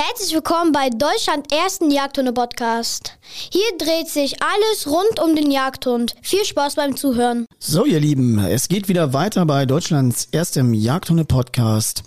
[0.00, 3.18] Herzlich willkommen bei Deutschland ersten Jagdhunde-Podcast.
[3.50, 6.14] Hier dreht sich alles rund um den Jagdhund.
[6.22, 7.46] Viel Spaß beim Zuhören.
[7.58, 12.04] So, ihr Lieben, es geht wieder weiter bei Deutschlands erstem Jagdhunde-Podcast.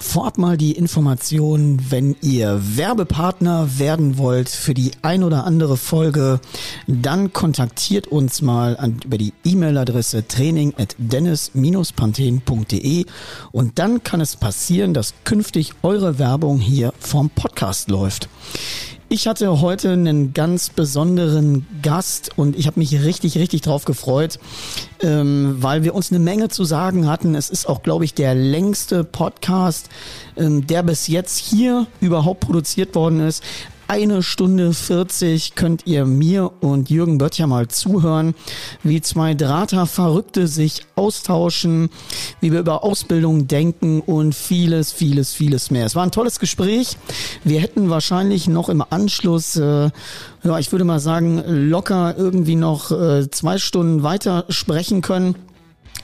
[0.00, 6.40] Vorab mal die Information, wenn ihr Werbepartner werden wollt für die ein oder andere Folge,
[6.86, 13.04] dann kontaktiert uns mal an, über die E-Mail-Adresse training at dennis-panthen.de
[13.52, 18.28] und dann kann es passieren, dass künftig eure Werbung hier vom Podcast läuft.
[19.10, 24.40] Ich hatte heute einen ganz besonderen Gast und ich habe mich richtig, richtig drauf gefreut,
[25.02, 27.34] ähm, weil wir uns eine Menge zu sagen hatten.
[27.34, 29.88] Es ist auch, glaube ich, der längste Podcast,
[30.36, 33.44] ähm, der bis jetzt hier überhaupt produziert worden ist
[33.88, 38.34] eine Stunde 40 könnt ihr mir und Jürgen Böttcher mal zuhören,
[38.82, 41.90] wie zwei Drahter-Verrückte sich austauschen,
[42.40, 45.86] wie wir über Ausbildung denken und vieles, vieles, vieles mehr.
[45.86, 46.96] Es war ein tolles Gespräch.
[47.44, 49.90] Wir hätten wahrscheinlich noch im Anschluss, äh,
[50.42, 55.34] ja, ich würde mal sagen, locker irgendwie noch äh, zwei Stunden weiter sprechen können.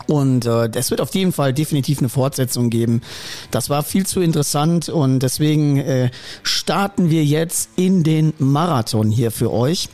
[0.06, 3.02] Und äh, es wird auf jeden Fall definitiv eine Fortsetzung geben.
[3.50, 6.10] Das war viel zu interessant und deswegen äh,
[6.42, 9.90] starten wir jetzt in den Marathon hier für euch.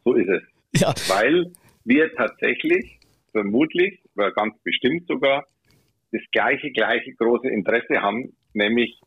[0.04, 0.80] So ist es.
[0.80, 0.94] Ja.
[1.08, 1.52] Weil
[1.84, 2.97] wir tatsächlich
[3.32, 5.44] vermutlich oder ganz bestimmt sogar
[6.12, 8.98] das gleiche, gleiche große Interesse haben, nämlich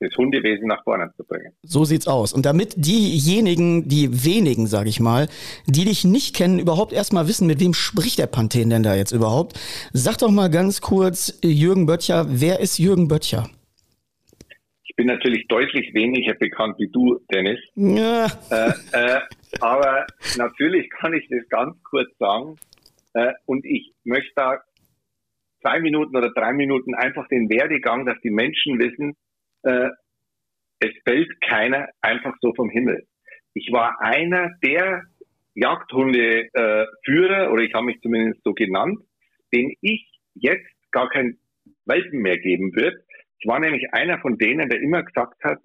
[0.00, 1.52] das Hundewesen nach vorne zu bringen.
[1.62, 2.32] So sieht's aus.
[2.32, 5.28] Und damit diejenigen, die wenigen, sage ich mal,
[5.66, 9.12] die dich nicht kennen, überhaupt erstmal wissen, mit wem spricht der Panthen denn da jetzt
[9.12, 9.58] überhaupt,
[9.92, 13.48] sag doch mal ganz kurz, Jürgen Böttcher, wer ist Jürgen Böttcher?
[14.84, 17.58] Ich bin natürlich deutlich weniger bekannt wie du, Dennis.
[17.74, 18.26] Ja.
[18.50, 19.20] Äh, äh,
[19.60, 20.06] aber
[20.36, 22.56] natürlich kann ich das ganz kurz sagen.
[23.16, 24.60] Äh, und ich möchte da
[25.62, 29.16] zwei Minuten oder drei Minuten einfach den Werdegang, dass die Menschen wissen,
[29.62, 29.88] äh,
[30.80, 33.06] es fällt keiner einfach so vom Himmel.
[33.54, 35.04] Ich war einer der
[35.54, 38.98] Jagdhundeführer, äh, oder ich habe mich zumindest so genannt,
[39.54, 41.38] den ich jetzt gar kein
[41.86, 43.02] Welpen mehr geben wird.
[43.38, 45.60] Ich war nämlich einer von denen, der immer gesagt hat,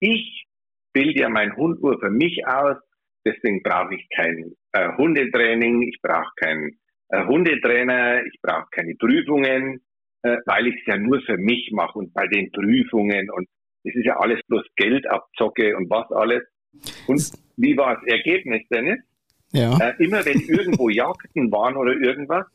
[0.00, 0.46] ich
[0.92, 2.76] bilde ja meinen Hund nur für mich aus,
[3.24, 6.76] deswegen brauche ich kein äh, Hundetraining, ich brauche kein
[7.08, 9.80] äh, Hundetrainer, ich brauche keine Prüfungen,
[10.22, 13.48] äh, weil ich es ja nur für mich mache und bei den Prüfungen und
[13.84, 16.42] es ist ja alles bloß Geldabzocke und was alles.
[17.06, 18.98] Und wie war das Ergebnis, Dennis?
[19.52, 19.76] Ja.
[19.78, 22.46] Äh, immer wenn irgendwo Jagden waren oder irgendwas,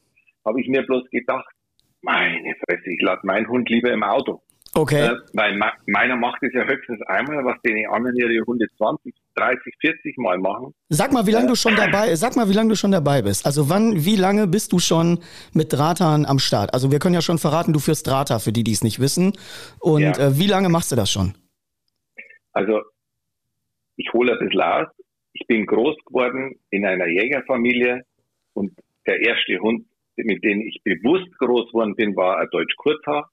[0.46, 1.50] habe ich mir bloß gedacht,
[2.02, 4.42] meine Fresse, ich lade meinen Hund lieber im Auto.
[4.76, 5.06] Okay.
[5.08, 9.74] Äh, weil meiner macht es ja höchstens einmal, was den anderen ihre Hunde 20, 30,
[9.80, 10.74] 40 Mal machen.
[10.90, 13.46] Sag mal, wie lange du schon dabei, sag mal, wie lange du schon dabei bist.
[13.46, 15.20] Also wann, wie lange bist du schon
[15.54, 16.74] mit Drahtern am Start?
[16.74, 19.34] Also wir können ja schon verraten, du führst Drahter, für die, die es nicht wissen.
[19.80, 20.28] Und ja.
[20.28, 21.34] äh, wie lange machst du das schon?
[22.54, 22.82] Also
[23.96, 24.88] ich hole ein bisschen aus.
[25.34, 28.04] Ich bin groß geworden in einer Jägerfamilie
[28.54, 28.72] und
[29.06, 29.86] der erste Hund,
[30.16, 33.22] mit dem ich bewusst groß geworden bin, war ein Deutsch Kurzhaar.
[33.22, 33.33] Äh,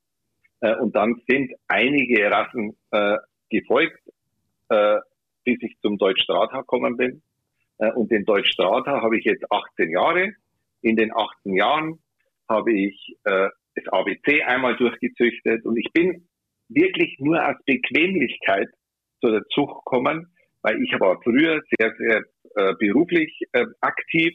[0.61, 3.17] und dann sind einige Rassen äh,
[3.49, 4.01] gefolgt,
[4.69, 4.99] äh,
[5.45, 7.23] bis ich zum Deutsch Drahthaar gekommen bin.
[7.79, 10.33] Äh, und den Deutsch Strata habe ich jetzt 18 Jahre.
[10.83, 11.99] In den 18 Jahren
[12.49, 16.29] habe ich äh, das ABC einmal durchgezüchtet und ich bin
[16.69, 18.69] wirklich nur aus Bequemlichkeit
[19.21, 22.25] zu der Zucht gekommen, weil ich war früher sehr, sehr
[22.57, 24.35] äh, beruflich äh, aktiv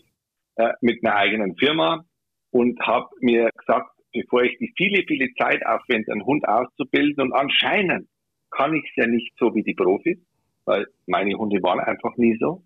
[0.55, 2.05] äh, mit einer eigenen Firma
[2.51, 7.33] und habe mir gesagt, bevor ich die viele, viele Zeit aufwende, einen Hund auszubilden und
[7.33, 8.07] anscheinend
[8.49, 10.17] kann ich es ja nicht so wie die Profis,
[10.65, 12.63] weil meine Hunde waren einfach nie so,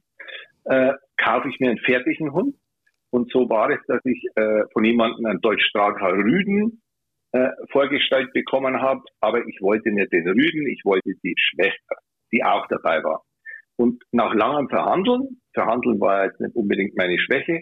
[0.66, 2.56] äh, kaufe ich mir einen fertigen Hund.
[3.12, 6.82] Und so war es, dass ich äh, von jemandem einen Deutschstraßer Rüden
[7.32, 11.96] äh, vorgestellt bekommen habe, aber ich wollte nicht den Rüden, ich wollte die Schwester,
[12.32, 13.24] die auch dabei war.
[13.78, 17.62] Und nach langem Verhandeln, Verhandeln war jetzt nicht unbedingt meine Schwäche,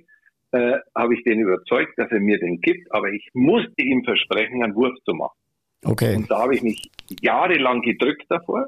[0.51, 4.63] äh, habe ich den überzeugt, dass er mir den gibt, aber ich musste ihm versprechen,
[4.63, 5.37] einen Wurf zu machen.
[5.83, 6.15] Okay.
[6.15, 6.89] Und da habe ich mich
[7.21, 8.67] jahrelang gedrückt davor.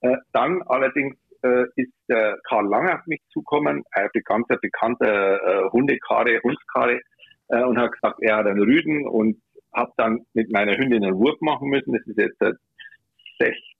[0.00, 5.70] Äh, dann allerdings äh, ist der Karl Lang auf mich zukommen, ein bekannter, bekannter äh,
[5.70, 7.00] Hundekare, Hundskare,
[7.48, 9.40] äh, und hat gesagt, er hat einen Rüden und
[9.72, 11.92] habe dann mit meiner Hündin einen Wurf machen müssen.
[11.92, 12.40] Das ist jetzt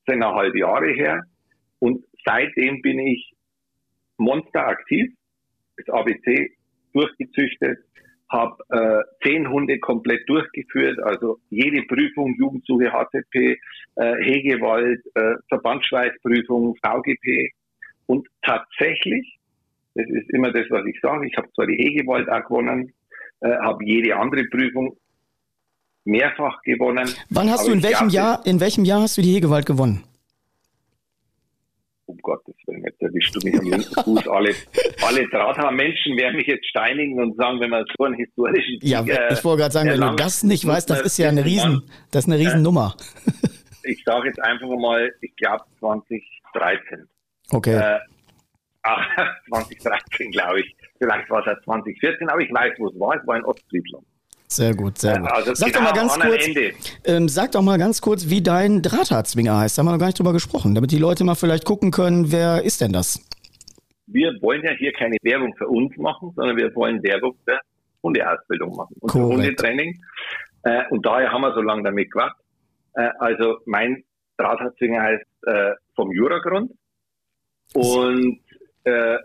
[0.08, 1.22] 16,5 Jahre her.
[1.78, 3.32] Und seitdem bin ich
[4.18, 5.12] Monster aktiv.
[5.76, 6.50] Das ABC
[6.92, 7.78] durchgezüchtet,
[8.30, 13.58] habe äh, zehn Hunde komplett durchgeführt, also jede Prüfung, Jugendsuche, HZP,
[13.96, 17.50] äh, Hegewald, äh, Verbandsschweißprüfung, VGP
[18.06, 19.38] und tatsächlich,
[19.94, 22.92] das ist immer das, was ich sage, ich habe zwar die Hegewald auch gewonnen,
[23.40, 24.96] äh, habe jede andere Prüfung
[26.04, 27.08] mehrfach gewonnen.
[27.30, 30.04] Wann hast du in welchem Jahr, in welchem Jahr hast du die Hegewald gewonnen?
[32.10, 34.28] Um Gottes Willen, jetzt erwischst du mich am linken Fuß.
[34.28, 34.54] Alle,
[35.06, 39.18] alle Drahthaar-Menschen werden mich jetzt steinigen und sagen, wenn man so einen historischen Ja, Sieg,
[39.30, 42.24] ich wollte gerade sagen, wenn du das nicht weißt, das ist ja eine Riesen, das
[42.24, 42.96] ist eine Riesennummer.
[43.84, 47.08] ich sage jetzt einfach mal, ich glaube 2013.
[47.52, 47.76] Okay.
[47.76, 47.98] Äh,
[48.82, 49.06] ach,
[49.48, 50.76] 2013 glaube ich.
[50.98, 53.16] Vielleicht war es ja 2014, aber ich weiß, wo es war.
[53.16, 54.04] Es war in Ostfriedland.
[54.52, 55.30] Sehr gut, sehr gut.
[55.30, 56.48] Also sag, doch mal ganz kurz,
[57.04, 59.78] ähm, sag doch mal ganz kurz, wie dein Drahtharzwinger heißt.
[59.78, 62.32] Da haben wir noch gar nicht drüber gesprochen, damit die Leute mal vielleicht gucken können,
[62.32, 63.24] wer ist denn das?
[64.08, 67.60] Wir wollen ja hier keine Werbung für uns machen, sondern wir wollen Werbung für
[68.02, 70.02] Hundeausbildung machen und für Hundetraining.
[70.64, 72.44] Äh, und daher haben wir so lange damit gewartet.
[72.94, 74.02] Äh, also mein
[74.36, 76.72] Drahtharzwinger heißt äh, vom Juragrund.
[77.74, 78.40] Und
[78.82, 79.18] äh,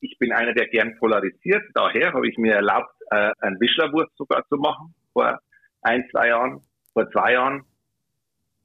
[0.00, 1.62] ich bin einer, der gern polarisiert.
[1.74, 5.38] Daher habe ich mir erlaubt, äh, einen Wischlerwurf sogar zu machen vor
[5.82, 6.62] ein, zwei Jahren,
[6.92, 7.64] vor zwei Jahren.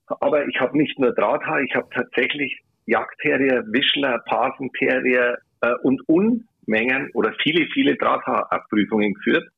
[0.07, 7.11] Aber ich habe nicht nur Drahthaar, ich habe tatsächlich Jagdterrier, Wischler, Pasenterrier äh, und Unmengen
[7.13, 9.49] oder viele, viele Drahthaarabprüfungen geführt.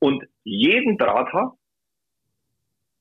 [0.00, 1.56] Und jeden Drahthaar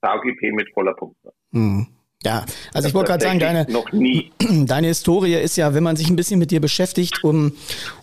[0.01, 1.31] VGP mit voller Punkte.
[1.51, 1.87] Mhm.
[2.25, 3.65] Ja, also ich wollte gerade sagen, deine,
[4.65, 7.53] deine Historie ist ja, wenn man sich ein bisschen mit dir beschäftigt um,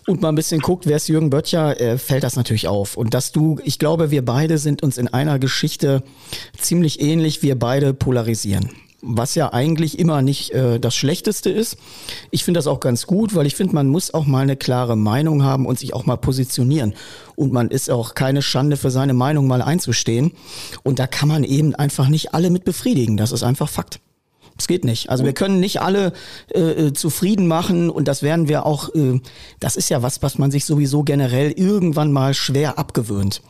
[0.07, 2.97] und mal ein bisschen guckt, wer ist Jürgen Böttcher, äh, fällt das natürlich auf.
[2.97, 6.01] Und dass du, ich glaube, wir beide sind uns in einer Geschichte
[6.57, 8.71] ziemlich ähnlich, wir beide polarisieren.
[9.03, 11.77] Was ja eigentlich immer nicht äh, das Schlechteste ist.
[12.31, 14.95] Ich finde das auch ganz gut, weil ich finde, man muss auch mal eine klare
[14.95, 16.95] Meinung haben und sich auch mal positionieren.
[17.35, 20.31] Und man ist auch keine Schande für seine Meinung mal einzustehen.
[20.81, 23.15] Und da kann man eben einfach nicht alle mit befriedigen.
[23.15, 23.99] Das ist einfach Fakt.
[24.57, 25.09] Es geht nicht.
[25.09, 26.13] Also wir können nicht alle
[26.53, 29.19] äh, äh, zufrieden machen und das werden wir auch, äh,
[29.59, 33.41] das ist ja was, was man sich sowieso generell irgendwann mal schwer abgewöhnt.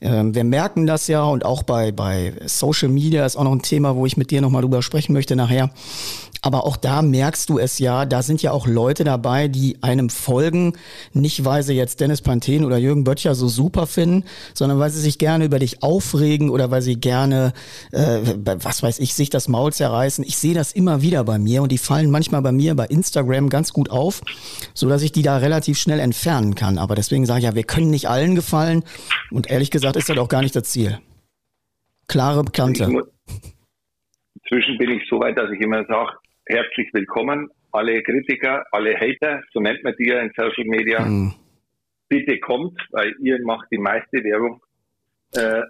[0.00, 3.62] Ähm, wir merken das ja und auch bei, bei Social Media ist auch noch ein
[3.62, 5.70] Thema, wo ich mit dir nochmal drüber sprechen möchte nachher.
[6.44, 10.10] Aber auch da merkst du es ja, da sind ja auch Leute dabei, die einem
[10.10, 10.72] folgen,
[11.12, 15.00] nicht weil sie jetzt Dennis Panthen oder Jürgen Böttcher so super finden, sondern weil sie
[15.00, 17.52] sich gerne über dich aufregen oder weil sie gerne,
[17.92, 20.24] äh, was weiß ich, sich das Maul zerreißen.
[20.24, 23.48] Ich sehe das immer wieder bei mir und die fallen manchmal bei mir bei Instagram
[23.48, 24.22] ganz gut auf,
[24.74, 26.78] so dass ich die da relativ schnell entfernen kann.
[26.78, 28.84] Aber deswegen sage ich ja, wir können nicht allen gefallen
[29.30, 30.98] und ehrlich gesagt ist das auch gar nicht das Ziel.
[32.08, 32.84] Klare Bekannte.
[34.42, 36.12] Inzwischen bin ich so weit, dass ich immer sage,
[36.46, 37.48] herzlich willkommen.
[37.70, 41.00] Alle Kritiker, alle Hater, so nennt man die ja in Social Media.
[41.04, 41.32] Mhm.
[42.08, 44.60] Bitte kommt, weil ihr macht die meiste Werbung.
[45.34, 45.62] Äh,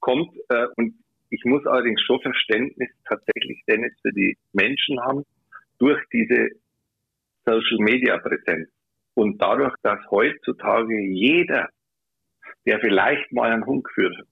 [0.00, 0.94] kommt äh, und
[1.30, 5.24] ich muss allerdings schon Verständnis tatsächlich, Dennis, für die Menschen haben
[5.78, 6.50] durch diese
[7.46, 8.68] Social Media Präsenz.
[9.14, 11.68] Und dadurch, dass heutzutage jeder,
[12.66, 14.26] der vielleicht mal einen Hund geführt hat,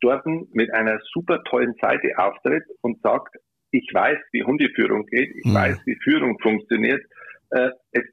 [0.00, 3.36] dort mit einer super tollen Seite auftritt und sagt,
[3.70, 5.54] ich weiß, wie Hundeführung geht, ich mhm.
[5.54, 7.02] weiß, wie Führung funktioniert.
[7.50, 8.04] Äh, es,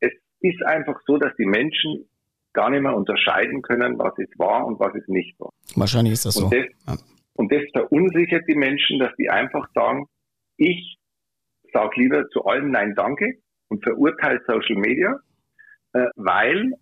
[0.00, 2.08] es ist einfach so, dass die Menschen
[2.52, 5.50] gar nicht mehr unterscheiden können, was es war und was es nicht war.
[5.76, 6.50] Wahrscheinlich ist das und so.
[6.50, 7.17] Das, ja.
[7.38, 10.06] Und das verunsichert die Menschen, dass die einfach sagen,
[10.56, 10.98] ich
[11.72, 13.34] sage lieber zu allem Nein, danke,
[13.68, 15.20] und verurteile Social Media,
[15.92, 16.72] äh, weil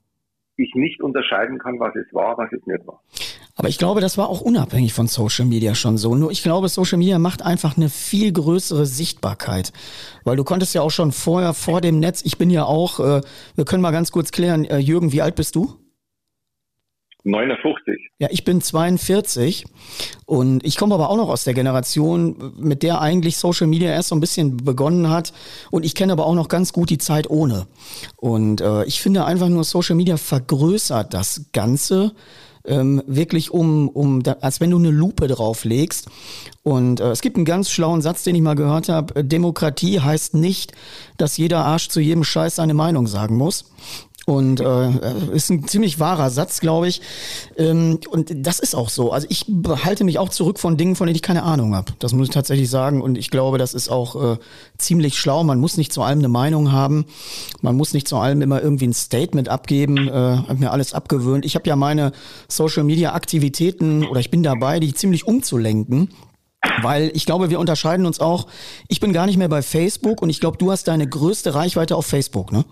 [0.56, 3.02] ich nicht unterscheiden kann, was es war, was es nicht war.
[3.54, 6.14] Aber ich glaube, das war auch unabhängig von Social Media schon so.
[6.14, 9.74] Nur ich glaube, Social Media macht einfach eine viel größere Sichtbarkeit.
[10.24, 13.20] Weil du konntest ja auch schon vorher, vor dem Netz, ich bin ja auch, äh,
[13.56, 15.74] wir können mal ganz kurz klären, äh, Jürgen, wie alt bist du?
[17.26, 18.10] 59.
[18.18, 19.64] Ja, ich bin 42
[20.26, 24.08] und ich komme aber auch noch aus der Generation, mit der eigentlich Social Media erst
[24.08, 25.32] so ein bisschen begonnen hat
[25.70, 27.66] und ich kenne aber auch noch ganz gut die Zeit ohne.
[28.16, 32.14] Und äh, ich finde einfach nur Social Media vergrößert das Ganze
[32.66, 36.08] ähm, wirklich um, um als wenn du eine Lupe drauflegst.
[36.62, 39.24] Und äh, es gibt einen ganz schlauen Satz, den ich mal gehört habe.
[39.24, 40.72] Demokratie heißt nicht,
[41.16, 43.72] dass jeder Arsch zu jedem Scheiß seine Meinung sagen muss.
[44.26, 44.90] Und äh,
[45.32, 47.00] ist ein ziemlich wahrer Satz, glaube ich.
[47.56, 49.12] Ähm, und das ist auch so.
[49.12, 51.92] Also ich behalte mich auch zurück von Dingen, von denen ich keine Ahnung habe.
[52.00, 53.02] Das muss ich tatsächlich sagen.
[53.02, 54.38] Und ich glaube, das ist auch äh,
[54.78, 55.44] ziemlich schlau.
[55.44, 57.06] Man muss nicht zu allem eine Meinung haben.
[57.60, 60.08] Man muss nicht zu allem immer irgendwie ein Statement abgeben.
[60.08, 61.44] Äh, hab mir alles abgewöhnt.
[61.44, 62.10] Ich habe ja meine
[62.48, 66.10] Social-Media-Aktivitäten oder ich bin dabei, die ziemlich umzulenken.
[66.82, 68.48] Weil ich glaube, wir unterscheiden uns auch.
[68.88, 71.94] Ich bin gar nicht mehr bei Facebook und ich glaube, du hast deine größte Reichweite
[71.94, 72.64] auf Facebook, ne?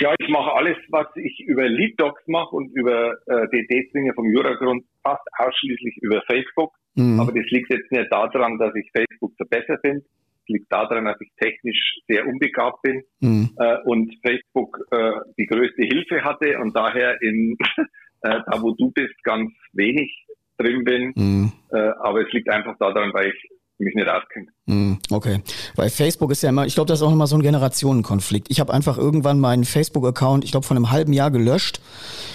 [0.00, 4.30] Ja, ich mache alles, was ich über Lead Docs mache und über äh, DD-Zwinge vom
[4.30, 6.72] Juragrund fast ausschließlich über Facebook.
[6.94, 7.18] Mhm.
[7.20, 10.04] Aber das liegt jetzt nicht daran, dass ich Facebook so besser finde.
[10.42, 13.50] Es liegt daran, dass ich technisch sehr unbegabt bin mhm.
[13.58, 17.56] äh, und Facebook äh, die größte Hilfe hatte und daher in
[18.22, 20.26] äh, da, wo du bist, ganz wenig
[20.58, 21.12] drin bin.
[21.16, 21.52] Mhm.
[21.72, 24.48] Äh, aber es liegt einfach daran, weil ich mich nicht auskenne.
[24.68, 25.40] Hm, okay.
[25.76, 28.50] Weil Facebook ist ja immer, ich glaube, das ist auch immer so ein Generationenkonflikt.
[28.50, 31.80] Ich habe einfach irgendwann meinen Facebook-Account, ich glaube, von einem halben Jahr gelöscht.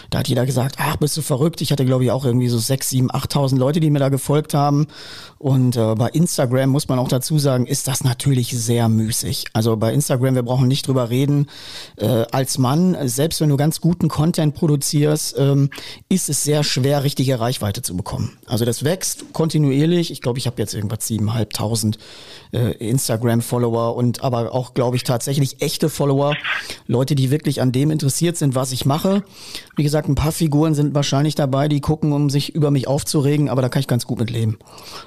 [0.10, 1.62] Da hat jeder gesagt, ach, bist du verrückt.
[1.62, 4.56] Ich hatte, glaube ich, auch irgendwie so sechs, sieben, achttausend Leute, die mir da gefolgt
[4.56, 4.88] haben.
[5.38, 9.46] Und äh, bei Instagram muss man auch dazu sagen, ist das natürlich sehr müßig.
[9.54, 11.48] Also bei Instagram, wir brauchen nicht drüber reden.
[11.98, 15.70] Äh, als Mann, selbst wenn du ganz guten Content produzierst, ähm,
[16.10, 18.38] ist es sehr schwer, richtige Reichweite zu bekommen.
[18.48, 20.10] Also das wächst kontinuierlich.
[20.12, 22.00] Ich glaube, ich habe jetzt irgendwas siebeneinhalbtausend
[22.52, 26.36] äh, Instagram-Follower und aber auch, glaube ich, tatsächlich echte Follower.
[26.88, 29.24] Leute, die wirklich an dem interessiert sind, was ich mache.
[29.76, 33.50] Wie gesagt, ein paar Figuren sind wahrscheinlich dabei, die gucken, um sich über mich aufzuregen,
[33.50, 34.58] aber da kann ich ganz gut mit leben.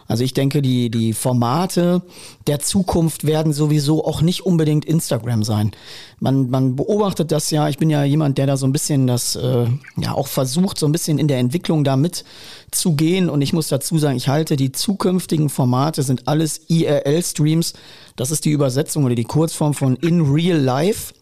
[0.09, 2.03] Also ich denke, die, die Formate
[2.47, 5.73] der Zukunft werden sowieso auch nicht unbedingt Instagram sein.
[6.19, 9.37] Man, man beobachtet das ja, ich bin ja jemand, der da so ein bisschen das,
[9.37, 13.29] äh, ja auch versucht, so ein bisschen in der Entwicklung da mitzugehen.
[13.29, 17.75] Und ich muss dazu sagen, ich halte die zukünftigen Formate sind alles IRL-Streams.
[18.17, 21.13] Das ist die Übersetzung oder die Kurzform von In Real Life.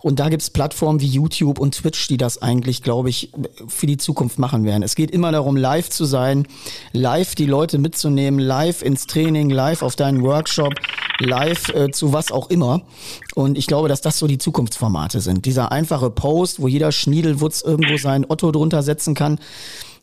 [0.00, 3.32] Und da gibt's Plattformen wie YouTube und Twitch, die das eigentlich, glaube ich,
[3.66, 4.82] für die Zukunft machen werden.
[4.82, 6.46] Es geht immer darum, live zu sein,
[6.92, 10.74] live die Leute mitzunehmen, live ins Training, live auf deinen Workshop,
[11.20, 12.82] live äh, zu was auch immer.
[13.34, 15.46] Und ich glaube, dass das so die Zukunftsformate sind.
[15.46, 19.38] Dieser einfache Post, wo jeder Schniedelwutz irgendwo sein Otto drunter setzen kann,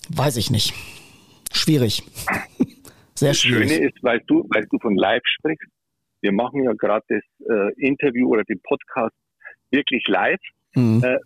[0.10, 0.74] weiß ich nicht.
[1.52, 2.04] Schwierig.
[3.16, 3.70] Sehr schwierig.
[3.70, 5.70] Das Schöne ist, weil du, weil du von live sprichst,
[6.22, 9.16] wir machen ja gerade das äh, Interview oder den Podcast
[9.72, 10.40] wirklich live.
[10.76, 11.04] Mhm.
[11.04, 11.18] Äh,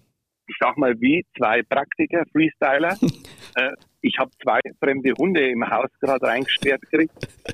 [0.47, 2.97] ich sag mal, wie zwei Praktiker, Freestyler.
[3.55, 7.13] äh, ich habe zwei fremde Hunde im Haus gerade reingesperrt gekriegt.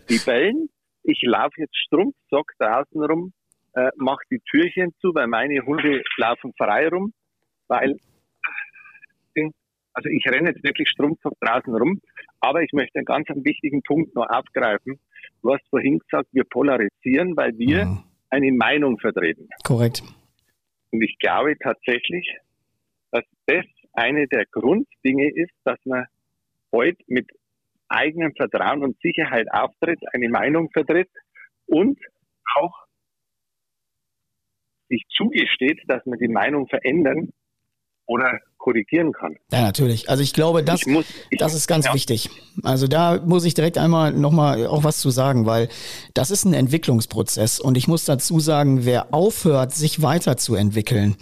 [0.10, 0.70] Die bellen.
[1.04, 3.32] Ich laufe jetzt Strumpfsock draußen rum,
[3.74, 7.14] äh, mache die Türchen zu, weil meine Hunde laufen frei rum,
[7.68, 7.96] weil
[9.96, 12.00] also ich renne jetzt wirklich Strumpfsock draußen rum,
[12.42, 15.00] aber ich möchte einen ganz wichtigen Punkt noch aufgreifen.
[15.42, 18.04] Du hast vorhin gesagt, wir polarisieren, weil wir mhm.
[18.30, 19.48] eine Meinung vertreten.
[19.64, 20.04] Korrekt.
[20.96, 22.38] Und ich glaube tatsächlich,
[23.12, 26.06] dass das eine der Grunddinge ist, dass man
[26.72, 27.30] heute mit
[27.90, 31.10] eigenem Vertrauen und Sicherheit auftritt, eine Meinung vertritt
[31.66, 32.00] und
[32.56, 32.86] auch
[34.88, 37.34] sich zugesteht, dass man die Meinung verändern
[38.06, 39.36] oder korrigieren kann.
[39.52, 40.10] Ja, natürlich.
[40.10, 41.94] Also ich glaube, das, ich muss, ich, das ist ganz ja.
[41.94, 42.32] wichtig.
[42.64, 45.70] Also da muss ich direkt einmal nochmal auch was zu sagen, weil
[46.16, 51.16] das ist ein Entwicklungsprozess und ich muss dazu sagen, wer aufhört, sich weiterzuentwickeln.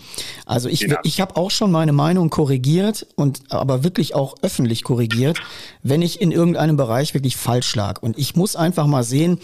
[0.45, 0.99] Also ich, genau.
[1.03, 5.41] ich habe auch schon meine Meinung korrigiert und aber wirklich auch öffentlich korrigiert,
[5.81, 8.01] wenn ich in irgendeinem Bereich wirklich falsch lag.
[8.01, 9.39] Und ich muss einfach mal sehen,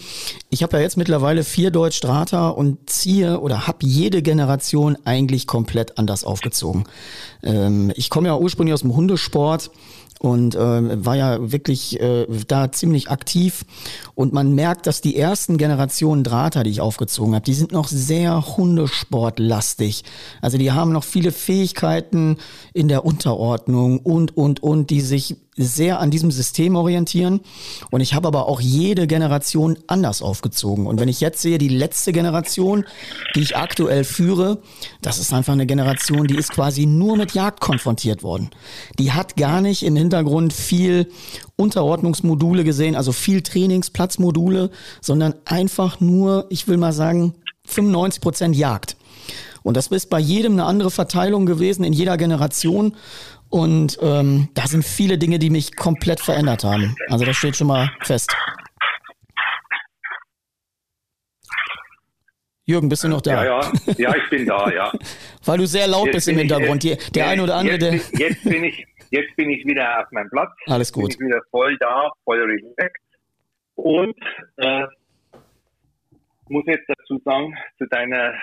[0.48, 5.98] ich habe ja jetzt mittlerweile vier Deutsch-Strata und ziehe oder habe jede Generation eigentlich komplett
[5.98, 6.84] anders aufgezogen.
[7.42, 9.70] Ähm, ich komme ja ursprünglich aus dem Hundesport
[10.20, 13.64] und äh, war ja wirklich äh, da ziemlich aktiv.
[14.14, 17.88] Und man merkt, dass die ersten Generationen Drahter, die ich aufgezogen habe, die sind noch
[17.88, 20.04] sehr hundesportlastig.
[20.42, 22.36] Also die haben noch viele Fähigkeiten
[22.74, 27.40] in der Unterordnung und, und, und, die sich sehr an diesem System orientieren.
[27.90, 30.86] Und ich habe aber auch jede Generation anders aufgezogen.
[30.86, 32.84] Und wenn ich jetzt sehe, die letzte Generation,
[33.34, 34.62] die ich aktuell führe,
[35.02, 38.50] das ist einfach eine Generation, die ist quasi nur mit Jagd konfrontiert worden.
[38.98, 41.10] Die hat gar nicht im Hintergrund viel
[41.56, 47.34] Unterordnungsmodule gesehen, also viel Trainingsplatzmodule, sondern einfach nur, ich will mal sagen,
[47.66, 48.96] 95 Prozent Jagd.
[49.62, 52.94] Und das ist bei jedem eine andere Verteilung gewesen, in jeder Generation.
[53.50, 56.94] Und ähm, da sind viele Dinge, die mich komplett verändert haben.
[57.08, 58.34] Also das steht schon mal fest.
[62.64, 63.44] Jürgen, bist du noch da?
[63.44, 64.92] Ja, ja, ja ich bin da, ja.
[65.44, 66.84] Weil du sehr laut jetzt bist im Hintergrund.
[66.84, 68.28] Jetzt, der eine oder andere, jetzt, der.
[68.28, 70.50] Jetzt bin, ich, jetzt bin ich wieder auf meinem Platz.
[70.66, 71.18] Alles gut.
[71.18, 73.02] Bin ich wieder voll da, voll relaxed.
[73.74, 74.16] Und
[74.58, 74.86] äh,
[76.48, 78.34] muss jetzt dazu sagen, zu deiner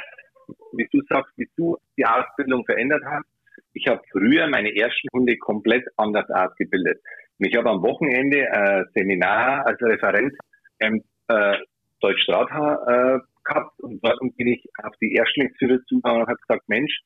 [0.74, 3.26] wie du sagst, wie du die Ausbildung verändert hast.
[3.74, 7.00] Ich habe früher meine ersten Hunde komplett anders ausgebildet.
[7.40, 10.34] Und ich habe am Wochenende ein Seminar als Referent
[10.80, 11.58] im äh,
[12.00, 17.00] Deutschstrathaar äh, gehabt und dort bin ich auf die Erstlingsführer zugegangen und habe gesagt, Mensch,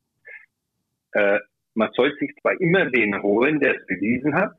[1.13, 1.39] äh,
[1.74, 4.53] man soll sich zwar immer den holen, der es bewiesen hat,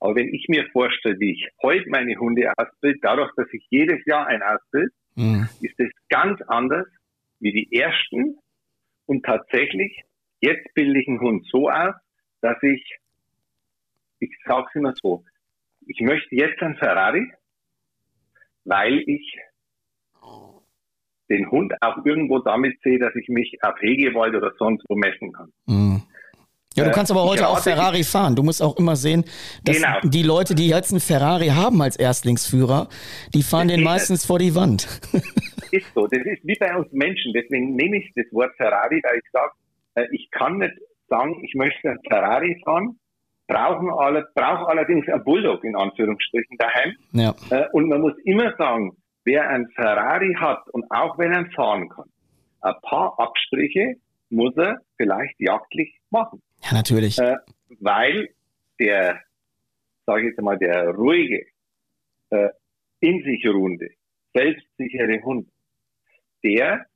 [0.00, 4.04] aber wenn ich mir vorstelle, wie ich heute meine Hunde ausbilde, dadurch, dass ich jedes
[4.06, 5.48] Jahr ein ausbilde, mhm.
[5.60, 6.86] ist das ganz anders,
[7.40, 8.38] wie die ersten.
[9.06, 10.02] Und tatsächlich,
[10.44, 11.94] jetzt bilde ich einen Hund so aus,
[12.40, 12.98] dass ich,
[14.20, 15.24] ich sage es immer so,
[15.86, 17.32] ich möchte jetzt einen Ferrari,
[18.64, 19.38] weil ich
[21.30, 25.32] den Hund auch irgendwo damit sehe, dass ich mich auf Hegewald oder sonst wo messen
[25.32, 25.52] kann.
[25.66, 26.02] Mhm.
[26.76, 28.34] Ja, du kannst aber heute auch Ferrari fahren.
[28.34, 29.24] Du musst auch immer sehen,
[29.62, 30.00] dass genau.
[30.02, 32.88] die Leute, die jetzt einen Ferrari haben als Erstlingsführer,
[33.32, 34.88] die fahren den meistens vor die Wand.
[35.70, 36.08] Ist so.
[36.08, 37.32] Das ist wie bei uns Menschen.
[37.32, 39.63] Deswegen nehme ich das Wort Ferrari, weil ich sage, äh,
[40.10, 40.74] ich kann nicht
[41.08, 42.98] sagen, ich möchte einen Ferrari fahren,
[43.46, 46.96] brauchen alle, brauche allerdings einen Bulldog in Anführungsstrichen daheim.
[47.12, 47.34] Ja.
[47.50, 51.88] Äh, und man muss immer sagen, wer einen Ferrari hat und auch wenn er fahren
[51.88, 52.10] kann,
[52.60, 53.96] ein paar Abstriche
[54.30, 56.42] muss er vielleicht jagdlich machen.
[56.62, 57.18] Ja, natürlich.
[57.18, 57.36] Äh,
[57.80, 58.28] weil
[58.80, 59.20] der,
[60.06, 61.46] sage ich jetzt mal, der ruhige,
[62.30, 62.48] äh,
[63.00, 63.90] in sich ruhende,
[64.32, 65.48] selbstsichere Hund,
[66.42, 66.86] der,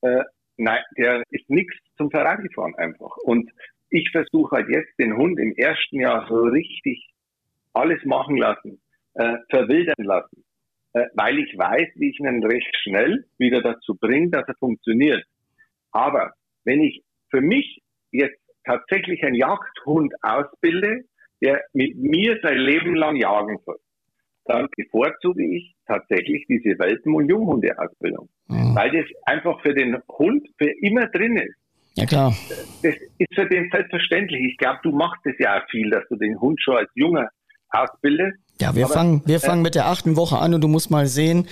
[0.00, 0.24] äh,
[0.56, 3.16] nein, der ist nichts zum Ferrari-Fahren einfach.
[3.24, 3.50] Und
[3.90, 7.12] ich versuche halt jetzt den Hund im ersten Jahr so richtig
[7.74, 8.80] alles machen lassen,
[9.14, 10.44] äh, verwildern lassen,
[10.94, 15.24] äh, weil ich weiß, wie ich ihn recht schnell wieder dazu bringe, dass er funktioniert.
[15.90, 16.32] Aber
[16.64, 21.04] wenn ich für mich jetzt tatsächlich einen Jagdhund ausbilde,
[21.42, 23.78] der mit mir sein Leben lang jagen soll,
[24.44, 28.28] dann bevorzuge ich tatsächlich diese Welpen- und Junghundeausbildung.
[28.74, 31.56] Weil das einfach für den Hund für immer drin ist.
[31.94, 32.34] Ja, klar.
[32.82, 34.52] Das ist für den selbstverständlich.
[34.52, 37.28] Ich glaube, du machst es ja auch viel, dass du den Hund schon als Junge
[37.70, 38.38] ausbildest.
[38.62, 40.88] Ja, wir Aber, fangen, wir äh, fangen mit der achten Woche an und du musst
[40.88, 41.48] mal sehen,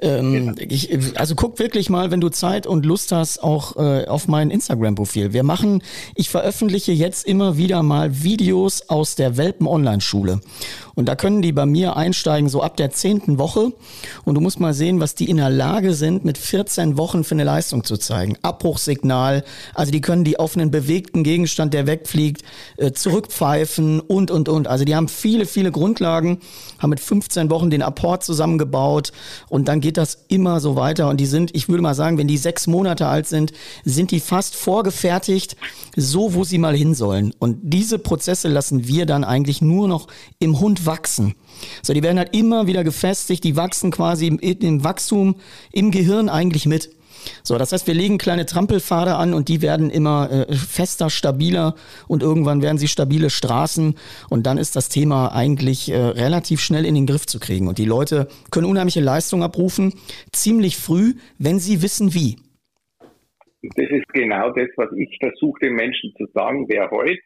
[0.00, 0.64] ähm, ja.
[0.66, 4.50] ich, also guck wirklich mal, wenn du Zeit und Lust hast, auch äh, auf mein
[4.50, 5.34] Instagram-Profil.
[5.34, 5.82] Wir machen,
[6.14, 10.40] ich veröffentliche jetzt immer wieder mal Videos aus der Welpen-Online-Schule.
[10.94, 13.72] Und da können die bei mir einsteigen, so ab der zehnten Woche.
[14.24, 17.34] Und du musst mal sehen, was die in der Lage sind, mit 14 Wochen für
[17.34, 18.36] eine Leistung zu zeigen.
[18.42, 22.42] Abbruchssignal, also die können die auf einen bewegten Gegenstand, der wegfliegt,
[22.76, 24.68] äh, zurückpfeifen und, und, und.
[24.68, 26.40] Also die haben viele, viele Grundlagen
[26.78, 29.12] haben mit 15 Wochen den Apport zusammengebaut
[29.48, 32.28] und dann geht das immer so weiter und die sind, ich würde mal sagen, wenn
[32.28, 33.52] die sechs Monate alt sind,
[33.84, 35.56] sind die fast vorgefertigt,
[35.96, 37.32] so wo sie mal hin sollen.
[37.38, 41.34] Und diese Prozesse lassen wir dann eigentlich nur noch im Hund wachsen.
[41.82, 45.36] So, die werden halt immer wieder gefestigt, die wachsen quasi im, im Wachstum
[45.72, 46.90] im Gehirn eigentlich mit.
[47.42, 51.74] So, das heißt, wir legen kleine Trampelpfade an und die werden immer äh, fester, stabiler
[52.08, 53.94] und irgendwann werden sie stabile Straßen
[54.30, 57.68] und dann ist das Thema eigentlich äh, relativ schnell in den Griff zu kriegen.
[57.68, 59.94] Und die Leute können unheimliche Leistung abrufen,
[60.32, 62.36] ziemlich früh, wenn sie wissen wie.
[63.76, 67.20] Das ist genau das, was ich versuche den Menschen zu sagen, wer heute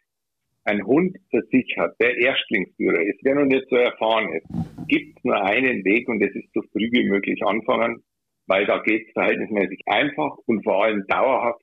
[0.63, 4.45] ein Hund für sich hat, der Erstlingsführer ist, wer noch nicht so erfahren ist,
[4.87, 8.03] gibt nur einen Weg und das ist so früh wie möglich anfangen
[8.49, 11.61] weil da geht es verhältnismäßig einfach und vor allem dauerhaft,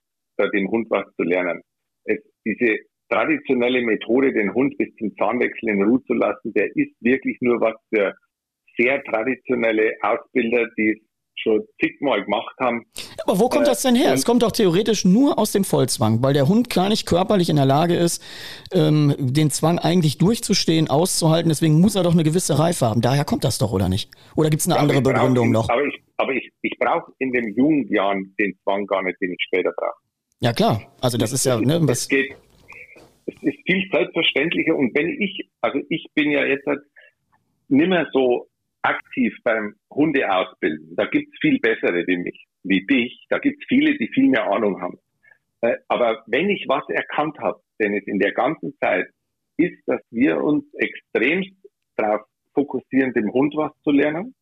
[0.53, 1.61] dem Hund was zu lernen.
[2.05, 6.95] Es, diese traditionelle Methode, den Hund bis zum Zahnwechsel in Ruhe zu lassen, der ist
[7.01, 8.15] wirklich nur was für
[8.79, 11.06] sehr traditionelle Ausbilder, die es
[11.37, 12.87] schon zigmal gemacht haben.
[13.25, 14.13] Aber wo kommt das denn her?
[14.13, 17.57] es kommt doch theoretisch nur aus dem Vollzwang, weil der Hund gar nicht körperlich in
[17.57, 18.23] der Lage ist,
[18.73, 21.49] ähm, den Zwang eigentlich durchzustehen, auszuhalten.
[21.49, 23.01] Deswegen muss er doch eine gewisse Reife haben.
[23.01, 24.11] Daher kommt das doch, oder nicht?
[24.35, 25.69] Oder gibt es eine andere Begründung noch?
[25.69, 29.33] Aber ich, aber ich, ich brauche in den jungen Jahren den Zwang gar nicht, den
[29.33, 30.01] ich später brauche.
[30.41, 31.59] Ja klar, also das ist ja...
[31.59, 32.37] Ne, was es, geht,
[33.27, 34.77] es ist viel selbstverständlicher.
[34.77, 36.81] Und wenn ich, also ich bin ja jetzt halt
[37.69, 38.49] nicht mehr so
[38.87, 40.95] aktiv beim Hundeausbilden.
[40.97, 43.27] Da gibt's viel bessere wie mich, wie dich.
[43.29, 44.99] Da gibt's viele, die viel mehr Ahnung haben.
[45.61, 49.09] Äh, aber wenn ich was erkannt habe, denn es in der ganzen Zeit,
[49.57, 51.55] ist, dass wir uns extremst
[51.97, 52.23] darauf
[52.55, 54.35] fokussieren, dem Hund was zu lernen.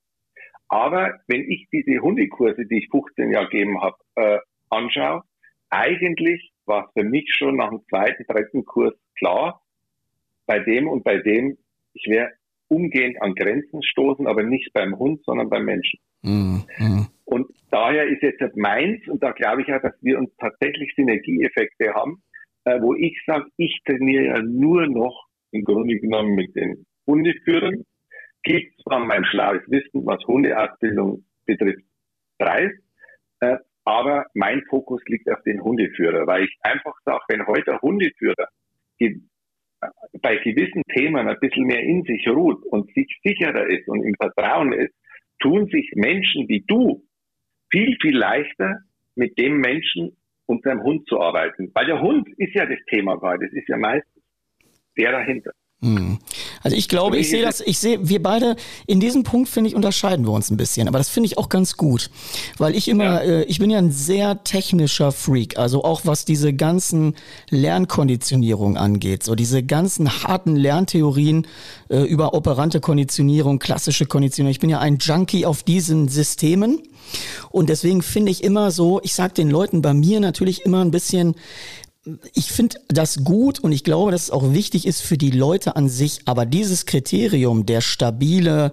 [0.69, 4.39] Aber wenn ich diese Hundekurse, die ich 15 Jahre gegeben habe, äh,
[4.71, 5.23] anschaue,
[5.71, 9.63] eigentlich war es für mich schon nach dem zweiten, dritten Kurs klar,
[10.47, 11.57] bei dem und bei dem,
[11.95, 12.35] ich werde
[12.69, 16.01] umgehend an Grenzen stoßen, aber nicht beim Hund, sondern beim Menschen.
[16.23, 16.65] Mhm.
[17.25, 21.93] Und daher ist jetzt meins, und da glaube ich ja, dass wir uns tatsächlich Synergieeffekte
[21.95, 22.23] haben,
[22.65, 27.85] äh, wo ich sage, ich trainiere ja nur noch im Grunde genommen mit den Hundeführern,
[28.43, 31.85] gibt zwar mein schlaues Wissen, was Hundeausbildung betrifft,
[32.39, 32.73] preis,
[33.41, 37.81] äh, aber mein Fokus liegt auf den Hundeführer, weil ich einfach sage, wenn heute ein
[37.81, 38.49] Hundeführer
[40.21, 44.15] bei gewissen Themen ein bisschen mehr in sich ruht und sich sicherer ist und im
[44.15, 44.95] Vertrauen ist,
[45.41, 47.05] tun sich Menschen wie du
[47.71, 48.79] viel, viel leichter
[49.15, 50.17] mit dem Menschen
[50.47, 51.71] und seinem Hund zu arbeiten.
[51.75, 54.23] Weil der Hund ist ja das Thema gerade, das ist ja meistens
[54.97, 55.53] der dahinter.
[55.81, 56.19] Hm.
[56.65, 59.77] Also ich glaube, ich sehe das, ich sehe, wir beide in diesem Punkt, finde ich,
[59.77, 60.89] unterscheiden wir uns ein bisschen.
[60.89, 62.11] Aber das finde ich auch ganz gut.
[62.57, 63.41] Weil ich immer, ja.
[63.41, 65.59] äh, ich bin ja ein sehr technischer Freak.
[65.59, 67.17] Also auch was diese ganzen
[67.51, 69.23] Lernkonditionierung angeht.
[69.25, 71.47] So diese ganzen harten Lerntheorien
[71.91, 74.53] äh, über operante Konditionierung, klassische Konditionierung.
[74.53, 76.81] Ich bin ja ein Junkie auf diesen Systemen.
[77.51, 80.91] Und deswegen finde ich immer so, ich sage den Leuten bei mir natürlich immer ein
[80.91, 81.35] bisschen,
[82.35, 85.77] ich finde das gut und ich glaube, dass es auch wichtig ist für die Leute
[85.77, 86.21] an sich.
[86.27, 88.73] Aber dieses Kriterium, der stabile,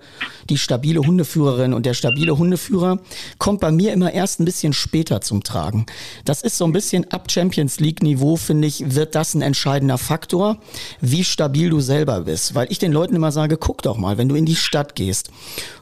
[0.49, 2.99] die stabile Hundeführerin und der stabile Hundeführer,
[3.37, 5.85] kommt bei mir immer erst ein bisschen später zum Tragen.
[6.25, 9.97] Das ist so ein bisschen ab Champions League Niveau, finde ich, wird das ein entscheidender
[9.97, 10.57] Faktor,
[10.99, 12.53] wie stabil du selber bist.
[12.53, 15.31] Weil ich den Leuten immer sage, guck doch mal, wenn du in die Stadt gehst.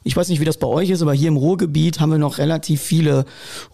[0.04, 2.38] Ich weiß nicht, wie das bei euch ist, aber hier im Ruhrgebiet haben wir noch
[2.38, 3.26] relativ viele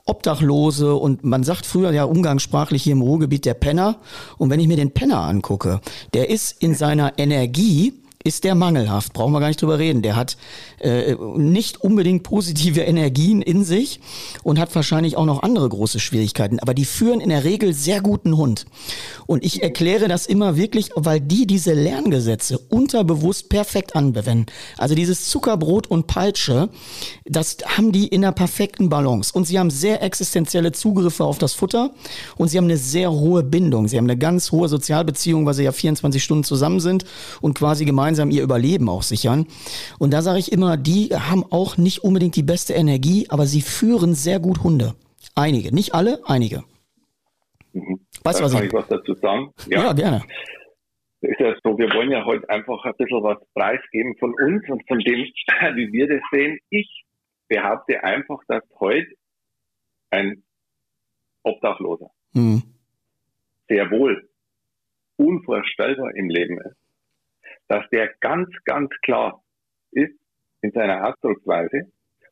[0.05, 3.95] Obdachlose und man sagt früher ja umgangssprachlich hier im Ruhrgebiet der Penner.
[4.37, 5.81] Und wenn ich mir den Penner angucke,
[6.13, 7.93] der ist in seiner Energie
[8.25, 10.01] ist der mangelhaft, brauchen wir gar nicht drüber reden.
[10.01, 10.35] Der hat
[10.79, 13.99] äh, nicht unbedingt positive Energien in sich
[14.43, 16.59] und hat wahrscheinlich auch noch andere große Schwierigkeiten.
[16.59, 18.65] Aber die führen in der Regel sehr guten Hund.
[19.27, 24.47] Und ich erkläre das immer wirklich, weil die diese Lerngesetze unterbewusst perfekt anwenden.
[24.77, 26.69] Also dieses Zuckerbrot und Peitsche,
[27.25, 29.31] das haben die in einer perfekten Balance.
[29.33, 31.91] Und sie haben sehr existenzielle Zugriffe auf das Futter
[32.37, 33.87] und sie haben eine sehr hohe Bindung.
[33.87, 37.05] Sie haben eine ganz hohe Sozialbeziehung, weil sie ja 24 Stunden zusammen sind
[37.39, 39.45] und quasi gemeinsam gemeinsam ihr Überleben auch sichern.
[39.99, 43.61] Und da sage ich immer, die haben auch nicht unbedingt die beste Energie, aber sie
[43.61, 44.95] führen sehr gut Hunde.
[45.35, 46.63] Einige, nicht alle, einige.
[47.73, 47.99] Mhm.
[48.23, 49.51] Weißt du, was kann ich, was dazu sagen?
[49.67, 50.21] Ja, ja gerne.
[51.21, 54.87] Ist ja so, wir wollen ja heute einfach ein bisschen was preisgeben von uns und
[54.87, 55.19] von dem,
[55.75, 56.57] wie wir das sehen.
[56.69, 57.05] Ich
[57.47, 59.07] behaupte einfach, dass heute
[60.11, 60.43] ein
[61.43, 62.63] Obdachloser mhm.
[63.67, 64.29] sehr wohl
[65.17, 66.84] unvorstellbar im Leben ist
[67.67, 69.43] dass der ganz, ganz klar
[69.91, 70.17] ist
[70.61, 71.91] in seiner Ausdrucksweise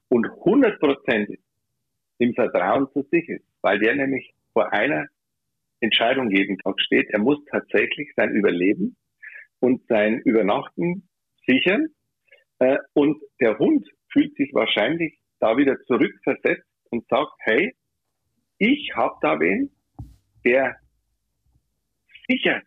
[0.09, 1.39] und hundertprozentig
[2.19, 5.07] im Vertrauen zu sich ist, weil der nämlich vor einer
[5.79, 7.09] Entscheidung jeden Tag steht.
[7.09, 8.95] Er muss tatsächlich sein Überleben
[9.59, 11.09] und sein Übernachten
[11.45, 11.87] sichern.
[12.59, 17.75] Äh, und der Hund fühlt sich wahrscheinlich da wieder zurückversetzt und sagt, hey,
[18.57, 19.71] ich habe da wen,
[20.45, 20.77] der
[22.29, 22.61] sicher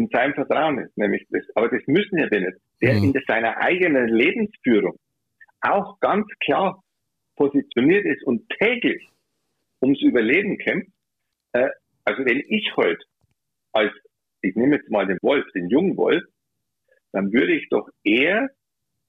[0.00, 1.42] in seinem Vertrauen ist, nämlich das.
[1.54, 2.58] Aber das müssen ja wir nicht.
[2.80, 3.14] Der mhm.
[3.14, 4.98] in seiner eigenen Lebensführung
[5.60, 6.82] auch ganz klar
[7.36, 9.06] positioniert ist und täglich
[9.82, 10.90] ums Überleben kämpft.
[11.52, 11.68] Äh,
[12.04, 13.04] also wenn ich heute
[13.72, 13.92] als,
[14.40, 16.24] ich nehme jetzt mal den Wolf, den jungen Wolf,
[17.12, 18.48] dann würde ich doch eher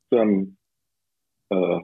[0.10, 0.58] zum,
[1.52, 1.80] äh,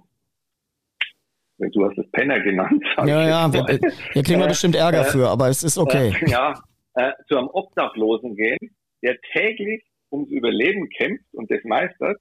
[1.60, 2.84] du hast das Penner genannt.
[2.98, 6.14] Ja, ja, wir, wir kriegen wir bestimmt Ärger äh, für, aber es ist okay.
[6.22, 6.54] Äh, ja,
[6.96, 8.58] äh, zu einem Obdachlosen gehen,
[9.04, 12.20] der täglich ums Überleben kämpft und das meistert,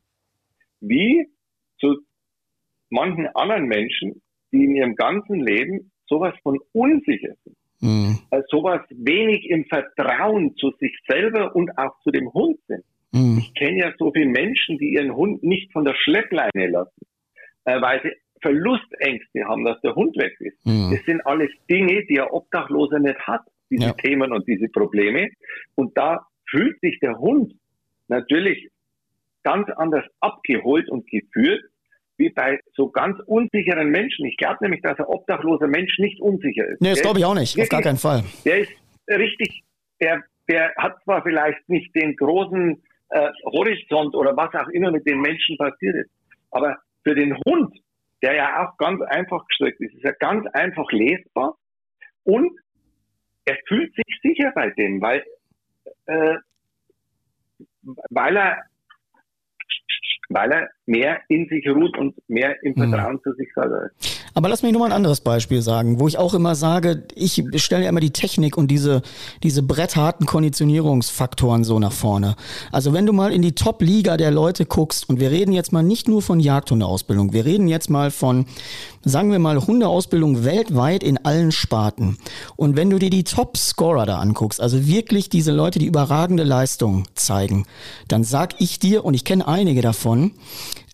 [0.81, 1.29] wie
[1.79, 1.99] zu
[2.91, 7.57] manchen anderen Menschen, die in ihrem ganzen Leben sowas von unsicher sind.
[7.81, 8.19] Mhm.
[8.31, 12.85] Also sowas wenig im Vertrauen zu sich selber und auch zu dem Hund sind.
[13.12, 13.39] Mhm.
[13.39, 17.07] Ich kenne ja so viele Menschen, die ihren Hund nicht von der Schleppleine lassen,
[17.65, 18.11] äh, weil sie
[18.43, 20.65] Verlustängste haben, dass der Hund weg ist.
[20.65, 20.91] Mhm.
[20.93, 23.93] Das sind alles Dinge, die ein Obdachloser nicht hat, diese ja.
[23.93, 25.31] Themen und diese Probleme.
[25.75, 27.54] Und da fühlt sich der Hund
[28.09, 28.68] natürlich
[29.42, 31.62] ganz anders abgeholt und geführt,
[32.16, 34.26] wie bei so ganz unsicheren Menschen.
[34.26, 36.80] Ich glaube nämlich, dass ein obdachloser Mensch nicht unsicher ist.
[36.80, 38.24] Nee, das glaube ich auch nicht, auf gar keinen Fall.
[38.44, 38.72] Der ist
[39.09, 39.62] richtig,
[40.00, 45.06] der der hat zwar vielleicht nicht den großen äh, Horizont oder was auch immer mit
[45.06, 46.11] den Menschen passiert ist,
[46.50, 47.76] aber für den Hund,
[48.22, 51.56] der ja auch ganz einfach gestrickt ist, ist er ganz einfach lesbar
[52.24, 52.59] und
[53.44, 55.24] er fühlt sich sicher bei dem, weil,
[56.07, 56.37] äh,
[58.11, 58.62] weil er
[60.29, 62.90] weil er mehr in sich ruht und mehr im hm.
[62.90, 63.22] Vertrauen mhm.
[63.22, 64.15] zu sich selber ist.
[64.37, 67.42] Aber lass mich nur mal ein anderes Beispiel sagen, wo ich auch immer sage, ich
[67.57, 69.01] stelle ja immer die Technik und diese,
[69.42, 72.37] diese brettharten Konditionierungsfaktoren so nach vorne.
[72.70, 75.83] Also wenn du mal in die Top-Liga der Leute guckst, und wir reden jetzt mal
[75.83, 78.44] nicht nur von Jagdhundeausbildung, wir reden jetzt mal von,
[79.03, 82.18] sagen wir mal, Hundeausbildung weltweit in allen Sparten.
[82.57, 87.05] Und wenn du dir die Top-Scorer da anguckst, also wirklich diese Leute, die überragende Leistung
[87.14, 87.64] zeigen,
[88.07, 90.33] dann sag ich dir, und ich kenne einige davon,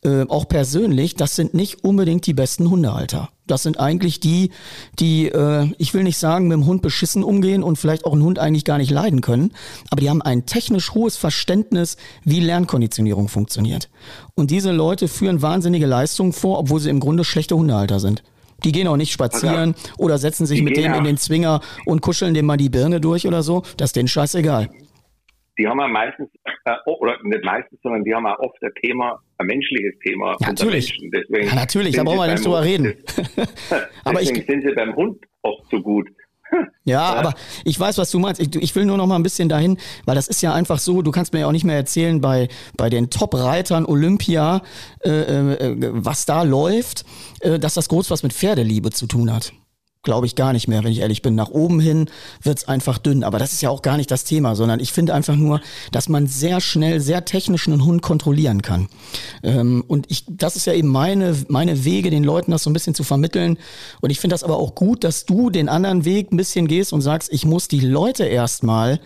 [0.05, 3.29] äh, auch persönlich, das sind nicht unbedingt die besten Hundehalter.
[3.47, 4.51] Das sind eigentlich die,
[4.99, 8.25] die, äh, ich will nicht sagen, mit dem Hund beschissen umgehen und vielleicht auch einen
[8.25, 9.53] Hund eigentlich gar nicht leiden können,
[9.91, 13.91] aber die haben ein technisch hohes Verständnis, wie Lernkonditionierung funktioniert.
[14.35, 18.25] Und diese Leute führen wahnsinnige Leistungen vor, obwohl sie im Grunde schlechte Hundehalter sind.
[18.65, 22.01] Die gehen auch nicht spazieren oder setzen sich die mit dem in den Zwinger und
[22.01, 23.63] kuscheln dem mal die Birne durch oder so.
[23.77, 24.69] Das ist denen scheißegal
[25.63, 26.29] die haben ja meistens,
[26.65, 30.37] äh, oder nicht meistens, sondern die haben ja oft ein Thema, ein menschliches Thema.
[30.41, 30.99] Ja, natürlich.
[31.13, 32.95] Deswegen ja, natürlich, da brauchen wir nicht drüber reden.
[34.05, 36.09] aber ich sind sie beim Hund oft so gut.
[36.85, 38.39] Ja, ja, aber ich weiß, was du meinst.
[38.39, 41.01] Ich, ich, will nur noch mal ein bisschen dahin, weil das ist ja einfach so,
[41.01, 44.61] du kannst mir ja auch nicht mehr erzählen, bei, bei den Top-Reitern Olympia,
[45.03, 47.07] äh, äh, was da läuft,
[47.41, 49.55] äh, dass das groß was mit Pferdeliebe zu tun hat
[50.05, 51.37] glaube ich gar nicht mehr, wenn ich ehrlich bin.
[51.37, 52.07] Nach oben hin
[52.43, 53.23] wird's einfach dünn.
[53.23, 55.61] Aber das ist ja auch gar nicht das Thema, sondern ich finde einfach nur,
[55.93, 58.89] dass man sehr schnell, sehr technisch einen Hund kontrollieren kann.
[59.45, 62.73] Ähm, und ich, das ist ja eben meine, meine Wege, den Leuten das so ein
[62.73, 63.59] bisschen zu vermitteln.
[64.01, 66.93] Und ich finde das aber auch gut, dass du den anderen Weg ein bisschen gehst
[66.93, 68.99] und sagst, ich muss die Leute erstmal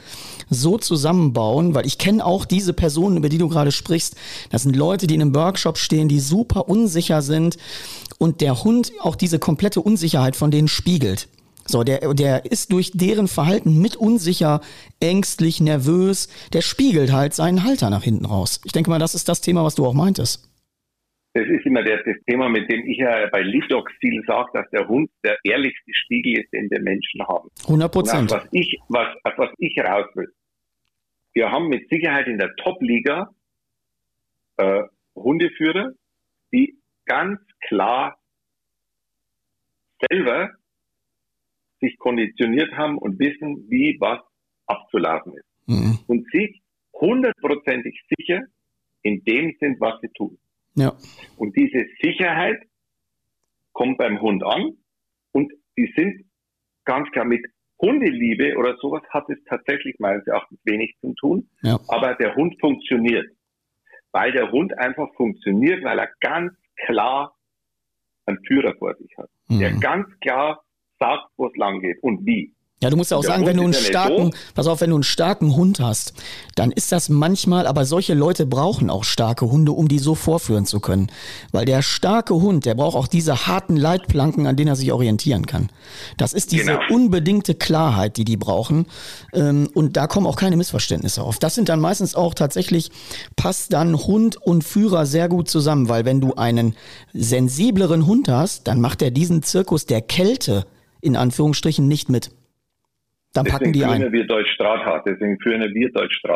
[0.48, 4.14] so zusammenbauen, weil ich kenne auch diese Personen, über die du gerade sprichst.
[4.48, 7.58] Das sind Leute, die in einem Workshop stehen, die super unsicher sind
[8.18, 11.28] und der Hund auch diese komplette Unsicherheit von denen spiegelt.
[11.68, 14.60] So, der, der ist durch deren Verhalten mit unsicher,
[15.00, 16.28] ängstlich, nervös.
[16.52, 18.60] Der spiegelt halt seinen Halter nach hinten raus.
[18.64, 20.48] Ich denke mal, das ist das Thema, was du auch meintest.
[21.34, 24.70] Das ist immer das, das Thema, mit dem ich ja bei Lidox viel sage, dass
[24.70, 27.50] der Hund der ehrlichste Spiegel ist, den wir Menschen haben.
[27.64, 28.30] 100 Prozent.
[28.30, 30.32] Was ich, was, was ich raus will.
[31.34, 33.34] Wir haben mit Sicherheit in der Top-Liga
[34.56, 35.92] äh, Hundeführer,
[36.52, 38.18] die ganz klar
[40.10, 40.50] selber
[41.80, 44.20] sich konditioniert haben und wissen, wie was
[44.66, 45.46] abzulaufen ist.
[45.66, 45.98] Mhm.
[46.06, 46.62] Und sich
[46.94, 48.42] hundertprozentig sicher
[49.02, 50.38] in dem sind, was sie tun.
[50.74, 50.92] Ja.
[51.36, 52.60] Und diese Sicherheit
[53.72, 54.76] kommt beim Hund an
[55.32, 56.24] und die sind
[56.84, 57.44] ganz klar mit
[57.80, 61.50] Hundeliebe oder sowas hat es tatsächlich meines Erachtens wenig zu tun.
[61.62, 61.78] Ja.
[61.88, 63.26] Aber der Hund funktioniert.
[64.12, 66.54] Weil der Hund einfach funktioniert, weil er ganz
[66.86, 67.35] klar
[68.26, 69.58] einen Führer vor sich hat, mhm.
[69.60, 70.62] der ganz klar
[70.98, 72.54] sagt, wo es lang geht und wie.
[72.82, 75.02] Ja, du musst ja auch sagen, wenn du einen starken, pass auf, wenn du einen
[75.02, 76.12] starken Hund hast,
[76.56, 80.66] dann ist das manchmal, aber solche Leute brauchen auch starke Hunde, um die so vorführen
[80.66, 81.10] zu können.
[81.52, 85.46] Weil der starke Hund, der braucht auch diese harten Leitplanken, an denen er sich orientieren
[85.46, 85.70] kann.
[86.18, 86.80] Das ist diese genau.
[86.90, 88.84] unbedingte Klarheit, die die brauchen.
[89.32, 91.38] Ähm, und da kommen auch keine Missverständnisse auf.
[91.38, 92.90] Das sind dann meistens auch tatsächlich,
[93.36, 96.76] passt dann Hund und Führer sehr gut zusammen, weil wenn du einen
[97.14, 100.66] sensibleren Hund hast, dann macht er diesen Zirkus der Kälte
[101.00, 102.32] in Anführungsstrichen nicht mit.
[103.36, 104.12] Dann packen die ein.
[104.12, 106.20] wir Deutsch Drahthaar, deswegen führen wir Deutsch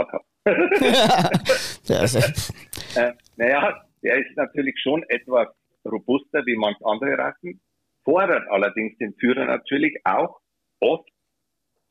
[2.97, 5.49] äh, naja, der ist natürlich schon etwas
[5.85, 7.61] robuster wie manche andere Rassen,
[8.05, 10.41] fordert allerdings den Führer natürlich auch
[10.81, 11.09] oft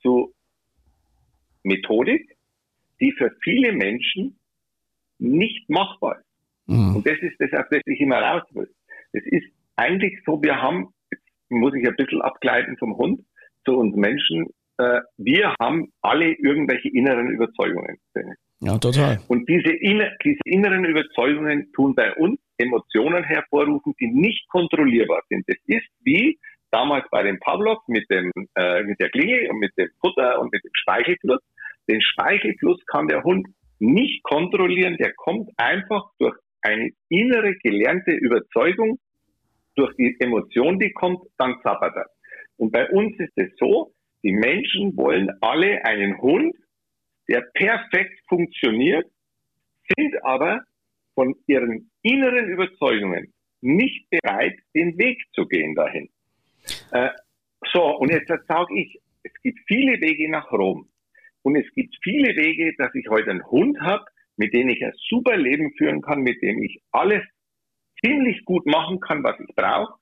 [0.01, 0.33] zu
[1.63, 2.37] Methodik,
[2.99, 4.39] die für viele Menschen
[5.17, 6.25] nicht machbar ist.
[6.67, 6.97] Mhm.
[6.97, 8.69] Und das ist das, auf das ich immer raus will.
[9.11, 13.21] Es ist eigentlich so, wir haben, jetzt muss ich ein bisschen abgleiten vom Hund,
[13.65, 14.47] zu uns Menschen,
[14.79, 17.97] äh, wir haben alle irgendwelche inneren Überzeugungen.
[18.61, 19.19] Ja, total.
[19.27, 25.43] Und diese, inner, diese inneren Überzeugungen tun bei uns Emotionen hervorrufen, die nicht kontrollierbar sind.
[25.47, 26.39] Das ist wie
[26.71, 30.51] damals bei dem Pavlov mit dem äh, mit der Klinge und mit dem Futter und
[30.51, 31.41] mit dem Speichelfluss.
[31.89, 33.47] Den Speichelfluss kann der Hund
[33.79, 34.97] nicht kontrollieren.
[34.97, 38.99] Der kommt einfach durch eine innere gelernte Überzeugung,
[39.75, 42.07] durch die Emotion, die kommt, dann zappert er.
[42.57, 46.55] Und bei uns ist es so, die Menschen wollen alle einen Hund,
[47.27, 49.05] der perfekt funktioniert,
[49.97, 50.63] sind aber
[51.15, 56.09] von ihren inneren Überzeugungen nicht bereit, den Weg zu gehen dahin.
[56.91, 57.09] Äh,
[57.71, 60.89] so, und jetzt sage ich, es gibt viele Wege nach Rom.
[61.41, 64.05] Und es gibt viele Wege, dass ich heute einen Hund habe,
[64.37, 67.23] mit dem ich ein super Leben führen kann, mit dem ich alles
[68.03, 69.95] ziemlich gut machen kann, was ich brauche.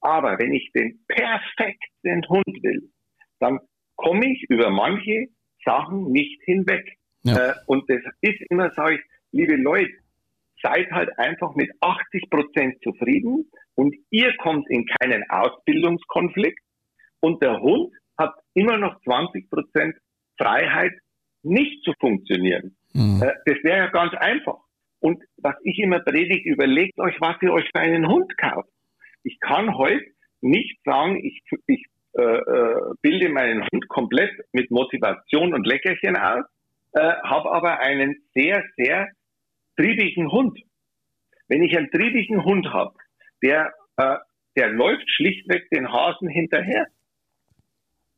[0.00, 2.90] Aber wenn ich den perfekten Hund will,
[3.40, 3.58] dann
[3.96, 5.28] komme ich über manche
[5.64, 6.98] Sachen nicht hinweg.
[7.22, 7.50] Ja.
[7.50, 9.00] Äh, und das ist immer, sage ich,
[9.32, 9.92] liebe Leute,
[10.62, 16.60] seid halt einfach mit 80 Prozent zufrieden und ihr kommt in keinen Ausbildungskonflikt
[17.20, 19.96] und der Hund hat immer noch 20 Prozent
[20.38, 20.92] Freiheit,
[21.42, 22.76] nicht zu funktionieren.
[22.92, 23.22] Mhm.
[23.22, 24.58] Äh, das wäre ja ganz einfach.
[25.00, 28.70] Und was ich immer predige, überlegt euch, was ihr euch für einen Hund kauft.
[29.22, 30.04] Ich kann heute
[30.40, 31.84] nicht sagen, ich, ich
[32.16, 36.44] äh, äh, bilde meinen Hund komplett mit Motivation und Leckerchen aus,
[36.92, 39.08] äh, habe aber einen sehr, sehr
[39.76, 40.60] triebigen Hund.
[41.48, 42.94] Wenn ich einen triebigen Hund habe,
[43.42, 44.16] der, äh,
[44.56, 46.86] der läuft schlichtweg den Hasen hinterher,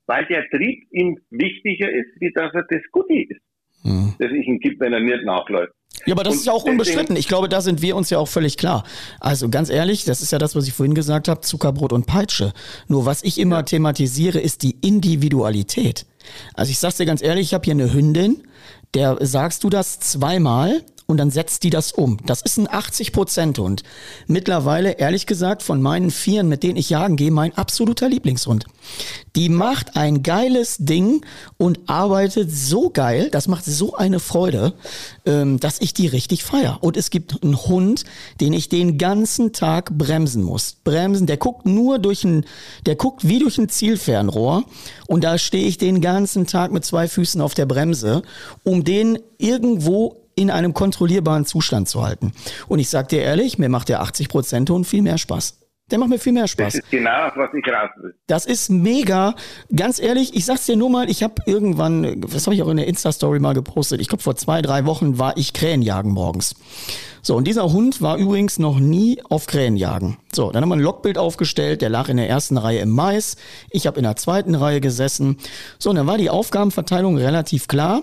[0.06, 3.40] weil der Trieb ihm wichtiger ist, wie dass er das Goodie ist,
[3.82, 4.14] mhm.
[4.18, 5.72] das ich ihm gibt, wenn er nicht nachläuft.
[6.06, 7.16] Ja, aber das und ist ja auch unbestritten.
[7.16, 8.84] Ich glaube, da sind wir uns ja auch völlig klar.
[9.20, 12.52] Also ganz ehrlich, das ist ja das, was ich vorhin gesagt habe, Zuckerbrot und Peitsche.
[12.88, 13.62] Nur was ich immer ja.
[13.62, 16.06] thematisiere, ist die Individualität.
[16.54, 18.42] Also ich sag's dir ganz ehrlich, ich habe hier eine Hündin,
[18.94, 22.18] der sagst du das zweimal und dann setzt die das um.
[22.26, 23.84] Das ist ein 80-Prozent-Hund.
[24.26, 28.66] Mittlerweile, ehrlich gesagt, von meinen Vieren, mit denen ich jagen gehe, mein absoluter Lieblingshund.
[29.36, 31.24] Die macht ein geiles Ding
[31.58, 34.74] und arbeitet so geil, das macht so eine Freude,
[35.24, 36.78] ähm, dass ich die richtig feier.
[36.80, 38.04] Und es gibt einen Hund,
[38.40, 40.76] den ich den ganzen Tag bremsen muss.
[40.82, 42.44] Bremsen, der guckt nur durch ein,
[42.84, 44.64] der guckt wie durch ein Zielfernrohr
[45.06, 48.22] und da stehe ich den ganzen Tag mit zwei Füßen auf der Bremse,
[48.64, 52.32] um den irgendwo in einem kontrollierbaren Zustand zu halten.
[52.68, 55.58] Und ich sag dir ehrlich, mir macht der 80% Ton viel mehr Spaß.
[55.90, 56.74] Der macht mir viel mehr Spaß.
[56.74, 58.14] Das ist genau, was ich raus will.
[58.26, 59.36] Das ist mega.
[59.74, 62.76] Ganz ehrlich, ich sag's dir nur mal, ich habe irgendwann, was habe ich auch in
[62.76, 66.56] der Insta-Story mal gepostet, ich glaube vor zwei, drei Wochen war ich Krähenjagen morgens.
[67.22, 70.16] So, und dieser Hund war übrigens noch nie auf Krähenjagen.
[70.32, 73.36] So, dann haben wir ein Logbild aufgestellt, der lag in der ersten Reihe im Mais,
[73.70, 75.36] ich habe in der zweiten Reihe gesessen.
[75.78, 78.02] So, und dann war die Aufgabenverteilung relativ klar.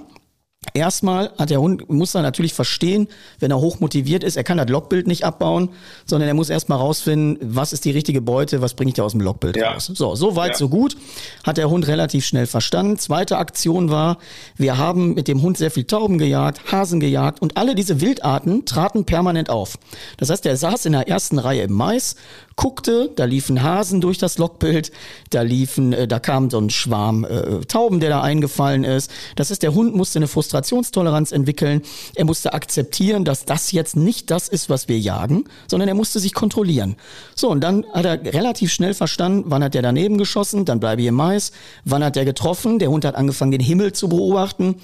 [0.74, 3.08] Erstmal hat der Hund, muss er natürlich verstehen,
[3.40, 5.70] wenn er hoch motiviert ist, er kann das Logbild nicht abbauen,
[6.06, 9.12] sondern er muss erstmal rausfinden, was ist die richtige Beute, was bringe ich da aus
[9.12, 9.72] dem Logbild ja.
[9.72, 9.92] raus.
[9.94, 10.58] So, so weit, ja.
[10.58, 10.96] so gut.
[11.44, 12.98] Hat der Hund relativ schnell verstanden.
[12.98, 14.18] Zweite Aktion war,
[14.56, 18.66] wir haben mit dem Hund sehr viel Tauben gejagt, Hasen gejagt und alle diese Wildarten
[18.66, 19.78] traten permanent auf.
[20.18, 22.16] Das heißt, er saß in der ersten Reihe im Mais,
[22.56, 24.92] guckte, da liefen Hasen durch das Logbild,
[25.30, 29.12] da liefen, äh, da kam so ein Schwarm äh, Tauben, der da eingefallen ist.
[29.36, 31.82] Das heißt, der Hund musste eine Frustrationstoleranz entwickeln.
[32.16, 36.20] Er musste akzeptieren, dass das jetzt nicht das ist, was wir jagen, sondern er musste
[36.20, 36.96] sich kontrollieren.
[37.36, 41.02] So, und dann hat er relativ schnell verstanden, wann hat der daneben geschossen, dann bleibe
[41.02, 41.52] ich im Mais,
[41.86, 44.76] wann hat der getroffen, der Hund hat angefangen, den Himmel zu beobachten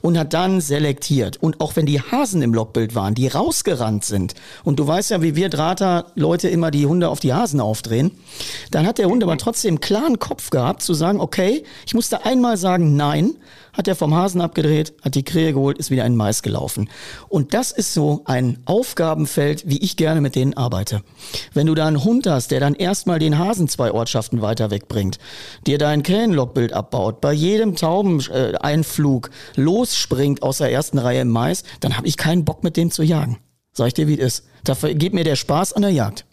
[0.00, 1.36] und hat dann selektiert.
[1.36, 5.22] Und auch wenn die Hasen im Logbild waren, die rausgerannt sind, und du weißt ja,
[5.22, 8.12] wie wir Drater Leute immer die Hunde auf auf die Hasen aufdrehen.
[8.70, 12.24] Dann hat der Hund aber trotzdem einen klaren Kopf gehabt, zu sagen, okay, ich musste
[12.24, 13.34] einmal sagen Nein,
[13.72, 16.88] hat er vom Hasen abgedreht, hat die Krähe geholt, ist wieder in Mais gelaufen.
[17.28, 21.02] Und das ist so ein Aufgabenfeld, wie ich gerne mit denen arbeite.
[21.54, 25.18] Wenn du da einen Hund hast, der dann erstmal den Hasen zwei Ortschaften weiter wegbringt,
[25.66, 31.96] dir dein Krähenlogbild abbaut, bei jedem Taubeneinflug losspringt aus der ersten Reihe im Mais, dann
[31.96, 33.38] habe ich keinen Bock mit dem zu jagen.
[33.72, 34.48] Sag ich dir, wie es ist.
[34.64, 36.24] Da geht mir der Spaß an der Jagd.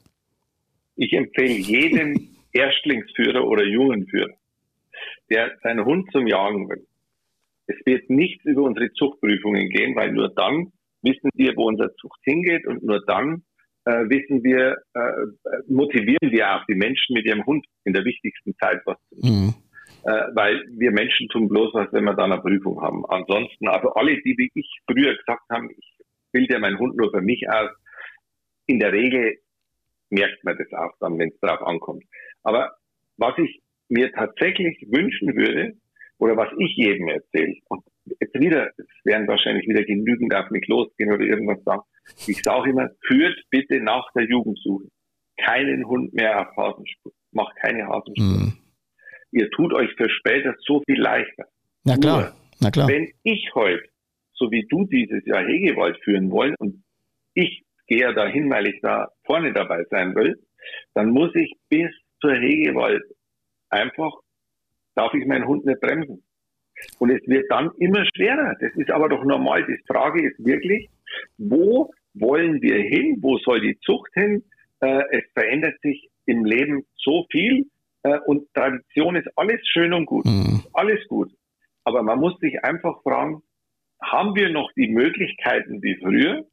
[0.95, 4.34] Ich empfehle jedem Erstlingsführer oder Jungenführer,
[5.29, 6.86] der seinen Hund zum Jagen will.
[7.67, 12.19] Es wird nichts über unsere Zuchtprüfungen gehen, weil nur dann wissen wir, wo unser Zucht
[12.23, 13.43] hingeht und nur dann
[13.86, 18.55] äh, wissen wir, äh, motivieren wir auch die Menschen mit ihrem Hund in der wichtigsten
[18.58, 19.29] Zeit was zu tun.
[19.29, 19.53] Mhm.
[20.03, 23.05] Äh, weil wir Menschen tun bloß was, wenn wir dann eine Prüfung haben.
[23.08, 25.97] Ansonsten, also alle, die wie ich früher gesagt haben, ich
[26.31, 27.69] bilde meinen Hund nur für mich aus,
[28.67, 29.38] in der Regel
[30.10, 32.04] merkt man das auch dann, wenn es darauf ankommt.
[32.44, 32.76] Aber
[33.18, 35.74] was ich mir tatsächlich wünschen würde,
[36.18, 37.84] oder was ich jedem erzähle, und
[38.20, 41.82] jetzt wieder, es werden wahrscheinlich wieder genügend auf mich losgehen oder irgendwas sagen,
[42.28, 44.88] ich sage immer, führt bitte nach der Jugendsuche
[45.38, 47.12] keinen Hund mehr auf Hasenspur.
[47.32, 48.25] Macht keine Hasenspur.
[48.25, 48.54] Mhm.
[49.32, 51.46] Ihr tut euch für später so viel leichter.
[51.84, 52.88] Na klar, Nur, na klar.
[52.88, 53.84] Wenn ich heute,
[54.34, 56.84] so wie du dieses Jahr Hegewald führen wollen und
[57.34, 60.40] ich gehe ja dahin, weil ich da vorne dabei sein will,
[60.94, 63.04] dann muss ich bis zur Hegewald
[63.69, 64.13] einfach,
[64.96, 66.23] darf ich meinen Hund nicht bremsen.
[67.00, 68.56] Und es wird dann immer schwerer.
[68.60, 69.65] Das ist aber doch normal.
[69.65, 70.90] Die Frage ist wirklich,
[71.38, 73.17] wo wollen wir hin?
[73.21, 74.44] Wo soll die Zucht hin?
[74.81, 77.65] Äh, es verändert sich im Leben so viel
[78.04, 80.25] äh, und Tradition ist alles schön und gut.
[80.25, 80.63] Mhm.
[80.73, 81.31] Alles gut.
[81.86, 83.42] aber man muss sich einfach fragen,
[84.02, 86.46] haben wir noch die Möglichkeiten wie früher?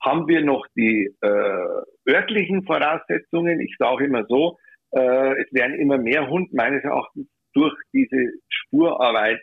[0.00, 3.60] Haben wir noch die äh, örtlichen Voraussetzungen?
[3.60, 4.58] Ich sage immer so,
[4.92, 9.40] äh, es werden immer mehr Hund meines Erachtens durch diese Spurarbeit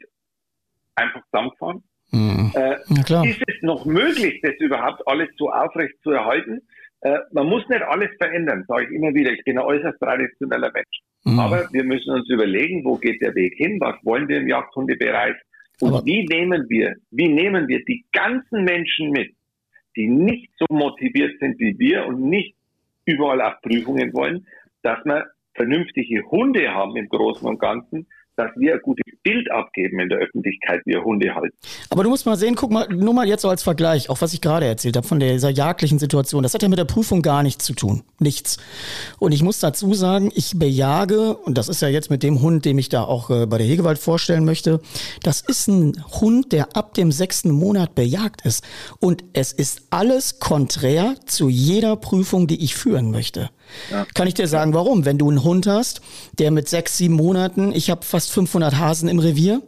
[0.95, 1.83] einfach zusammengefahren.
[2.11, 2.51] Mhm.
[2.55, 6.61] Äh, ist es noch möglich, das überhaupt alles so aufrecht zu erhalten?
[7.01, 9.31] Äh, man muss nicht alles verändern, sage ich immer wieder.
[9.31, 10.99] Ich bin ein äußerst traditioneller Mensch.
[11.25, 11.39] Mhm.
[11.39, 13.79] Aber wir müssen uns überlegen, wo geht der Weg hin?
[13.81, 15.35] Was wollen wir im Jagdhundebereich?
[15.81, 19.35] Und Aber wie nehmen wir, wie nehmen wir die ganzen Menschen mit,
[19.95, 22.55] die nicht so motiviert sind wie wir und nicht
[23.05, 24.45] überall auf Prüfungen wollen,
[24.81, 28.07] dass wir vernünftige Hunde haben im Großen und Ganzen,
[28.37, 31.55] dass wir ein gutes Bild abgeben in der Öffentlichkeit, wie Hunde halten.
[31.89, 34.33] Aber du musst mal sehen, guck mal, nur mal jetzt so als Vergleich, auch was
[34.33, 37.43] ich gerade erzählt habe von dieser jagdlichen Situation, das hat ja mit der Prüfung gar
[37.43, 38.03] nichts zu tun.
[38.19, 38.57] Nichts.
[39.19, 42.65] Und ich muss dazu sagen, ich bejage, und das ist ja jetzt mit dem Hund,
[42.65, 44.79] dem ich da auch äh, bei der Hegewald vorstellen möchte,
[45.23, 48.65] das ist ein Hund, der ab dem sechsten Monat bejagt ist.
[48.99, 53.49] Und es ist alles konträr zu jeder Prüfung, die ich führen möchte.
[53.91, 54.05] Ja.
[54.13, 55.05] Kann ich dir sagen, warum?
[55.05, 56.01] Wenn du einen Hund hast,
[56.39, 59.61] der mit sechs, sieben Monaten, ich habe fast 500 Hasen im Revier,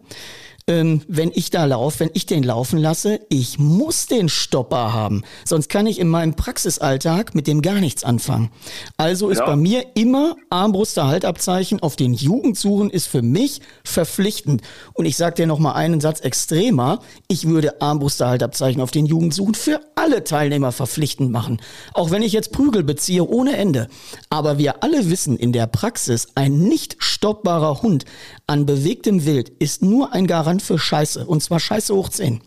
[0.68, 5.24] ähm, wenn ich da laufe, wenn ich den laufen lasse, ich muss den Stopper haben.
[5.46, 8.52] Sonst kann ich in meinem Praxisalltag mit dem gar nichts anfangen.
[8.98, 9.46] Also ist ja.
[9.46, 14.62] bei mir immer Armbruster Haltabzeichen auf den Jugendsuchen ist für mich verpflichtend.
[14.94, 17.00] Und ich sage dir noch mal einen Satz extremer.
[17.30, 21.62] Ich würde Armbruster Haltabzeichen auf den Jugendsuchen für alle Teilnehmer verpflichtend machen.
[21.94, 23.88] Auch wenn ich jetzt Prügel beziehe ohne Ende.
[24.30, 28.04] Aber wir alle wissen in der Praxis, ein nicht stoppbarer Hund
[28.48, 31.26] an bewegtem Wild ist nur ein Garant Garant für Scheiße.
[31.26, 32.42] Und zwar Scheiße hoch 10.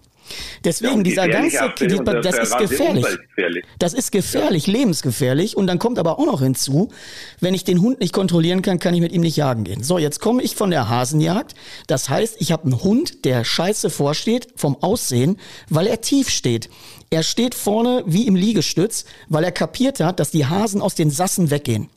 [0.62, 3.04] Deswegen ja, dieser ganze, die, das, das ist gefährlich.
[3.80, 4.74] Das ist gefährlich, ja.
[4.74, 5.56] lebensgefährlich.
[5.56, 6.90] Und dann kommt aber auch noch hinzu,
[7.40, 9.82] wenn ich den Hund nicht kontrollieren kann, kann ich mit ihm nicht jagen gehen.
[9.82, 11.56] So, jetzt komme ich von der Hasenjagd.
[11.88, 15.36] Das heißt, ich habe einen Hund, der scheiße vorsteht vom Aussehen,
[15.68, 16.70] weil er tief steht.
[17.10, 21.10] Er steht vorne wie im Liegestütz, weil er kapiert hat, dass die Hasen aus den
[21.10, 21.90] Sassen weggehen.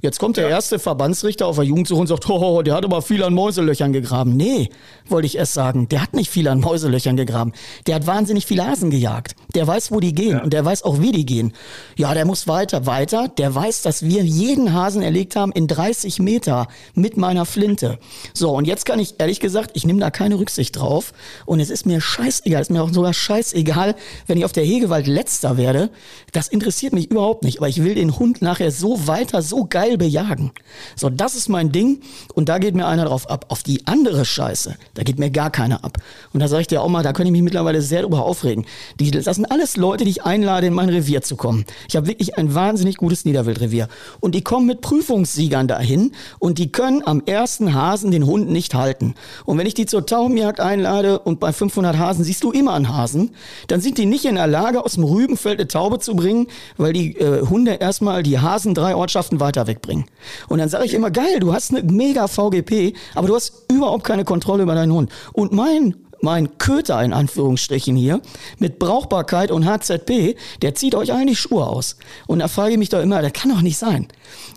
[0.00, 3.24] Jetzt kommt der erste Verbandsrichter auf der Jugendsuche und sagt, oh, der hat aber viel
[3.24, 4.36] an Mäuselöchern gegraben.
[4.36, 4.70] Nee,
[5.08, 7.52] wollte ich erst sagen, der hat nicht viel an Mäuselöchern gegraben.
[7.86, 9.34] Der hat wahnsinnig viel Hasen gejagt.
[9.54, 10.42] Der weiß, wo die gehen ja.
[10.42, 11.52] und der weiß auch, wie die gehen.
[11.96, 13.26] Ja, der muss weiter, weiter.
[13.26, 17.98] Der weiß, dass wir jeden Hasen erlegt haben in 30 Meter mit meiner Flinte.
[18.34, 21.12] So, und jetzt kann ich, ehrlich gesagt, ich nehme da keine Rücksicht drauf.
[21.44, 23.96] Und es ist mir scheißegal, ist mir auch sogar scheißegal,
[24.28, 25.90] wenn ich auf der Hegewald letzter werde.
[26.32, 27.58] Das interessiert mich überhaupt nicht.
[27.58, 30.52] Aber ich will den Hund nachher so weiter, so geil geil bejagen.
[30.96, 32.00] So, das ist mein Ding
[32.34, 33.46] und da geht mir einer drauf ab.
[33.48, 35.98] Auf die andere Scheiße, da geht mir gar keiner ab.
[36.32, 38.66] Und da sage ich dir auch mal, da könnte ich mich mittlerweile sehr drüber aufregen.
[39.00, 41.64] Die, das sind alles Leute, die ich einlade, in mein Revier zu kommen.
[41.88, 43.88] Ich habe wirklich ein wahnsinnig gutes Niederwildrevier.
[44.20, 48.74] Und die kommen mit Prüfungssiegern dahin und die können am ersten Hasen den Hund nicht
[48.74, 49.14] halten.
[49.44, 52.94] Und wenn ich die zur Taubenjagd einlade und bei 500 Hasen siehst du immer einen
[52.94, 53.30] Hasen,
[53.68, 56.92] dann sind die nicht in der Lage, aus dem Rübenfeld eine Taube zu bringen, weil
[56.92, 60.06] die äh, Hunde erstmal die Hasen drei Ortschaften weiter weg wegbringen.
[60.48, 64.04] Und dann sage ich immer, geil, du hast eine mega VGP, aber du hast überhaupt
[64.04, 65.10] keine Kontrolle über deinen Hund.
[65.32, 68.20] Und mein mein Köter in Anführungsstrichen hier
[68.58, 71.96] mit Brauchbarkeit und HZP, der zieht euch eigentlich Schuhe aus.
[72.26, 74.08] Und da frage ich mich doch immer, das kann doch nicht sein.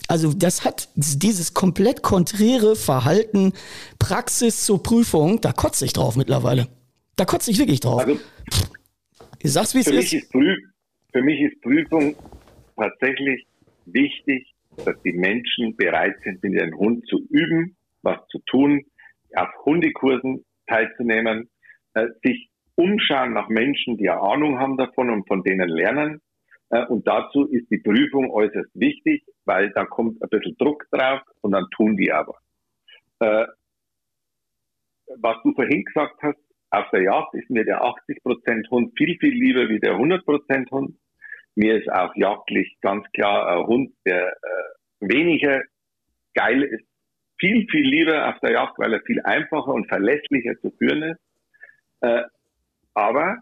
[0.08, 3.52] Also das hat dieses komplett konträre Verhalten,
[4.00, 6.66] Praxis zur Prüfung, da kotze ich drauf mittlerweile.
[7.14, 8.00] Da kotze ich wirklich drauf.
[8.00, 8.18] Also,
[9.38, 10.12] ich sag's, wie es ist.
[10.14, 12.16] ist für mich ist Prüfung
[12.76, 13.46] tatsächlich
[13.86, 18.84] wichtig, dass die Menschen bereit sind, mit ihrem Hund zu üben, was zu tun,
[19.34, 21.48] auf Hundekursen teilzunehmen,
[21.94, 26.20] äh, sich umschauen nach Menschen, die eine Ahnung haben davon und von denen lernen.
[26.70, 31.20] Äh, und dazu ist die Prüfung äußerst wichtig, weil da kommt ein bisschen Druck drauf
[31.42, 32.36] und dann tun die aber.
[33.20, 33.46] Äh,
[35.18, 36.38] was du vorhin gesagt hast,
[36.70, 40.96] auf der Jagd ist mir der 80% Hund viel, viel lieber wie der 100% Hund.
[41.54, 45.62] Mir ist auch jagdlich ganz klar ein Hund, der äh, weniger
[46.34, 46.86] geil ist,
[47.38, 51.20] viel, viel lieber auf der Jagd, weil er viel einfacher und verlässlicher zu führen ist.
[52.00, 52.22] Äh,
[52.94, 53.38] aber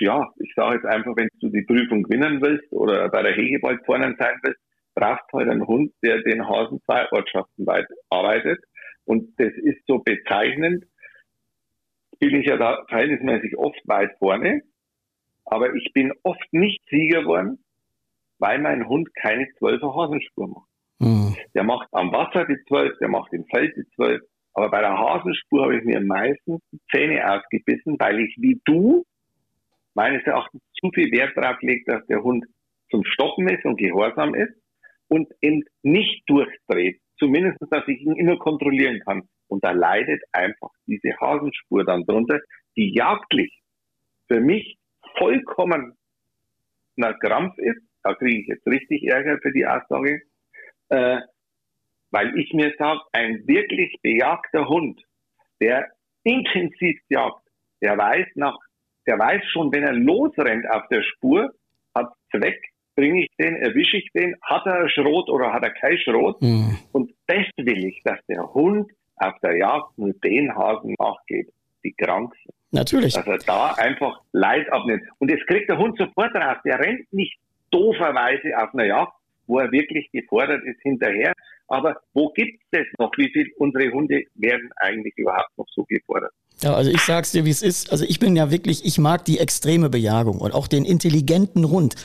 [0.00, 3.84] ja, ich sage jetzt einfach, wenn du die Prüfung gewinnen willst oder bei der Hegewald
[3.84, 4.60] vorne sein willst,
[4.94, 8.62] brauchst du halt einen Hund, der den Hasen zwei Ortschaften weit arbeitet.
[9.04, 10.84] Und das ist so bezeichnend.
[12.18, 14.62] Bin ich ja da verhältnismäßig oft weit vorne.
[15.46, 17.64] Aber ich bin oft nicht Sieger geworden,
[18.38, 20.68] weil mein Hund keine zwölfer Hasenspur macht.
[20.98, 21.36] Mhm.
[21.54, 24.22] Der macht am Wasser die zwölf, der macht im Feld die zwölf.
[24.54, 29.04] Aber bei der Hasenspur habe ich mir meistens die Zähne ausgebissen, weil ich wie du
[29.94, 32.44] meines Erachtens zu viel Wert darauf lege, dass der Hund
[32.90, 34.54] zum Stoppen ist und gehorsam ist
[35.08, 37.00] und eben nicht durchdreht.
[37.18, 39.28] Zumindest, dass ich ihn immer kontrollieren kann.
[39.48, 42.40] Und da leidet einfach diese Hasenspur dann drunter,
[42.76, 43.60] die jagdlich
[44.28, 44.76] für mich
[45.18, 45.96] vollkommen
[46.96, 47.82] na Krampf ist.
[48.02, 50.22] Da kriege ich jetzt richtig Ärger für die Aussage.
[50.88, 51.20] Äh,
[52.10, 55.02] weil ich mir sage, ein wirklich bejagter Hund,
[55.60, 55.88] der
[56.22, 57.42] intensiv jagt,
[57.82, 58.56] der weiß nach,
[59.06, 61.52] der weiß schon, wenn er losrennt auf der Spur,
[61.94, 62.60] hat Zweck,
[62.94, 66.40] bringe ich den, erwische ich den, hat er Schrot oder hat er kein Schrot?
[66.40, 66.78] Mhm.
[66.92, 71.52] Und das will ich, dass der Hund auf der Jagd nur den Hasen nachgeht,
[71.86, 72.54] die krank sind.
[72.72, 73.16] Natürlich.
[73.16, 75.02] Er da einfach Leid abnimmt.
[75.18, 76.58] Und das kriegt der Hund sofort raus.
[76.64, 77.38] Der rennt nicht
[77.70, 79.12] dooferweise auf einer Jagd,
[79.46, 81.32] wo er wirklich gefordert ist hinterher.
[81.68, 83.10] Aber wo gibt es das noch?
[83.16, 86.32] Wie viele unsere Hunde werden eigentlich überhaupt noch so gefordert?
[86.62, 87.90] Ja, also ich sag's dir, wie es ist.
[87.92, 91.96] Also ich bin ja wirklich, ich mag die extreme Bejagung und auch den intelligenten Hund,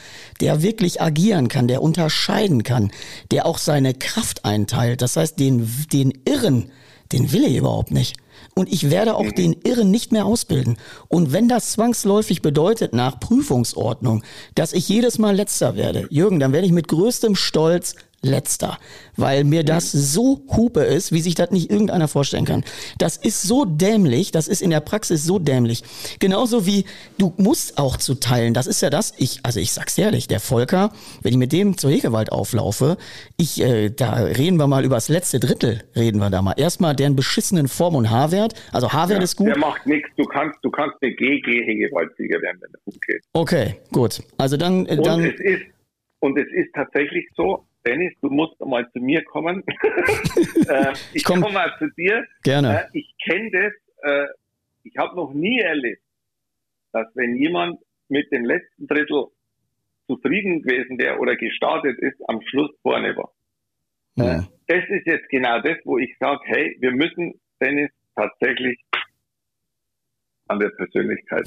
[0.41, 2.91] der wirklich agieren kann, der unterscheiden kann,
[3.31, 5.01] der auch seine Kraft einteilt.
[5.01, 6.71] Das heißt, den, den Irren,
[7.13, 8.17] den will er überhaupt nicht.
[8.53, 10.77] Und ich werde auch den Irren nicht mehr ausbilden.
[11.07, 14.23] Und wenn das zwangsläufig bedeutet, nach Prüfungsordnung,
[14.55, 18.77] dass ich jedes Mal letzter werde, Jürgen, dann werde ich mit größtem Stolz letzter,
[19.17, 22.63] weil mir das so Hupe ist, wie sich das nicht irgendeiner vorstellen kann.
[22.97, 25.83] Das ist so dämlich, das ist in der Praxis so dämlich.
[26.19, 26.85] Genauso wie
[27.17, 30.39] du musst auch zu teilen, das ist ja das, ich, also ich sag's ehrlich, der
[30.39, 30.91] Volker,
[31.23, 32.97] wenn ich mit dem zur Hegewald auflaufe,
[33.37, 36.53] ich, äh, da reden wir mal über das letzte Drittel, reden wir da mal.
[36.57, 39.47] Erstmal deren beschissenen Form- und Haarwert, also Haarwert ja, ist gut.
[39.47, 43.23] Der macht nichts, du kannst, du kannst eine GG-Hegewaldsieger werden, wenn der Hund geht.
[43.33, 44.21] Okay, gut.
[44.37, 45.21] Also dann, äh, dann.
[45.21, 45.63] Und es ist,
[46.19, 49.63] und es ist tatsächlich so, Dennis, du musst mal zu mir kommen.
[50.67, 52.25] äh, ich komme komm mal zu dir.
[52.43, 52.83] Gerne.
[52.83, 53.73] Äh, ich kenne das.
[54.03, 54.27] Äh,
[54.83, 56.01] ich habe noch nie erlebt,
[56.91, 57.79] dass wenn jemand
[58.09, 59.27] mit dem letzten Drittel
[60.07, 63.31] zufrieden gewesen wäre oder gestartet ist, am Schluss vorne war.
[64.15, 64.45] Ja.
[64.67, 68.77] das ist jetzt genau das, wo ich sage, hey, wir müssen Dennis tatsächlich
[70.51, 71.43] an der Persönlichkeit.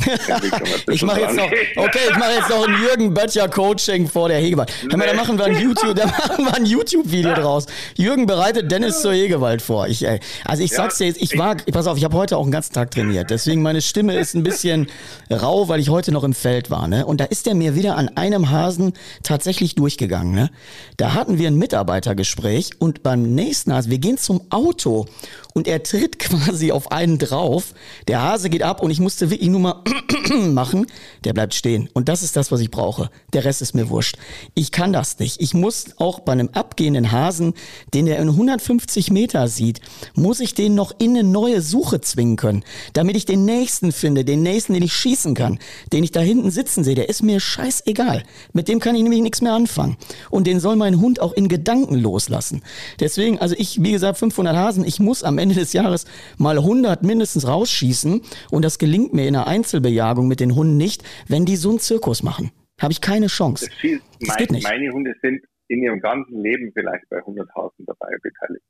[0.91, 1.47] ich mache jetzt noch,
[1.77, 4.73] okay, ich mache jetzt noch ein Jürgen Böttcher Coaching vor der Hegewald.
[4.83, 4.97] Nee.
[5.07, 7.67] da machen wir ein YouTube, da machen wir ein YouTube-Video draus.
[7.97, 9.87] Jürgen bereitet Dennis zur Hegewald vor.
[9.87, 12.37] Ich, ey, also ich ja, sag's dir jetzt, ich war, pass auf, ich habe heute
[12.39, 13.31] auch einen ganzen Tag trainiert.
[13.31, 14.87] Deswegen meine Stimme ist ein bisschen
[15.31, 16.89] rau, weil ich heute noch im Feld war.
[16.89, 17.05] Ne?
[17.05, 20.35] Und da ist er mir wieder an einem Hasen tatsächlich durchgegangen.
[20.35, 20.51] Ne?
[20.97, 25.07] Da hatten wir ein Mitarbeitergespräch und beim nächsten Hasen, wir gehen zum Auto
[25.55, 27.75] und er tritt quasi auf einen drauf.
[28.09, 29.82] Der Hase geht ab und ich musste wirklich nur mal
[30.53, 30.86] machen.
[31.24, 31.88] Der bleibt stehen.
[31.95, 33.11] Und das ist das, was ich brauche.
[33.32, 34.16] Der Rest ist mir wurscht.
[34.55, 35.40] Ich kann das nicht.
[35.40, 37.55] Ich muss auch bei einem abgehenden Hasen,
[37.92, 39.80] den er in 150 Meter sieht,
[40.14, 44.24] muss ich den noch in eine neue Suche zwingen können, damit ich den nächsten finde,
[44.24, 45.59] den nächsten, den ich schießen kann,
[45.92, 46.95] den ich da hinten sitzen sehe.
[46.95, 48.22] Der ist mir scheißegal.
[48.53, 49.97] Mit dem kann ich nämlich nichts mehr anfangen.
[50.30, 52.62] Und den soll mein Hund auch in Gedanken loslassen.
[53.01, 56.05] Deswegen, also ich, wie gesagt, 500 Hasen, ich muss am Ende des Jahres
[56.38, 58.20] mal 100 mindestens rausschießen
[58.53, 61.79] und das gelingt mir in einer Einzelbejagung mit den Hunden nicht, wenn die so einen
[61.79, 62.51] Zirkus machen.
[62.81, 63.66] Habe ich keine Chance.
[63.66, 64.64] Das, viel, das mein, geht nicht.
[64.64, 68.64] Meine Hunde sind in ihrem ganzen Leben vielleicht bei 100.000 dabei beteiligt.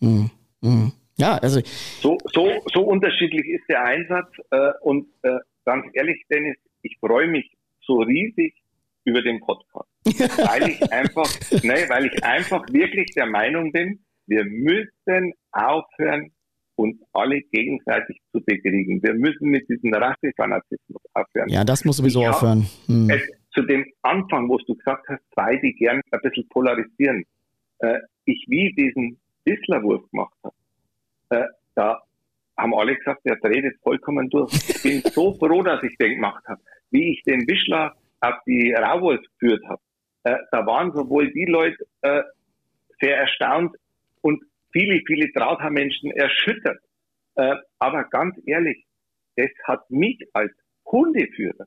[0.00, 0.26] Mm,
[0.60, 0.92] mm.
[1.16, 1.60] Ja, also
[2.00, 7.28] so, so, so unterschiedlich ist der Einsatz äh, und äh, ganz ehrlich, Dennis, ich freue
[7.28, 7.50] mich
[7.82, 8.54] so riesig
[9.04, 11.28] über den Podcast, weil ich einfach,
[11.62, 16.32] ne, weil ich einfach wirklich der Meinung bin, wir müssen aufhören,
[16.80, 19.02] uns alle gegenseitig zu bekriegen.
[19.02, 21.48] Wir müssen mit diesem Rassefanatismus aufhören.
[21.48, 22.66] Ja, das muss sowieso ich aufhören.
[22.86, 23.10] Hm.
[23.54, 27.24] zu dem Anfang, wo du gesagt hast, zwei, die gern ein bisschen polarisieren.
[27.80, 30.54] Äh, ich wie diesen Whistlerwurf gemacht habe,
[31.30, 32.00] äh, da
[32.56, 34.52] haben alle gesagt, der dreht jetzt vollkommen durch.
[34.52, 36.60] Ich bin so froh, dass ich den gemacht habe.
[36.90, 39.82] Wie ich den Wischler auf die Rauwolf geführt habe,
[40.24, 42.22] äh, da waren sowohl die Leute äh,
[43.00, 43.76] sehr erstaunt
[44.22, 46.80] und viele, viele Drahthaarmenschen erschüttert.
[47.36, 48.84] Äh, aber ganz ehrlich,
[49.36, 50.52] das hat mich als
[50.86, 51.66] Hundeführer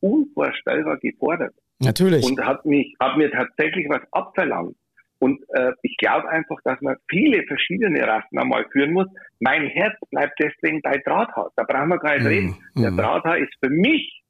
[0.00, 1.54] unvorstellbar gefordert.
[1.80, 2.24] Natürlich.
[2.24, 4.76] Und hat mich, hat mir tatsächlich was abverlangt.
[5.18, 9.06] Und äh, ich glaube einfach, dass man viele verschiedene Rassen einmal führen muss.
[9.38, 11.52] Mein Herz bleibt deswegen bei Drahthaar.
[11.54, 12.56] Da brauchen wir gar nicht mm, reden.
[12.76, 12.96] Der mm.
[12.96, 14.22] Drahthaar ist für mich,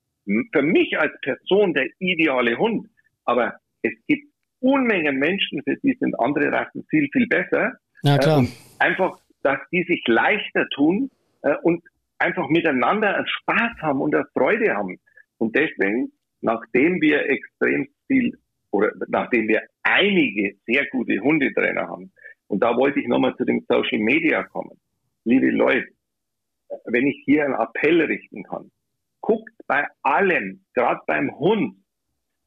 [0.52, 2.88] für mich als Person der ideale Hund.
[3.24, 4.32] Aber es gibt
[4.62, 7.72] Unmengen Menschen, für die sind andere Rassen viel, viel besser.
[8.02, 8.42] Ja, klar.
[8.42, 8.46] Äh,
[8.78, 11.10] einfach, dass die sich leichter tun
[11.42, 11.82] äh, und
[12.18, 14.98] einfach miteinander einen Spaß haben und eine Freude haben.
[15.38, 18.38] Und deswegen, nachdem wir extrem viel
[18.70, 22.12] oder nachdem wir einige sehr gute Hundetrainer haben,
[22.48, 24.78] und da wollte ich nochmal zu dem Social Media kommen.
[25.24, 25.88] Liebe Leute,
[26.84, 28.70] wenn ich hier einen Appell richten kann,
[29.20, 31.76] guckt bei allem, gerade beim Hund,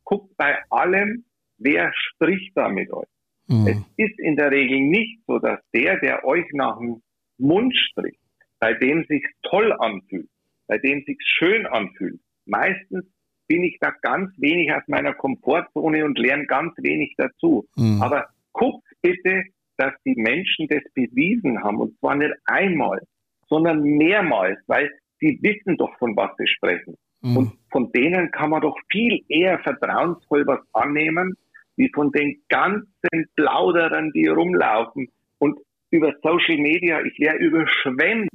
[0.04, 1.26] guckt bei allem,
[1.58, 3.08] wer spricht da mit euch.
[3.48, 3.68] Mhm.
[3.68, 7.02] Es ist in der Regel nicht so, dass der, der euch nach dem
[7.38, 8.20] Mund spricht,
[8.60, 10.30] bei dem sich toll anfühlt,
[10.68, 12.20] bei dem sich schön anfühlt.
[12.46, 13.06] Meistens
[13.48, 17.68] bin ich da ganz wenig aus meiner Komfortzone und lerne ganz wenig dazu.
[17.76, 18.02] Mhm.
[18.02, 19.44] Aber guckt bitte,
[19.78, 23.02] dass die Menschen das bewiesen haben und zwar nicht einmal,
[23.48, 24.90] sondern mehrmals, weil
[25.20, 26.96] sie wissen doch, von was sie sprechen.
[27.22, 27.38] Mhm.
[27.38, 31.36] Und von denen kann man doch viel eher vertrauensvoll was annehmen,
[31.76, 35.10] wie von den ganzen Plauderern, die rumlaufen
[35.40, 35.60] und
[35.92, 37.02] über Social Media.
[37.02, 38.30] Ich wäre überschwemmt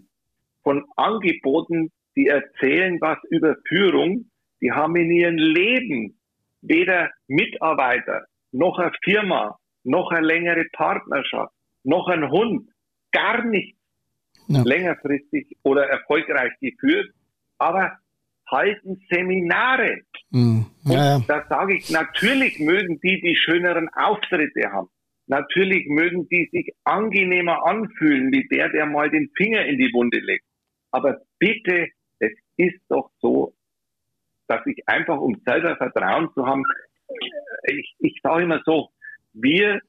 [0.63, 4.31] von Angeboten, die erzählen was über Führung.
[4.61, 6.19] Die haben in ihrem Leben
[6.61, 12.69] weder Mitarbeiter, noch eine Firma, noch eine längere Partnerschaft, noch ein Hund,
[13.13, 13.79] gar nichts
[14.49, 14.63] ja.
[14.63, 17.11] längerfristig oder erfolgreich geführt.
[17.59, 17.99] Aber
[18.51, 20.01] halten Seminare.
[20.31, 20.67] Mhm.
[20.85, 21.25] Ja, ja.
[21.27, 24.89] Da sage ich, natürlich mögen die die schöneren Auftritte haben.
[25.27, 30.19] Natürlich mögen die sich angenehmer anfühlen, wie der, der mal den Finger in die Wunde
[30.19, 30.45] legt.
[30.91, 31.89] Aber bitte,
[32.19, 33.55] es ist doch so,
[34.49, 36.65] dass ich einfach, um selber Vertrauen zu haben,
[37.69, 38.89] ich, ich sage immer so,
[39.33, 39.81] wir,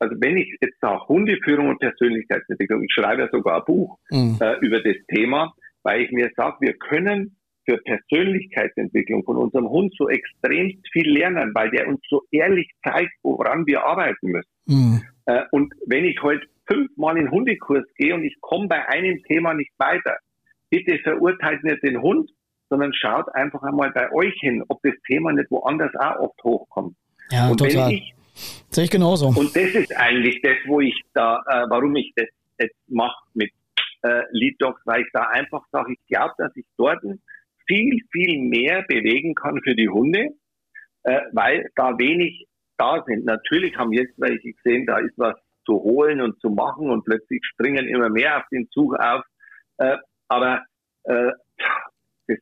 [0.00, 4.36] also wenn ich jetzt sage Hundeführung und Persönlichkeitsentwicklung, ich schreibe ja sogar ein Buch mhm.
[4.40, 5.54] äh, über das Thema,
[5.84, 7.37] weil ich mir sage, wir können
[7.68, 13.12] für Persönlichkeitsentwicklung von unserem Hund so extrem viel lernen, weil der uns so ehrlich zeigt,
[13.22, 14.50] woran wir arbeiten müssen.
[14.66, 15.02] Mhm.
[15.26, 19.52] Äh, und wenn ich heute fünfmal in Hundekurs gehe und ich komme bei einem Thema
[19.52, 20.16] nicht weiter,
[20.70, 22.30] bitte verurteilt nicht den Hund,
[22.70, 26.96] sondern schaut einfach einmal bei euch hin, ob das Thema nicht woanders auch oft hochkommt.
[27.30, 27.92] Ja, und total.
[27.92, 28.14] Ich,
[28.70, 29.28] Sehe ich genauso.
[29.28, 33.50] Und das ist eigentlich das, wo ich da, äh, warum ich das jetzt mache mit
[34.02, 37.02] äh, Lead Dogs, weil ich da einfach sage, ich glaube, dass ich dort
[37.68, 40.30] viel, viel mehr bewegen kann für die Hunde,
[41.04, 42.46] äh, weil da wenig
[42.78, 43.24] da sind.
[43.24, 47.40] Natürlich haben jetzt welche gesehen, da ist was zu holen und zu machen und plötzlich
[47.44, 49.22] springen immer mehr auf den Zug auf.
[49.76, 49.96] Äh,
[50.28, 50.64] aber
[51.04, 51.32] äh,
[52.26, 52.38] das,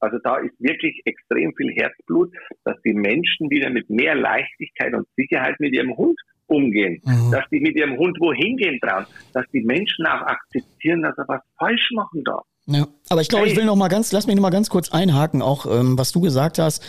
[0.00, 5.06] also da ist wirklich extrem viel Herzblut, dass die Menschen wieder mit mehr Leichtigkeit und
[5.16, 7.30] Sicherheit mit ihrem Hund umgehen, mhm.
[7.30, 11.28] dass die mit ihrem Hund wohin gehen trauen, dass die Menschen auch akzeptieren, dass er
[11.28, 12.44] was falsch machen darf.
[12.70, 14.90] Ja, aber ich glaube, ich will noch mal ganz, lass mich noch mal ganz kurz
[14.90, 16.82] einhaken, auch ähm, was du gesagt hast,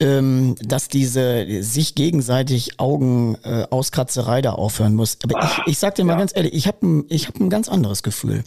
[0.00, 5.18] ähm, dass diese sich gegenseitig Augen äh, Auskratzerei da aufhören muss.
[5.22, 6.18] Aber ich, ich sag dir mal ja.
[6.18, 8.44] ganz ehrlich, ich habe ein, ich hab ein ganz anderes Gefühl.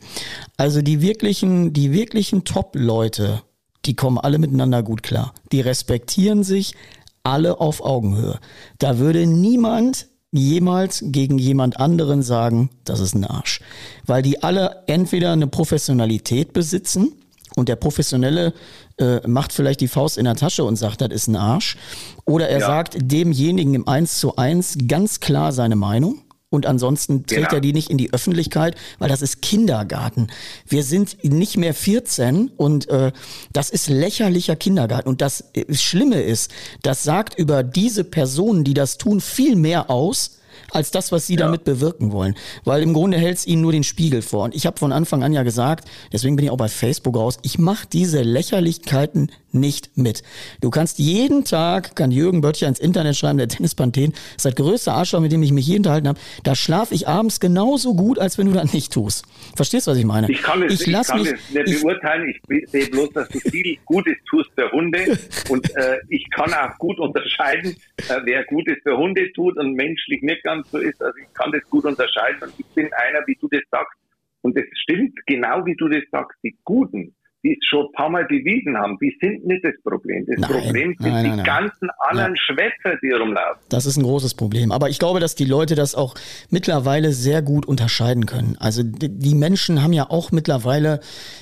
[0.56, 3.42] Also die wirklichen, die wirklichen Top-Leute,
[3.86, 5.34] die kommen alle miteinander gut klar.
[5.52, 6.76] Die respektieren sich
[7.24, 8.40] alle auf Augenhöhe.
[8.78, 13.62] Da würde niemand jemals gegen jemand anderen sagen, das ist ein Arsch.
[14.06, 17.14] Weil die alle entweder eine Professionalität besitzen
[17.56, 18.54] und der Professionelle
[18.98, 21.78] äh, macht vielleicht die Faust in der Tasche und sagt, das ist ein Arsch.
[22.26, 22.66] Oder er ja.
[22.66, 26.22] sagt demjenigen im Eins zu eins ganz klar seine Meinung
[26.52, 27.54] und ansonsten trägt genau.
[27.56, 30.28] er die nicht in die Öffentlichkeit, weil das ist Kindergarten.
[30.68, 33.14] Wir sind nicht mehr 14 und äh,
[33.54, 35.08] das ist lächerlicher Kindergarten.
[35.08, 36.52] Und das äh, Schlimme ist,
[36.84, 40.42] das sagt über diese Personen, die das tun, viel mehr aus,
[40.72, 41.46] als das, was sie ja.
[41.46, 42.36] damit bewirken wollen.
[42.66, 44.44] Weil im Grunde hält es ihnen nur den Spiegel vor.
[44.44, 47.38] Und ich habe von Anfang an ja gesagt, deswegen bin ich auch bei Facebook raus,
[47.44, 50.24] ich mache diese Lächerlichkeiten nicht mit.
[50.62, 54.54] Du kannst jeden Tag, kann Jürgen Böttcher ins Internet schreiben, der Dennis Panthen ist der
[54.54, 56.20] größte Arschloch, mit dem ich mich jeden unterhalten habe.
[56.44, 59.26] Da schlafe ich abends genauso gut, als wenn du das nicht tust.
[59.56, 60.30] Verstehst du, was ich meine?
[60.32, 62.30] Ich kann es, ich ich kann mich, es nicht ich, beurteilen.
[62.30, 65.18] Ich sehe bloß, dass du viel Gutes tust für Hunde.
[65.50, 70.22] und äh, ich kann auch gut unterscheiden, äh, wer Gutes für Hunde tut und menschlich
[70.22, 71.02] nicht ganz so ist.
[71.02, 72.44] Also ich kann das gut unterscheiden.
[72.44, 73.98] Und ich bin einer, wie du das sagst.
[74.42, 76.38] Und es stimmt genau, wie du das sagst.
[76.44, 80.26] Die Guten, die es schon ein paar Mal bewiesen haben, die sind nicht das Problem.
[80.28, 83.62] Das nein, Problem sind nein, nein, die ganzen anderen Schwätzer, die rumlaufen.
[83.70, 84.72] Das ist ein großes Problem.
[84.72, 86.16] Aber ich glaube, dass die Leute das auch
[86.50, 88.58] mittlerweile sehr gut unterscheiden können.
[88.60, 91.00] Also die Menschen haben ja auch mittlerweile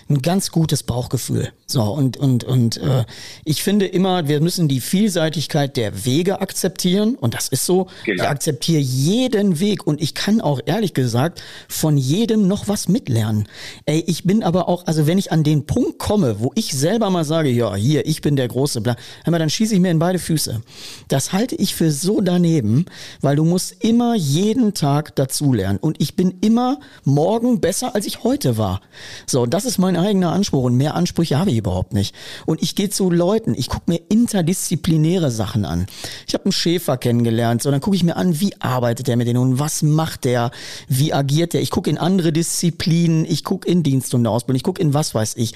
[0.10, 1.50] ein ganz gutes Bauchgefühl.
[1.66, 3.04] So, und, und, und äh,
[3.44, 7.16] ich finde immer, wir müssen die Vielseitigkeit der Wege akzeptieren.
[7.16, 7.88] Und das ist so.
[8.06, 8.24] Genau.
[8.24, 13.48] Ich akzeptiere jeden Weg und ich kann auch ehrlich gesagt von jedem noch was mitlernen.
[13.86, 16.72] Ey, ich bin aber auch, also wenn ich an den Punkt Punkt komme, wo ich
[16.74, 20.00] selber mal sage, ja, hier, ich bin der große Bla, dann schieße ich mir in
[20.00, 20.62] beide Füße.
[21.08, 22.86] Das halte ich für so daneben,
[23.22, 25.80] weil du musst immer jeden Tag dazulernen.
[25.80, 28.82] Und ich bin immer morgen besser, als ich heute war.
[29.26, 32.14] So, das ist mein eigener Anspruch und mehr Ansprüche habe ich überhaupt nicht.
[32.46, 35.88] Und ich gehe zu Leuten, ich gucke mir interdisziplinäre Sachen an.
[36.28, 39.28] Ich habe einen Schäfer kennengelernt, so dann gucke ich mir an, wie arbeitet der mit
[39.28, 40.52] den Hunden, was macht der,
[40.88, 41.62] wie agiert der.
[41.62, 45.16] Ich gucke in andere Disziplinen, ich gucke in Dienst und Ausbildung, ich gucke in was
[45.16, 45.54] weiß ich.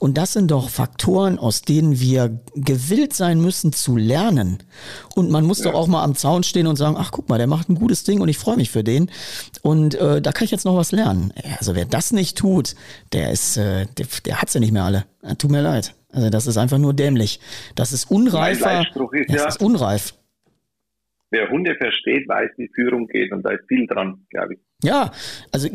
[0.00, 4.58] Und das sind doch Faktoren, aus denen wir gewillt sein müssen zu lernen.
[5.14, 5.70] Und man muss ja.
[5.70, 8.04] doch auch mal am Zaun stehen und sagen, ach guck mal, der macht ein gutes
[8.04, 9.10] Ding und ich freue mich für den.
[9.62, 11.32] Und äh, da kann ich jetzt noch was lernen.
[11.58, 12.74] Also wer das nicht tut,
[13.12, 15.04] der ist, äh, der, der hat's ja nicht mehr alle.
[15.38, 15.94] Tut mir leid.
[16.12, 17.40] Also das ist einfach nur dämlich.
[17.74, 18.82] Das ist unreifer.
[18.82, 18.96] Ist
[19.28, 20.14] das ja, ist unreif.
[21.30, 24.60] Wer Hunde versteht, weiß, wie Führung geht und da ist viel dran, glaube ich.
[24.82, 25.10] Ja,
[25.52, 25.68] also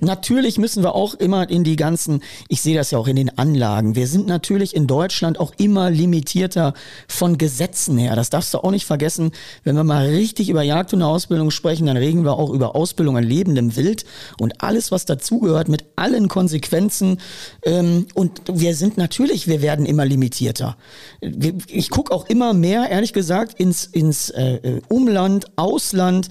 [0.00, 3.38] natürlich müssen wir auch immer in die ganzen, ich sehe das ja auch in den
[3.38, 6.74] Anlagen, wir sind natürlich in Deutschland auch immer limitierter
[7.06, 8.16] von Gesetzen her.
[8.16, 9.30] Das darfst du auch nicht vergessen.
[9.62, 13.16] Wenn wir mal richtig über Jagd und Ausbildung sprechen, dann reden wir auch über Ausbildung
[13.16, 14.04] an lebendem Wild
[14.40, 17.20] und alles, was dazugehört, mit allen Konsequenzen.
[17.62, 20.76] Ähm, und wir sind natürlich, wir werden immer limitierter.
[21.20, 26.28] Ich gucke auch immer mehr, ehrlich gesagt, ins, ins äh, äh Umland, Ausland,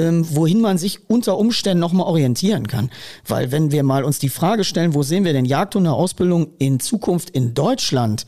[0.00, 2.90] ähm, wohin man sich unter Umständen nochmal orientieren kann.
[3.26, 7.30] Weil wenn wir mal uns die Frage stellen, wo sehen wir denn Jagdhundeausbildung in Zukunft
[7.30, 8.26] in Deutschland?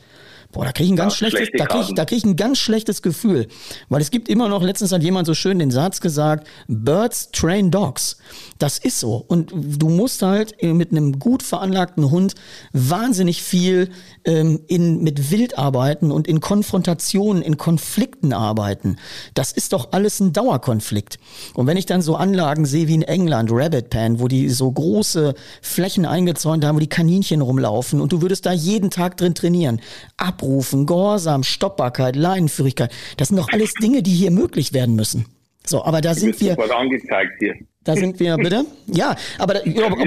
[0.53, 2.35] Boah, da kriege ich ein ganz ja, schlechtes, da kriege ich, da krieg ich ein
[2.35, 3.47] ganz schlechtes Gefühl.
[3.89, 7.71] Weil es gibt immer noch, letztens hat jemand so schön den Satz gesagt, Birds train
[7.71, 8.17] dogs.
[8.59, 9.25] Das ist so.
[9.27, 12.35] Und du musst halt mit einem gut veranlagten Hund
[12.71, 13.89] wahnsinnig viel
[14.25, 18.97] ähm, in, mit Wild arbeiten und in Konfrontationen, in Konflikten arbeiten.
[19.33, 21.17] Das ist doch alles ein Dauerkonflikt.
[21.55, 24.71] Und wenn ich dann so Anlagen sehe wie in England, Rabbit Pan, wo die so
[24.71, 29.33] große Flächen eingezäunt haben, wo die Kaninchen rumlaufen und du würdest da jeden Tag drin
[29.33, 29.81] trainieren.
[30.43, 32.91] Abrufen, Gehorsam, Stoppbarkeit, Leinenführigkeit.
[33.15, 35.25] Das sind doch alles Dinge, die hier möglich werden müssen.
[35.65, 36.57] So, aber da sind wir.
[36.75, 37.55] angezeigt hier.
[37.85, 38.65] Da sind wir, bitte?
[38.87, 39.97] Ja, aber, ja, aber,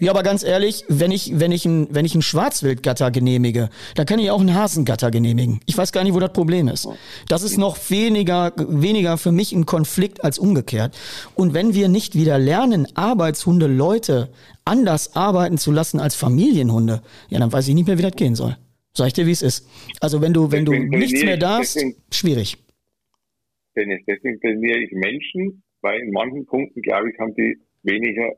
[0.00, 4.06] ja, aber ganz ehrlich, wenn ich, wenn ich ein, wenn ich einen Schwarzwildgatter genehmige, dann
[4.06, 5.60] kann ich auch einen Hasengatter genehmigen.
[5.66, 6.88] Ich weiß gar nicht, wo das Problem ist.
[7.28, 10.96] Das ist noch weniger, weniger für mich ein Konflikt als umgekehrt.
[11.34, 14.30] Und wenn wir nicht wieder lernen, Arbeitshunde Leute
[14.64, 18.34] anders arbeiten zu lassen als Familienhunde, ja, dann weiß ich nicht mehr, wie das gehen
[18.34, 18.56] soll.
[18.96, 19.68] Sag ich dir, wie es ist.
[20.00, 21.78] Also wenn du, wenn du nichts mehr darfst,
[22.12, 22.56] schwierig.
[23.76, 28.30] Dennis, deswegen trainiere ich Menschen, weil in manchen Punkten, glaube ich, haben die weniger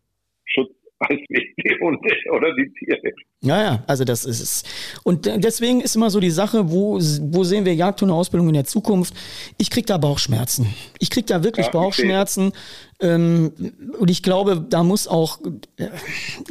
[0.46, 3.12] Schutz als die Hunde oder die Tiere.
[3.42, 4.62] Ja, ja, also das ist es.
[5.04, 9.14] Und deswegen ist immer so die Sache, wo, wo sehen wir Jagdhundeausbildung in der Zukunft?
[9.58, 10.74] Ich krieg da Bauchschmerzen.
[10.98, 12.52] Ich krieg da wirklich ja, Bauchschmerzen.
[13.00, 13.52] Ähm,
[13.98, 15.38] und ich glaube, da muss auch,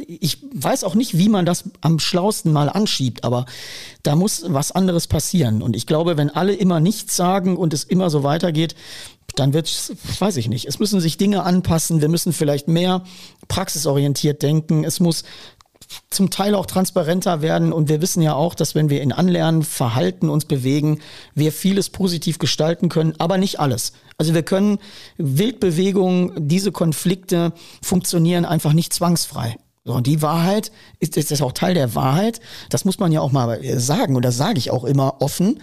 [0.06, 3.46] ich weiß auch nicht, wie man das am schlausten mal anschiebt, aber
[4.04, 5.62] da muss was anderes passieren.
[5.62, 8.76] Und ich glaube, wenn alle immer nichts sagen und es immer so weitergeht,
[9.38, 9.66] dann wird
[10.18, 13.04] weiß ich nicht, es müssen sich Dinge anpassen, wir müssen vielleicht mehr
[13.48, 15.24] praxisorientiert denken, es muss
[16.10, 19.62] zum Teil auch transparenter werden und wir wissen ja auch, dass wenn wir in Anlernen,
[19.62, 21.00] Verhalten uns bewegen,
[21.34, 23.92] wir vieles positiv gestalten können, aber nicht alles.
[24.18, 24.78] Also wir können
[25.18, 29.56] Wildbewegungen, diese Konflikte funktionieren einfach nicht zwangsfrei.
[29.84, 32.40] So, und die Wahrheit ist, ist das auch Teil der Wahrheit.
[32.70, 35.60] Das muss man ja auch mal sagen und das sage ich auch immer offen,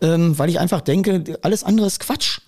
[0.00, 2.40] ähm, weil ich einfach denke, alles andere ist Quatsch.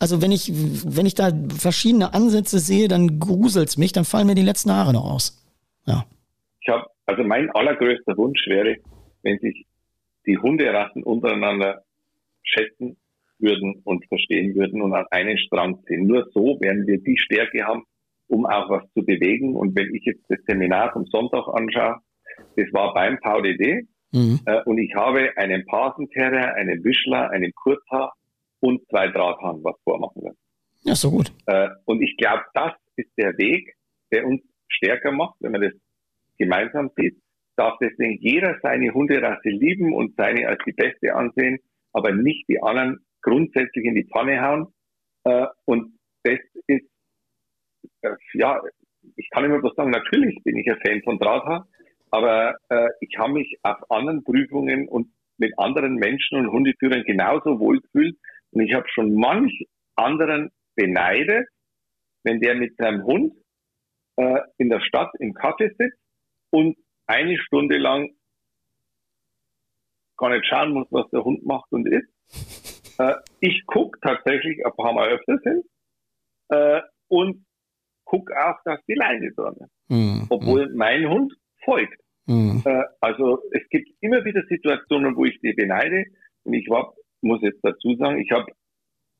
[0.00, 4.34] Also wenn ich, wenn ich da verschiedene Ansätze sehe, dann gruselt's mich, dann fallen mir
[4.34, 5.44] die letzten Haare noch aus.
[5.86, 6.04] Ja.
[6.60, 8.76] Ich habe, also mein allergrößter Wunsch wäre,
[9.22, 9.66] wenn sich
[10.26, 11.82] die Hunderassen untereinander
[12.42, 12.96] schätzen
[13.38, 16.06] würden und verstehen würden und an einen Strang ziehen.
[16.06, 17.84] Nur so werden wir die Stärke haben,
[18.28, 19.56] um auch was zu bewegen.
[19.56, 21.96] Und wenn ich jetzt das Seminar vom Sonntag anschaue,
[22.56, 24.40] das war beim VDD mhm.
[24.46, 28.12] äh, und ich habe einen Pasenterrier, einen Wischler, einen Kurzhaar
[28.60, 30.38] und zwei Drahthahn was vormachen werden.
[30.82, 31.32] Ja, so gut.
[31.46, 33.74] Äh, und ich glaube, das ist der Weg,
[34.12, 35.72] der uns stärker macht, wenn man das
[36.38, 37.20] gemeinsam sieht.
[37.56, 41.58] Darf deswegen jeder seine Hunderasse lieben und seine als die beste ansehen,
[41.92, 44.72] aber nicht die anderen grundsätzlich in die Pfanne hauen.
[45.24, 46.86] Äh, und das ist,
[48.02, 48.60] äh, ja,
[49.16, 51.66] ich kann immer bloß sagen, natürlich bin ich ein Fan von Drahthaar,
[52.10, 57.58] aber äh, ich habe mich auf anderen Prüfungen und mit anderen Menschen und Hundeführern genauso
[57.58, 58.16] wohlgefühlt,
[58.52, 61.48] und ich habe schon manch anderen beneidet,
[62.22, 63.34] wenn der mit seinem Hund
[64.16, 65.98] äh, in der Stadt im Kaffee sitzt
[66.50, 66.76] und
[67.06, 68.10] eine Stunde lang
[70.16, 72.12] gar nicht schauen muss, was der Hund macht und isst.
[73.00, 75.62] Äh, ich gucke tatsächlich ein paar Mal öfters hin
[76.48, 77.46] äh, und
[78.02, 79.70] gucke auch, dass die Leine dran ist.
[79.88, 80.26] Mhm.
[80.28, 81.32] Obwohl mein Hund
[81.64, 82.00] folgt.
[82.26, 82.60] Mhm.
[82.64, 86.06] Äh, also es gibt immer wieder Situationen, wo ich die beneide.
[86.42, 86.92] Und ich war
[87.22, 88.50] muss jetzt dazu sagen, ich habe,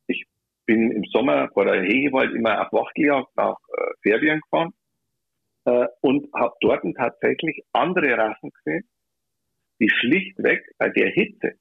[0.07, 0.25] ich
[0.67, 4.73] bin im Sommer vor der Hegewald immer auf Wachgeljagd nach äh, Serbien gefahren
[5.65, 8.89] äh, und habe dort tatsächlich andere Rassen gesehen,
[9.81, 11.53] die schlichtweg bei der Hitze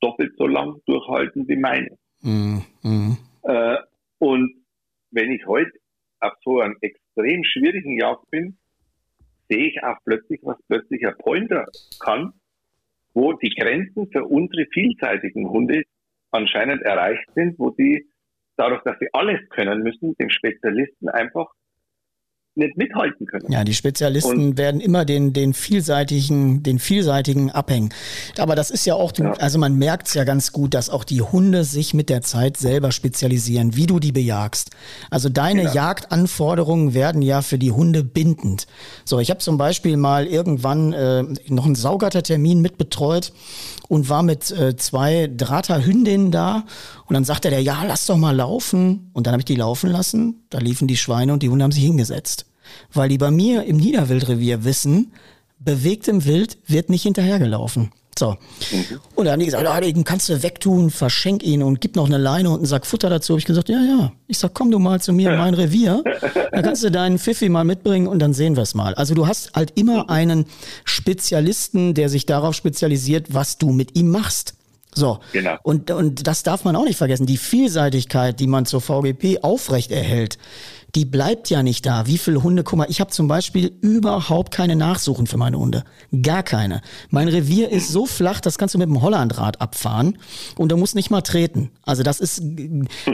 [0.00, 1.98] doppelt so lang durchhalten wie meine.
[2.20, 3.16] Mhm.
[3.42, 3.76] Äh,
[4.18, 4.64] und
[5.10, 5.72] wenn ich heute
[6.20, 8.58] auf so einem extrem schwierigen Jagd bin,
[9.48, 11.66] sehe ich auch plötzlich, was plötzlich ein Pointer
[12.00, 12.32] kann,
[13.14, 15.84] wo die Grenzen für unsere vielseitigen Hunde
[16.30, 18.06] anscheinend erreicht sind, wo die
[18.56, 21.46] dadurch, dass sie alles können müssen, den Spezialisten einfach
[22.58, 23.50] nicht mithalten können.
[23.50, 27.90] Ja, die Spezialisten und werden immer den, den vielseitigen, den vielseitigen abhängen.
[28.38, 29.32] Aber das ist ja auch, ja.
[29.34, 32.56] also man merkt es ja ganz gut, dass auch die Hunde sich mit der Zeit
[32.56, 34.70] selber spezialisieren, wie du die bejagst.
[35.10, 35.74] Also deine genau.
[35.74, 38.66] Jagdanforderungen werden ja für die Hunde bindend.
[39.04, 43.32] So, ich habe zum Beispiel mal irgendwann äh, noch einen Saugattertermin mitbetreut
[43.88, 46.64] und war mit äh, zwei Drahter-Hündinnen da
[47.06, 49.10] und dann sagte der, ja, lass doch mal laufen.
[49.12, 51.72] Und dann habe ich die laufen lassen, da liefen die Schweine und die Hunde haben
[51.72, 52.47] sich hingesetzt
[52.92, 55.12] weil die bei mir im Niederwildrevier wissen,
[55.58, 57.90] bewegtem Wild wird nicht hinterhergelaufen.
[58.18, 58.36] So.
[59.14, 62.06] Und dann haben die gesagt, oh, den kannst du wegtun, verschenk ihn und gib noch
[62.06, 63.34] eine Leine und einen Sack Futter dazu.
[63.34, 64.12] Hab ich gesagt, ja, ja.
[64.26, 66.02] Ich sag, komm du mal zu mir in mein Revier.
[66.50, 68.94] Dann kannst du deinen Pfiffi mal mitbringen und dann sehen wir es mal.
[68.94, 70.46] Also du hast halt immer einen
[70.84, 74.54] Spezialisten, der sich darauf spezialisiert, was du mit ihm machst.
[74.98, 75.20] So.
[75.32, 75.56] Genau.
[75.62, 77.26] Und, und das darf man auch nicht vergessen.
[77.26, 80.38] Die Vielseitigkeit, die man zur VGP aufrecht erhält,
[80.94, 82.06] die bleibt ja nicht da.
[82.06, 85.84] Wie viele Hunde, guck mal, ich habe zum Beispiel überhaupt keine Nachsuchen für meine Hunde.
[86.22, 86.80] Gar keine.
[87.10, 90.18] Mein Revier ist so flach, das kannst du mit dem Hollandrad abfahren
[90.56, 91.70] und du musst nicht mal treten.
[91.82, 92.42] Also das ist,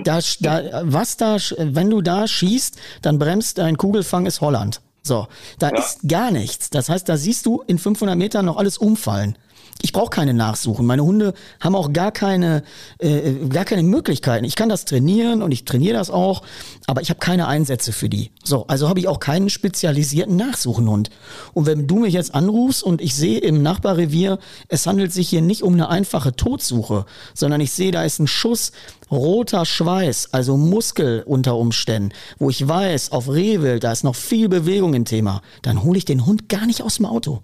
[0.05, 4.81] da, da, was da, wenn du da schießt, dann bremst dein Kugelfang ist Holland.
[5.03, 5.27] So,
[5.59, 5.79] da ja.
[5.79, 6.71] ist gar nichts.
[6.71, 9.37] Das heißt, da siehst du in 500 Metern noch alles umfallen.
[9.83, 10.87] Ich brauche keine Nachsuchen.
[10.87, 12.63] Meine Hunde haben auch gar keine,
[12.99, 14.45] äh, gar keine Möglichkeiten.
[14.45, 16.43] Ich kann das trainieren und ich trainiere das auch,
[16.87, 18.31] aber ich habe keine Einsätze für die.
[18.43, 21.11] So, also habe ich auch keinen spezialisierten Nachsuchenhund.
[21.53, 25.43] Und wenn du mich jetzt anrufst und ich sehe im Nachbarrevier, es handelt sich hier
[25.43, 27.05] nicht um eine einfache Todsuche,
[27.35, 28.73] sondern ich sehe, da ist ein Schuss
[29.11, 34.49] roter Schweiß, also Muskel unter Umständen, wo ich weiß, auf Rehwild, da ist noch viel
[34.49, 37.43] Bewegung im Thema, dann hole ich den Hund gar nicht aus dem Auto.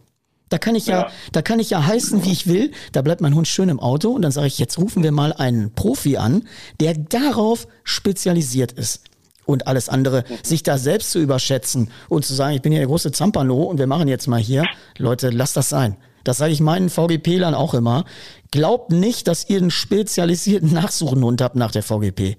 [0.51, 2.72] Da kann ich ja, ja, da kann ich ja heißen, wie ich will.
[2.92, 5.32] Da bleibt mein Hund schön im Auto und dann sage ich, jetzt rufen wir mal
[5.32, 6.42] einen Profi an,
[6.80, 9.05] der darauf spezialisiert ist.
[9.46, 10.34] Und alles andere, mhm.
[10.42, 13.78] sich da selbst zu überschätzen und zu sagen, ich bin hier der große Zampano und
[13.78, 14.64] wir machen jetzt mal hier.
[14.98, 15.96] Leute, lasst das sein.
[16.24, 18.05] Das sage ich meinen VGP-Lern auch immer.
[18.51, 22.36] Glaubt nicht, dass ihr einen spezialisierten Nachsuchenhund habt nach der VGP.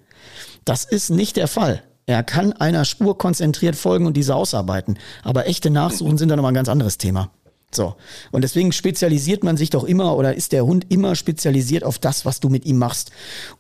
[0.66, 1.82] Das ist nicht der Fall.
[2.06, 5.00] Er kann einer Spur konzentriert folgen und diese ausarbeiten.
[5.24, 7.32] Aber echte Nachsuchen sind dann nochmal ein ganz anderes Thema.
[7.74, 7.96] So.
[8.32, 12.26] Und deswegen spezialisiert man sich doch immer oder ist der Hund immer spezialisiert auf das,
[12.26, 13.12] was du mit ihm machst.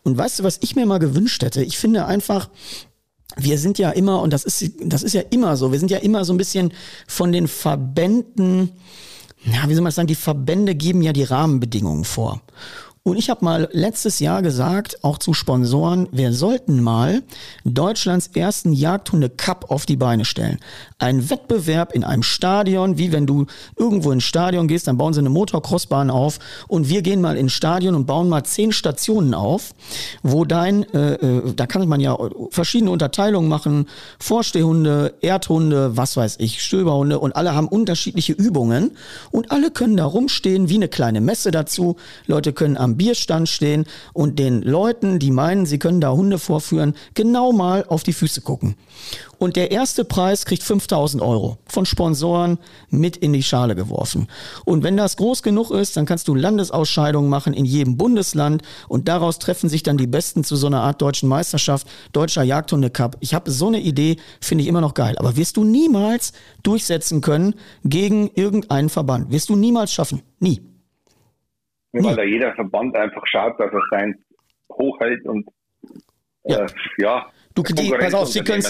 [0.03, 1.63] Und weißt du, was ich mir mal gewünscht hätte?
[1.63, 2.49] Ich finde einfach,
[3.37, 5.99] wir sind ja immer, und das ist, das ist ja immer so, wir sind ja
[5.99, 6.73] immer so ein bisschen
[7.07, 8.71] von den Verbänden,
[9.45, 12.41] ja, wie soll man sagen, die Verbände geben ja die Rahmenbedingungen vor.
[13.03, 17.23] Und ich habe mal letztes Jahr gesagt, auch zu Sponsoren, wir sollten mal
[17.65, 20.59] Deutschlands ersten Jagdhunde-Cup auf die Beine stellen.
[20.99, 25.19] Ein Wettbewerb in einem Stadion, wie wenn du irgendwo ins Stadion gehst, dann bauen sie
[25.19, 26.37] eine Motocrossbahn auf
[26.67, 29.73] und wir gehen mal ins Stadion und bauen mal zehn Stationen auf,
[30.21, 32.15] wo dein, äh, äh, da kann man ja
[32.51, 33.87] verschiedene Unterteilungen machen,
[34.19, 38.91] Vorstehhunde, Erdhunde, was weiß ich, Stöberhunde und alle haben unterschiedliche Übungen
[39.31, 41.95] und alle können da rumstehen wie eine kleine Messe dazu.
[42.27, 46.37] Leute können am am Bierstand stehen und den Leuten, die meinen, sie können da Hunde
[46.39, 48.75] vorführen, genau mal auf die Füße gucken.
[49.37, 54.27] Und der erste Preis kriegt 5000 Euro von Sponsoren mit in die Schale geworfen.
[54.65, 59.07] Und wenn das groß genug ist, dann kannst du Landesausscheidungen machen in jedem Bundesland und
[59.07, 63.17] daraus treffen sich dann die Besten zu so einer Art deutschen Meisterschaft, deutscher Jagdhunde-Cup.
[63.21, 65.15] Ich habe so eine Idee, finde ich immer noch geil.
[65.17, 69.31] Aber wirst du niemals durchsetzen können gegen irgendeinen Verband.
[69.31, 70.21] Wirst du niemals schaffen.
[70.39, 70.70] Nie.
[71.93, 72.15] Weil hm.
[72.15, 74.15] da jeder Verband einfach schaut, dass er sein
[74.71, 75.47] hochhält und
[76.43, 76.65] ja.
[76.65, 76.67] Äh,
[76.97, 78.63] ja Du, die, pass auf, sie können,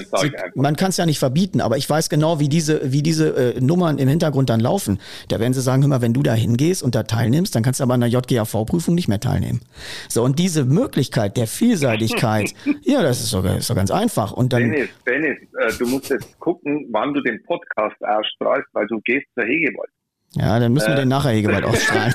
[0.55, 3.61] man kann es ja nicht verbieten, aber ich weiß genau, wie diese, wie diese äh,
[3.61, 4.99] Nummern im Hintergrund dann laufen.
[5.27, 7.79] Da werden sie sagen, hör mal, wenn du da hingehst und da teilnimmst, dann kannst
[7.79, 9.61] du aber an der JGAV-Prüfung nicht mehr teilnehmen.
[10.09, 14.31] So, und diese Möglichkeit der Vielseitigkeit, ja, das ist sogar ist doch ganz einfach.
[14.31, 18.87] Und dann, Dennis, Dennis, äh, du musst jetzt gucken, wann du den Podcast ausstrahlst, weil
[18.87, 19.91] du gehst zur Hegewald.
[20.35, 22.13] Ja, dann müssen wir den nachher hier gewalt ausstrahlen.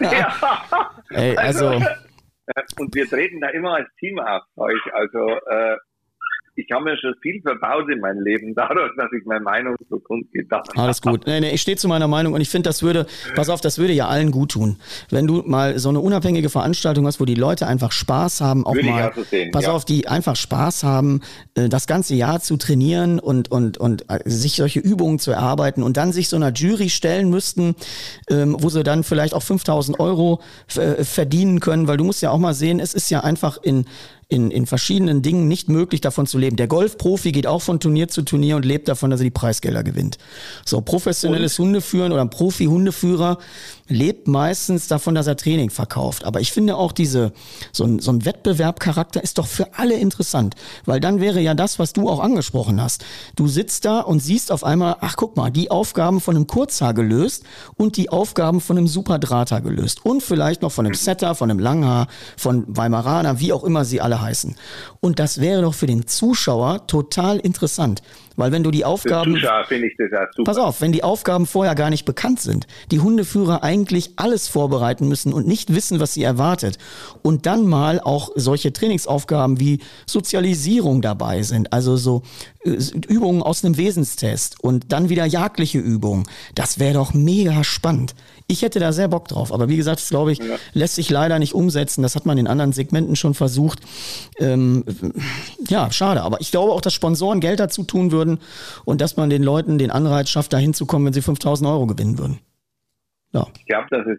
[0.00, 0.90] ja.
[1.10, 1.86] Ey, also, also.
[2.78, 4.80] Und wir treten da immer als Team auf euch.
[4.92, 5.76] Also äh,
[6.56, 9.98] ich habe mir schon viel verbaut in meinem Leben, dadurch, dass ich meine Meinung so
[9.98, 10.78] kundgetan habe.
[10.78, 11.26] Alles gut.
[11.26, 13.78] Nee, nee, ich stehe zu meiner Meinung und ich finde, das würde, pass auf, das
[13.78, 14.78] würde ja allen gut tun.
[15.10, 18.74] Wenn du mal so eine unabhängige Veranstaltung hast, wo die Leute einfach Spaß haben, auch
[18.74, 19.72] würde mal, sehen, pass ja.
[19.72, 21.20] auf, die einfach Spaß haben,
[21.54, 25.82] äh, das ganze Jahr zu trainieren und, und, und äh, sich solche Übungen zu erarbeiten
[25.82, 27.76] und dann sich so einer Jury stellen müssten,
[28.30, 30.40] ähm, wo sie dann vielleicht auch 5000 Euro
[30.76, 33.84] äh, verdienen können, weil du musst ja auch mal sehen, es ist ja einfach in,
[34.28, 36.56] in, in verschiedenen Dingen nicht möglich, davon zu leben.
[36.56, 39.84] Der Golfprofi geht auch von Turnier zu Turnier und lebt davon, dass er die Preisgelder
[39.84, 40.18] gewinnt.
[40.64, 43.38] So, professionelles Hundeführen oder ein Profi-Hundeführer
[43.88, 46.24] lebt meistens davon, dass er Training verkauft.
[46.24, 47.32] Aber ich finde auch diese,
[47.72, 50.54] so ein, so ein Wettbewerbcharakter ist doch für alle interessant.
[50.84, 53.04] Weil dann wäre ja das, was du auch angesprochen hast.
[53.36, 56.94] Du sitzt da und siehst auf einmal, ach guck mal, die Aufgaben von einem Kurzhaar
[56.94, 57.44] gelöst
[57.76, 60.04] und die Aufgaben von einem Superdrahter gelöst.
[60.04, 64.00] Und vielleicht noch von einem Setter, von einem Langhaar, von Weimaraner, wie auch immer sie
[64.00, 64.56] alle heißen.
[65.00, 68.02] Und das wäre doch für den Zuschauer total interessant.
[68.36, 69.34] Weil wenn du die Aufgaben.
[69.34, 70.44] Für Zuschauer finde ich das auch super.
[70.44, 75.08] Pass auf, wenn die Aufgaben vorher gar nicht bekannt sind, die Hundeführer eigentlich alles vorbereiten
[75.08, 76.78] müssen und nicht wissen, was sie erwartet.
[77.22, 82.22] Und dann mal auch solche Trainingsaufgaben wie Sozialisierung dabei sind, also so
[82.64, 82.76] äh,
[83.08, 86.24] Übungen aus einem Wesenstest und dann wieder jagdliche Übungen.
[86.54, 88.14] Das wäre doch mega spannend.
[88.48, 89.52] Ich hätte da sehr Bock drauf.
[89.52, 90.56] Aber wie gesagt, das glaube ich, ja.
[90.72, 92.02] lässt sich leider nicht umsetzen.
[92.02, 93.80] Das hat man in anderen Segmenten schon versucht.
[94.38, 94.84] Ähm,
[95.68, 96.22] ja, schade.
[96.22, 98.38] Aber ich glaube auch, dass Sponsoren Geld dazu tun würden
[98.84, 102.18] und dass man den Leuten den Anreiz schafft, da hinzukommen, wenn sie 5000 Euro gewinnen
[102.18, 102.38] würden.
[103.32, 103.48] Ja.
[103.58, 104.18] Ich glaube, dass es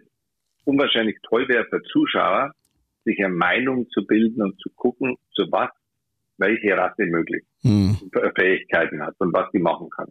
[0.64, 2.52] unwahrscheinlich toll wäre für Zuschauer,
[3.04, 5.70] sich eine Meinung zu bilden und zu gucken, zu was
[6.36, 7.96] welche Rasse möglich hm.
[8.38, 10.08] Fähigkeiten hat und was die machen kann.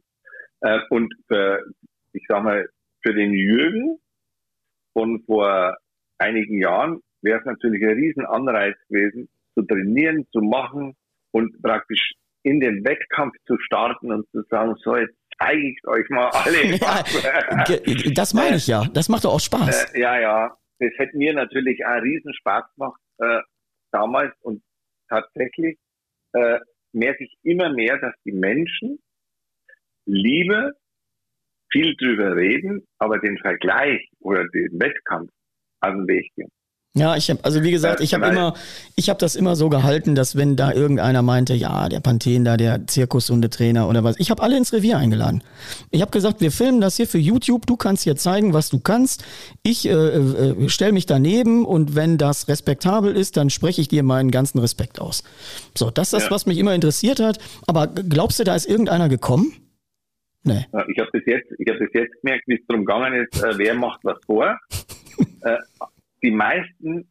[0.62, 1.64] Äh, und für,
[2.14, 2.68] ich sag mal,
[3.02, 4.00] für den Jürgen
[4.98, 5.78] von vor
[6.18, 10.96] einigen Jahren wäre es natürlich ein Riesenanreiz gewesen, zu trainieren, zu machen
[11.32, 16.10] und praktisch in den Wettkampf zu starten und zu sagen, so jetzt zeige ich euch
[16.10, 16.58] mal alle.
[16.80, 18.86] Ja, das meine ich ja.
[18.94, 19.94] Das macht doch auch Spaß.
[19.94, 20.58] Äh, ja, ja.
[20.80, 23.42] Das hätte mir natürlich auch riesen Spaß gemacht äh,
[23.92, 24.64] damals und
[25.10, 25.78] tatsächlich
[26.34, 26.60] äh,
[26.92, 29.00] merke ich immer mehr, dass die Menschen
[30.06, 30.74] Liebe
[31.72, 35.32] viel drüber reden, aber den Vergleich oder den Wettkampf
[35.82, 36.50] aus dem Weg gehen.
[36.98, 38.56] Ja, ich habe, also wie gesagt, ich habe immer,
[38.96, 42.58] ich habe das immer so gehalten, dass wenn da irgendeiner meinte, ja, der Panthen da,
[42.58, 45.44] der Zirkushundetrainer oder was, ich habe alle ins Revier eingeladen.
[45.92, 48.80] Ich habe gesagt, wir filmen das hier für YouTube, du kannst hier zeigen, was du
[48.80, 49.24] kannst.
[49.62, 54.02] Ich äh, äh, stelle mich daneben und wenn das respektabel ist, dann spreche ich dir
[54.02, 55.24] meinen ganzen Respekt aus.
[55.78, 56.32] So, das ist das, ja.
[56.32, 57.38] was mich immer interessiert hat.
[57.68, 59.54] Aber glaubst du, da ist irgendeiner gekommen?
[60.44, 60.66] Nee.
[60.88, 63.58] Ich habe bis jetzt, ich habe bis jetzt gemerkt, wie es darum gegangen ist, äh,
[63.58, 64.58] wer macht was vor.
[65.42, 65.58] äh,
[66.24, 67.10] die meisten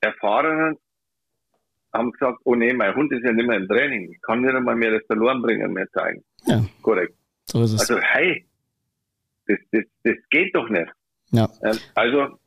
[0.00, 0.76] Erfahrenen
[1.92, 4.12] haben gesagt, oh nee, mein Hund ist ja nicht mehr im Training.
[4.12, 6.24] Ich kann nicht einmal mehr das Verlorenbringen mehr zeigen.
[6.46, 6.64] Ja.
[6.82, 7.14] Korrekt.
[7.46, 7.80] So ist es.
[7.80, 8.46] Also, hey,
[9.46, 10.90] das, das, das geht doch nicht.
[11.30, 11.48] Ja.
[11.62, 12.38] Ähm, also,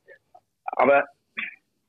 [0.65, 1.05] aber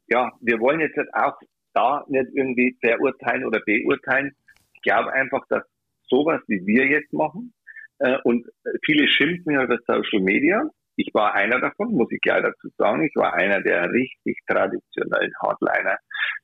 [0.09, 1.37] ja, wir wollen jetzt halt auch
[1.75, 4.35] da nicht irgendwie verurteilen oder beurteilen.
[4.75, 5.63] Ich glaube einfach, dass
[6.09, 7.53] sowas, wie wir jetzt machen,
[7.99, 8.47] äh, und
[8.85, 10.63] viele schimpfen ja über Social Media.
[10.97, 13.05] Ich war einer davon, muss ich gleich dazu sagen.
[13.05, 15.97] Ich war einer der richtig traditionellen Hardliner,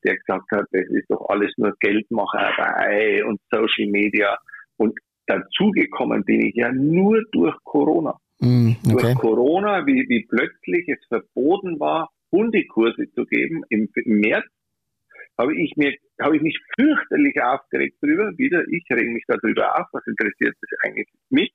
[0.05, 4.39] der gesagt hat, das ist doch alles nur Geldmacherei und Social Media.
[4.77, 4.97] Und
[5.27, 8.17] dazugekommen bin ich ja nur durch Corona.
[8.39, 8.93] Mm, okay.
[8.93, 14.47] Durch Corona, wie, wie plötzlich es verboten war, Hundekurse zu geben im, im März
[15.39, 18.33] habe ich mir, habe ich mich fürchterlich aufgeregt drüber.
[18.37, 21.53] Wieder, ich rege mich darüber auf, was interessiert sich eigentlich mich?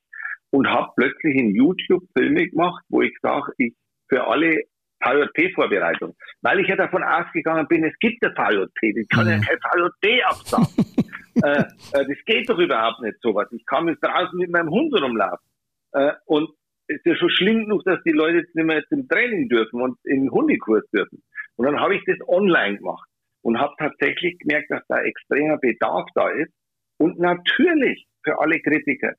[0.51, 3.73] Und habe plötzlich in YouTube Filme gemacht, wo ich sage, ich
[4.09, 4.63] für alle
[5.03, 6.15] VJP-Vorbereitung.
[6.41, 9.41] Weil ich ja davon ausgegangen bin, es gibt eine VJP, ich kann ja mhm.
[9.41, 10.67] kein VJP absagen.
[11.43, 13.47] äh, äh, das geht doch überhaupt nicht sowas.
[13.51, 15.45] Ich kann jetzt draußen mit meinem Hund rumlaufen.
[15.93, 16.49] Äh, und
[16.87, 19.81] es ist ja schon schlimm genug, dass die Leute jetzt nicht mehr zum Training dürfen
[19.81, 21.23] und in den Hundekurs dürfen.
[21.55, 23.07] Und dann habe ich das online gemacht
[23.41, 26.51] und habe tatsächlich gemerkt, dass da extremer Bedarf da ist.
[26.97, 29.13] Und natürlich für alle Kritiker,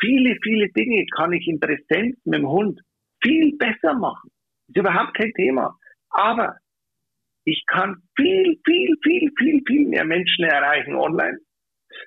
[0.00, 2.80] viele, viele Dinge kann ich in Präsenz mit dem Hund
[3.22, 4.30] viel besser machen.
[4.68, 5.76] Ist überhaupt kein Thema.
[6.10, 6.56] Aber
[7.44, 11.38] ich kann viel, viel, viel, viel, viel mehr Menschen erreichen online.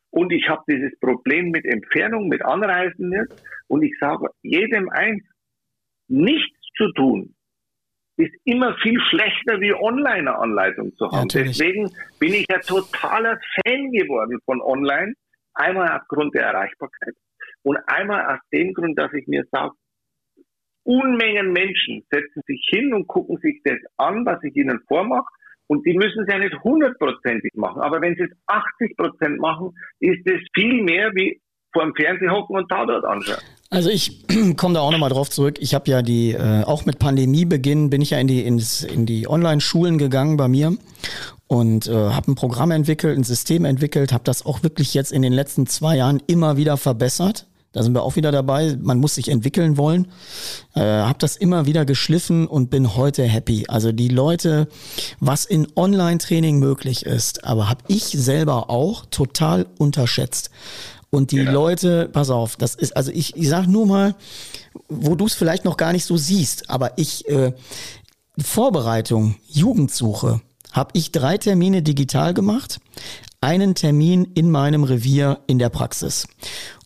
[0.09, 3.43] Und ich habe dieses Problem mit Entfernung, mit Anreisen nicht.
[3.67, 5.23] Und ich sage jedem eins,
[6.07, 7.35] nichts zu tun,
[8.17, 11.27] ist immer viel schlechter wie Online-Anleitung zu haben.
[11.29, 11.89] Ja, Deswegen
[12.19, 15.13] bin ich ja totaler Fan geworden von Online.
[15.53, 17.15] Einmal aufgrund der Erreichbarkeit
[17.63, 19.73] und einmal aus dem Grund, dass ich mir sage,
[20.83, 25.27] Unmengen Menschen setzen sich hin und gucken sich das an, was ich ihnen vormache.
[25.67, 27.81] Und die müssen es ja nicht hundertprozentig machen.
[27.81, 31.41] Aber wenn sie es 80 Prozent machen, ist es viel mehr wie
[31.77, 33.37] vor dem Fernseher hocken und Tatort anschauen.
[33.69, 34.25] Also ich
[34.57, 35.57] komme da auch nochmal drauf zurück.
[35.59, 39.05] Ich habe ja die, äh, auch mit Pandemiebeginn bin ich ja in die, ins, in
[39.05, 40.75] die Online-Schulen gegangen bei mir
[41.45, 45.21] und äh, habe ein Programm entwickelt, ein System entwickelt, habe das auch wirklich jetzt in
[45.21, 48.75] den letzten zwei Jahren immer wieder verbessert Da sind wir auch wieder dabei.
[48.81, 50.07] Man muss sich entwickeln wollen.
[50.73, 53.65] Äh, habe das immer wieder geschliffen und bin heute happy.
[53.67, 54.67] Also die Leute,
[55.19, 60.49] was in Online-Training möglich ist, aber habe ich selber auch total unterschätzt.
[61.09, 61.53] Und die genau.
[61.53, 64.15] Leute, pass auf, das ist, also ich, ich sag nur mal,
[64.89, 67.53] wo du es vielleicht noch gar nicht so siehst, aber ich, äh,
[68.37, 70.41] Vorbereitung, Jugendsuche,
[70.71, 72.79] habe ich drei Termine digital gemacht,
[73.41, 76.27] einen Termin in meinem Revier in der Praxis.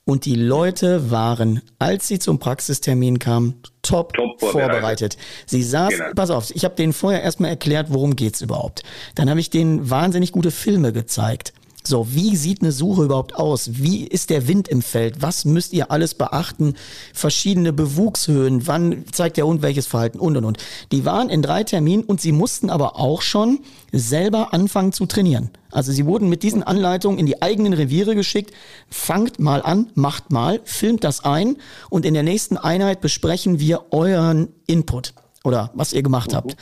[0.03, 5.17] Und die Leute waren, als sie zum Praxistermin kamen, top, top vorbereitet.
[5.45, 6.13] Sie saßen, genau.
[6.15, 8.83] pass auf, ich habe denen vorher erstmal erklärt, worum geht's überhaupt.
[9.15, 11.53] Dann habe ich denen wahnsinnig gute Filme gezeigt.
[11.83, 13.71] So, wie sieht eine Suche überhaupt aus?
[13.73, 15.21] Wie ist der Wind im Feld?
[15.21, 16.75] Was müsst ihr alles beachten?
[17.11, 20.57] Verschiedene Bewuchshöhen, wann zeigt der Hund welches Verhalten und und und.
[20.91, 23.61] Die waren in drei Terminen und sie mussten aber auch schon
[23.91, 25.49] selber anfangen zu trainieren.
[25.71, 28.53] Also sie wurden mit diesen Anleitungen in die eigenen Reviere geschickt.
[28.89, 31.57] Fangt mal an, macht mal, filmt das ein
[31.89, 35.13] und in der nächsten Einheit besprechen wir euren Input
[35.43, 36.55] oder was ihr gemacht habt.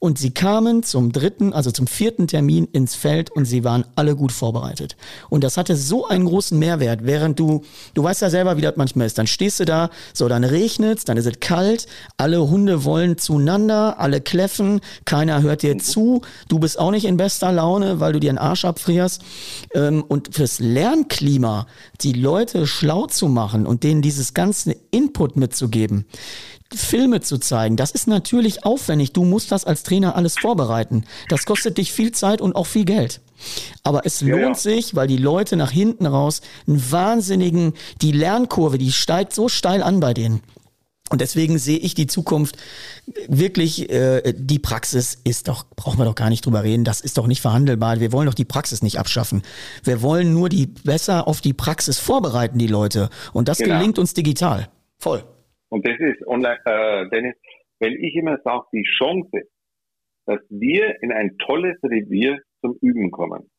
[0.00, 4.16] Und sie kamen zum dritten, also zum vierten Termin ins Feld und sie waren alle
[4.16, 4.96] gut vorbereitet.
[5.30, 7.62] Und das hatte so einen großen Mehrwert, während du,
[7.94, 9.18] du weißt ja selber, wie das manchmal ist.
[9.18, 14.00] Dann stehst du da, so dann regnet's, dann ist es kalt, alle Hunde wollen zueinander,
[14.00, 18.20] alle kläffen, keiner hört dir zu, du bist auch nicht in bester Laune, weil du
[18.20, 19.22] dir einen Arsch abfrierst.
[19.74, 21.66] Ähm, und fürs Lernklima,
[22.00, 26.06] die Leute schlau zu machen und denen dieses ganze Input mitzugeben,
[26.76, 29.12] Filme zu zeigen, das ist natürlich aufwendig.
[29.12, 31.04] Du musst das als Trainer alles vorbereiten.
[31.28, 33.20] Das kostet dich viel Zeit und auch viel Geld.
[33.82, 34.54] Aber es lohnt ja, ja.
[34.54, 39.82] sich, weil die Leute nach hinten raus einen wahnsinnigen, die Lernkurve, die steigt so steil
[39.82, 40.40] an bei denen.
[41.08, 42.56] Und deswegen sehe ich die Zukunft
[43.28, 47.16] wirklich, äh, die Praxis ist doch, brauchen wir doch gar nicht drüber reden, das ist
[47.16, 48.00] doch nicht verhandelbar.
[48.00, 49.42] Wir wollen doch die Praxis nicht abschaffen.
[49.84, 53.08] Wir wollen nur die besser auf die Praxis vorbereiten, die Leute.
[53.32, 53.76] Und das genau.
[53.76, 54.68] gelingt uns digital.
[54.98, 55.24] Voll.
[55.68, 57.36] Und das ist online, äh, Dennis,
[57.78, 59.42] wenn ich immer sage, die Chance,
[60.26, 63.50] dass wir in ein tolles Revier zum Üben kommen,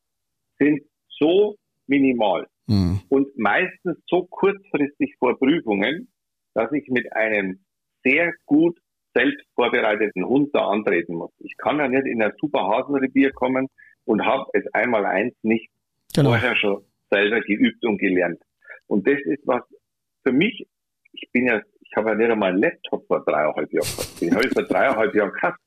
[0.60, 3.02] sind so minimal mhm.
[3.10, 6.10] und meistens so kurzfristig vor Prüfungen,
[6.54, 7.60] dass ich mit einem
[8.04, 8.78] sehr gut
[9.14, 11.32] selbst vorbereiteten Hund da antreten muss.
[11.40, 13.68] Ich kann ja nicht in ein super Hasenrevier kommen
[14.06, 15.70] und habe es einmal eins nicht
[16.14, 16.30] genau.
[16.30, 18.42] vorher schon selber geübt und gelernt.
[18.88, 19.64] Und das ist was
[20.24, 20.68] für mich,
[21.14, 24.22] ich bin ja ich habe ja nicht einmal einen Laptop vor dreieinhalb Jahren gehabt.
[24.22, 25.60] Den habe ich vor dreieinhalb Jahren gehabt,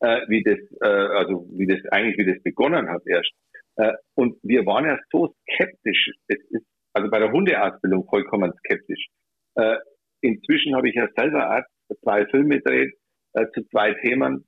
[0.00, 3.32] äh, wie das, äh, also wie das eigentlich, wie das begonnen hat erst.
[3.76, 6.10] Äh, und wir waren ja so skeptisch.
[6.28, 9.06] Es ist also bei der Hundeausbildung vollkommen skeptisch.
[9.54, 9.76] Äh,
[10.22, 12.94] inzwischen habe ich ja selber auch zwei Filme gedreht
[13.34, 14.44] äh, zu zwei Themen.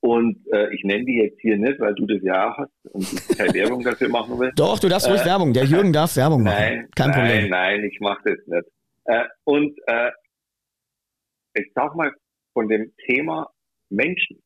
[0.00, 3.02] Und äh, ich nenne die jetzt hier nicht, weil du das ja auch hast und
[3.02, 4.52] ich keine Werbung dafür machen will.
[4.54, 5.52] Doch, du darfst ruhig äh, Werbung.
[5.52, 6.56] Der Jürgen darf Werbung machen.
[6.58, 7.50] Nein, Kein nein, Problem.
[7.50, 8.75] Nein, ich mache das nicht.
[9.06, 10.10] Äh, und äh,
[11.54, 12.12] ich sag mal,
[12.52, 13.50] von dem Thema
[13.90, 14.42] Menschen,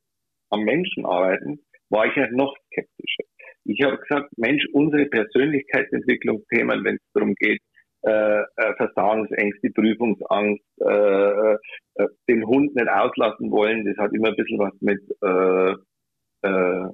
[0.50, 3.24] am Menschen arbeiten, war ich ja noch skeptischer.
[3.64, 7.60] Ich habe gesagt, Mensch, unsere Persönlichkeitsentwicklungsthemen, wenn es darum geht,
[8.02, 14.36] äh, äh, Versagensängste, Prüfungsangst, äh, äh, den Hund nicht auslassen wollen, das hat immer ein
[14.36, 15.74] bisschen was mit äh,
[16.48, 16.88] äh,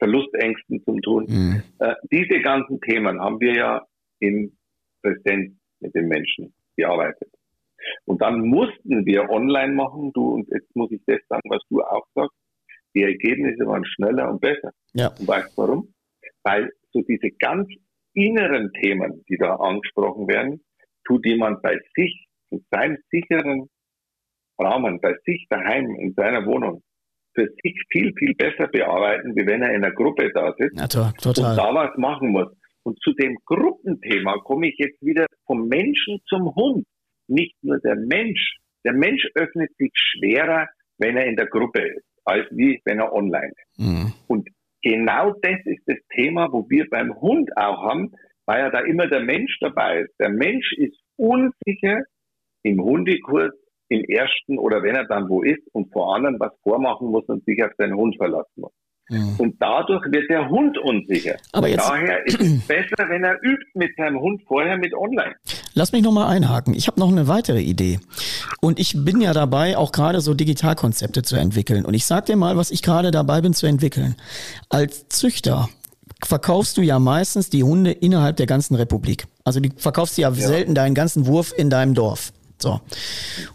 [0.00, 1.26] Verlustängsten zu tun.
[1.28, 1.62] Mhm.
[1.78, 3.86] Äh, diese ganzen Themen haben wir ja
[4.20, 4.56] in
[5.02, 7.30] Präsenz mit den Menschen gearbeitet.
[8.04, 11.80] Und dann mussten wir online machen, du, und jetzt muss ich das sagen, was du
[11.82, 12.36] auch sagst,
[12.94, 14.72] die Ergebnisse waren schneller und besser.
[14.92, 15.08] Ja.
[15.18, 15.94] Und weißt du warum?
[16.42, 17.68] Weil so diese ganz
[18.14, 20.64] inneren Themen, die da angesprochen werden,
[21.06, 23.68] tut jemand bei sich, in seinem sicheren
[24.58, 26.82] Rahmen, bei sich daheim, in seiner Wohnung,
[27.34, 30.88] für sich viel, viel besser bearbeiten, wie wenn er in einer Gruppe da sitzt ja,
[30.88, 31.50] total.
[31.50, 32.48] und da was machen muss.
[32.84, 36.84] Und zu dem Gruppenthema komme ich jetzt wieder vom Menschen zum Hund.
[37.26, 38.58] Nicht nur der Mensch.
[38.84, 40.68] Der Mensch öffnet sich schwerer,
[40.98, 43.78] wenn er in der Gruppe ist, als wie wenn er online ist.
[43.78, 44.12] Mhm.
[44.26, 44.48] Und
[44.82, 48.12] genau das ist das Thema, wo wir beim Hund auch haben,
[48.46, 50.14] weil ja da immer der Mensch dabei ist.
[50.18, 52.02] Der Mensch ist unsicher
[52.62, 53.52] im Hundekurs,
[53.88, 57.44] im ersten oder wenn er dann wo ist und vor anderen was vormachen muss und
[57.44, 58.72] sich auf seinen Hund verlassen muss.
[59.08, 59.36] Mhm.
[59.38, 61.36] Und dadurch wird der Hund unsicher.
[61.52, 65.34] Aber jetzt, daher ist es besser, wenn er übt mit seinem Hund vorher mit online.
[65.74, 66.74] Lass mich nochmal einhaken.
[66.74, 68.00] Ich habe noch eine weitere Idee.
[68.60, 71.84] Und ich bin ja dabei, auch gerade so Digitalkonzepte zu entwickeln.
[71.84, 74.16] Und ich sag dir mal, was ich gerade dabei bin zu entwickeln.
[74.68, 75.68] Als Züchter
[76.24, 79.26] verkaufst du ja meistens die Hunde innerhalb der ganzen Republik.
[79.44, 80.34] Also die verkaufst du ja, ja.
[80.34, 82.32] selten deinen ganzen Wurf in deinem Dorf.
[82.60, 82.80] So.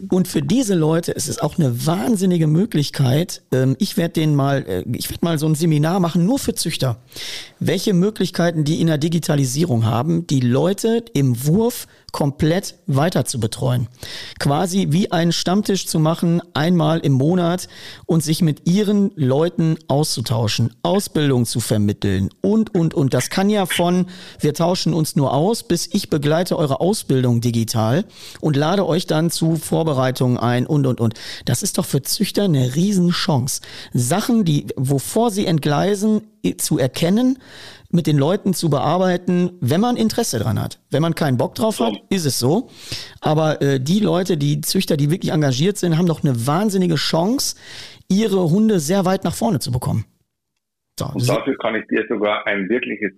[0.08, 3.42] Und für diese Leute ist es auch eine wahnsinnige Möglichkeit.
[3.52, 6.54] Ähm, ich werde denen mal, äh, ich werde mal so ein Seminar machen, nur für
[6.54, 6.96] Züchter.
[7.60, 13.88] Welche Möglichkeiten die in der Digitalisierung haben, die Leute im Wurf komplett weiter zu betreuen.
[14.38, 17.66] Quasi wie einen Stammtisch zu machen, einmal im Monat
[18.06, 23.14] und sich mit ihren Leuten auszutauschen, Ausbildung zu vermitteln und, und, und.
[23.14, 24.06] Das kann ja von,
[24.38, 28.04] wir tauschen uns nur aus, bis ich begleite eure Ausbildung digital
[28.40, 31.14] und lade euch dann zu Vorbereitungen ein und, und, und.
[31.46, 33.60] Das ist doch für Züchter eine Riesenchance.
[33.92, 36.22] Sachen, die, wovor sie entgleisen,
[36.52, 37.38] zu erkennen,
[37.90, 40.80] mit den Leuten zu bearbeiten, wenn man Interesse dran hat.
[40.90, 42.68] Wenn man keinen Bock drauf hat, ist es so.
[43.20, 47.56] Aber äh, die Leute, die Züchter, die wirklich engagiert sind, haben doch eine wahnsinnige Chance,
[48.08, 50.04] ihre Hunde sehr weit nach vorne zu bekommen.
[50.98, 53.12] So, Und dafür kann ich dir sogar ein wirkliches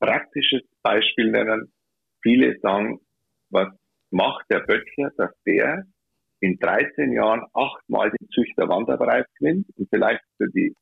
[0.00, 1.72] praktisches Beispiel nennen.
[2.22, 3.00] Viele sagen,
[3.50, 3.68] was
[4.10, 5.84] macht der Böttcher, dass der
[6.40, 10.74] in 13 Jahren achtmal den Züchter Wanderpreis gewinnt und vielleicht für die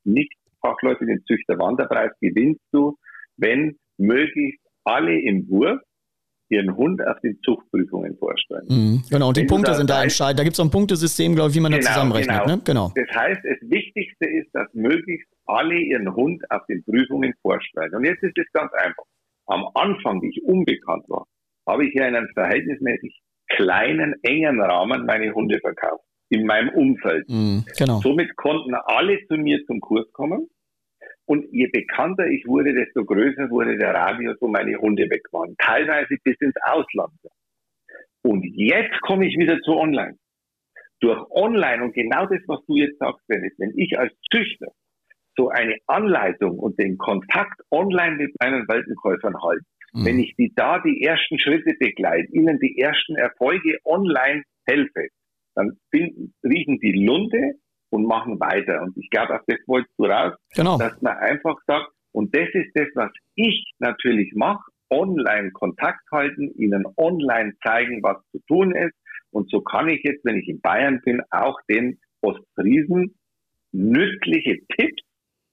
[0.63, 2.97] Nicht-Fachleute den Züchter Wanderpreis gewinnst du,
[3.37, 5.81] wenn möglichst alle im Wurf
[6.49, 8.67] ihren Hund auf den Zuchtprüfungen vorstellen.
[8.69, 10.41] Mhm, genau, und die wenn Punkte sind da entscheidend.
[10.41, 12.43] Da gibt es so ein Punktesystem, glaube ich, wie man genau, da zusammenrechnet.
[12.43, 12.57] Genau.
[12.57, 12.63] Ne?
[12.65, 12.93] genau.
[12.97, 17.95] Das heißt, das Wichtigste ist, dass möglichst alle ihren Hund auf den Prüfungen vorstellen.
[17.95, 19.05] Und jetzt ist es ganz einfach.
[19.47, 21.27] Am Anfang, wie ich unbekannt war,
[21.69, 26.05] habe ich ja in einem verhältnismäßig kleinen, engen Rahmen meine Hunde verkauft.
[26.31, 27.29] In meinem Umfeld.
[27.29, 28.01] Mhm, genau.
[28.01, 30.49] Somit konnten alle zu mir zum Kurs kommen.
[31.27, 35.55] Und je bekannter ich wurde, desto größer wurde der Radius, wo meine Hunde weg waren.
[35.59, 37.13] Teilweise bis ins Ausland.
[38.23, 40.17] Und jetzt komme ich wieder zu Online.
[41.01, 44.73] Durch Online und genau das, was du jetzt sagst, Dennis, wenn ich als Züchter
[45.37, 50.05] so eine Anleitung und den Kontakt online mit meinen Weltenkäufern halte, mhm.
[50.05, 55.09] wenn ich die da die ersten Schritte begleite, ihnen die ersten Erfolge online helfe,
[55.55, 57.55] dann finden, riechen die Lunde
[57.91, 58.83] und machen weiter.
[58.83, 60.79] Und ich glaube, auf das wolltest du raus, genau.
[60.79, 66.51] dass man einfach sagt, und das ist das, was ich natürlich mache, online Kontakt halten,
[66.57, 68.95] ihnen online zeigen, was zu tun ist.
[69.31, 73.17] Und so kann ich jetzt, wenn ich in Bayern bin, auch den Ostfriesen
[73.73, 75.03] nützliche Tipps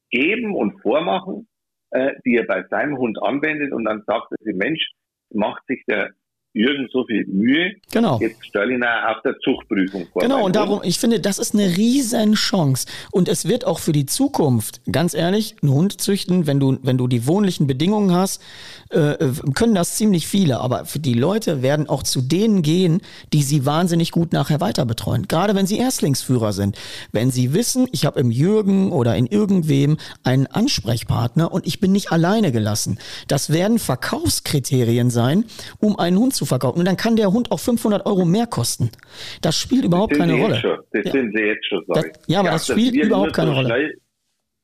[0.09, 1.47] geben und vormachen,
[1.91, 4.91] äh, die er bei seinem Hund anwendet und dann sagt er, Mensch,
[5.31, 6.13] macht sich der
[6.57, 7.75] Jürgen so viel Mühe.
[7.91, 8.19] Genau.
[8.19, 10.21] Jetzt stelle ich ihn auf der Zuchtprüfung vor.
[10.21, 12.87] Genau, und darum, ich finde, das ist eine riesen Chance.
[13.11, 16.97] Und es wird auch für die Zukunft, ganz ehrlich, einen Hund züchten, wenn du, wenn
[16.97, 18.41] du die wohnlichen Bedingungen hast,
[18.89, 19.15] äh,
[19.53, 20.59] können das ziemlich viele.
[20.59, 23.01] Aber für die Leute werden auch zu denen gehen,
[23.33, 25.27] die sie wahnsinnig gut nachher weiter betreuen.
[25.27, 26.77] Gerade wenn sie Erstlingsführer sind.
[27.11, 31.91] Wenn sie wissen, ich habe im Jürgen oder in irgendwem einen Ansprechpartner und ich bin
[31.91, 32.99] nicht alleine gelassen.
[33.27, 35.45] Das werden Verkaufskriterien sein,
[35.79, 36.79] um einen Hund zu verkaufen.
[36.79, 38.89] Und dann kann der Hund auch 500 Euro mehr kosten.
[39.41, 40.55] Das spielt überhaupt keine Rolle.
[40.55, 40.79] Schon.
[40.91, 41.11] Das ja.
[41.11, 43.67] sind sie jetzt schon, das, Ja, aber ja, das spielt überhaupt keine so Rolle.
[43.67, 44.01] Schnell,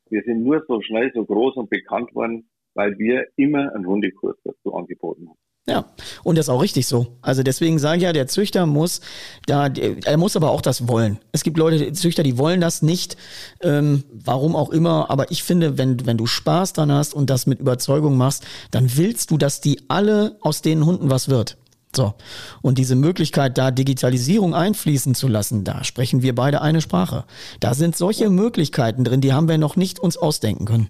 [0.10, 4.38] wir sind nur so schnell so groß und bekannt worden, weil wir immer einen Hundekurs
[4.43, 5.38] dazu angeboten haben.
[5.65, 5.85] Ja,
[6.23, 7.07] und das ist auch richtig so.
[7.22, 8.99] Also deswegen sage ich ja, der Züchter muss
[9.45, 11.19] da, er muss aber auch das wollen.
[11.31, 13.15] Es gibt Leute, Züchter, die wollen das nicht,
[13.61, 15.10] ähm, warum auch immer.
[15.10, 18.97] Aber ich finde, wenn, wenn du Spaß dran hast und das mit Überzeugung machst, dann
[18.97, 21.57] willst du, dass die alle aus den Hunden was wird.
[21.95, 22.14] So.
[22.61, 27.26] Und diese Möglichkeit, da Digitalisierung einfließen zu lassen, da sprechen wir beide eine Sprache.
[27.60, 30.90] Da sind solche Möglichkeiten drin, die haben wir noch nicht uns ausdenken können.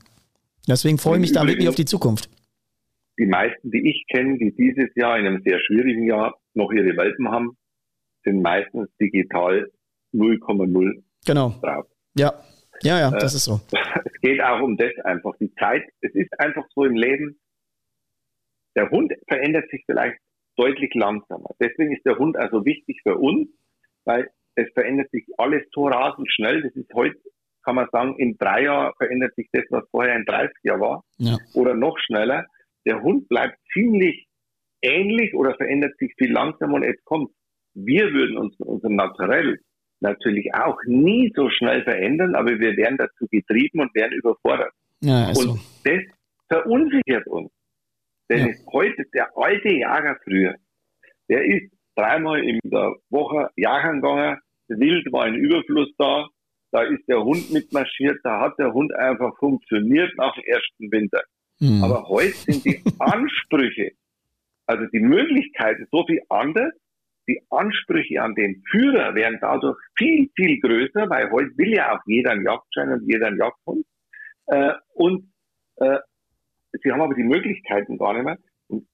[0.67, 2.30] Deswegen freue ich mich da wirklich auf die Zukunft.
[3.19, 6.97] Die meisten, die ich kenne, die dieses Jahr in einem sehr schwierigen Jahr noch ihre
[6.97, 7.57] Welpen haben,
[8.23, 9.69] sind meistens digital
[10.13, 11.49] 0,0 genau.
[11.61, 11.85] drauf.
[12.15, 12.34] Ja,
[12.81, 13.61] ja, ja, das äh, ist so.
[14.05, 15.34] Es geht auch um das einfach.
[15.39, 17.39] Die Zeit, es ist einfach so im Leben.
[18.75, 20.17] Der Hund verändert sich vielleicht
[20.55, 21.49] deutlich langsamer.
[21.59, 23.49] Deswegen ist der Hund also wichtig für uns,
[24.05, 26.61] weil es verändert sich alles so rasend schnell.
[26.61, 27.17] Das ist heute,
[27.63, 31.03] kann man sagen, in drei Jahren verändert sich das, was vorher in 30 Jahren war.
[31.17, 31.38] Ja.
[31.55, 32.45] Oder noch schneller.
[32.85, 34.27] Der Hund bleibt ziemlich
[34.81, 37.31] ähnlich oder verändert sich viel langsamer und jetzt kommt.
[37.73, 39.59] Wir würden uns mit unserem Naturell
[40.01, 44.73] natürlich auch nie so schnell verändern, aber wir werden dazu getrieben und werden überfordert.
[44.99, 45.59] Ja, und so.
[45.84, 46.03] das
[46.49, 47.51] verunsichert uns.
[48.29, 48.53] Denn ja.
[48.71, 50.55] heute, der alte Jager früher,
[51.29, 56.27] der ist dreimal in der Woche jagen gegangen, Wild war ein Überfluss da,
[56.71, 61.21] da ist der Hund mitmarschiert, da hat der Hund einfach funktioniert nach dem ersten Winter.
[61.59, 61.83] Mhm.
[61.83, 63.91] Aber heute sind die Ansprüche,
[64.65, 66.73] also die Möglichkeiten so viel anders,
[67.27, 72.01] die Ansprüche an den Führer werden dadurch viel, viel größer, weil heute will ja auch
[72.05, 73.85] jeder einen Jagdschein und jeder einen Jagdhund.
[74.47, 75.31] Äh, und
[75.77, 75.99] äh,
[76.81, 78.37] sie haben aber die Möglichkeiten gar nicht mehr.
[78.67, 78.87] Und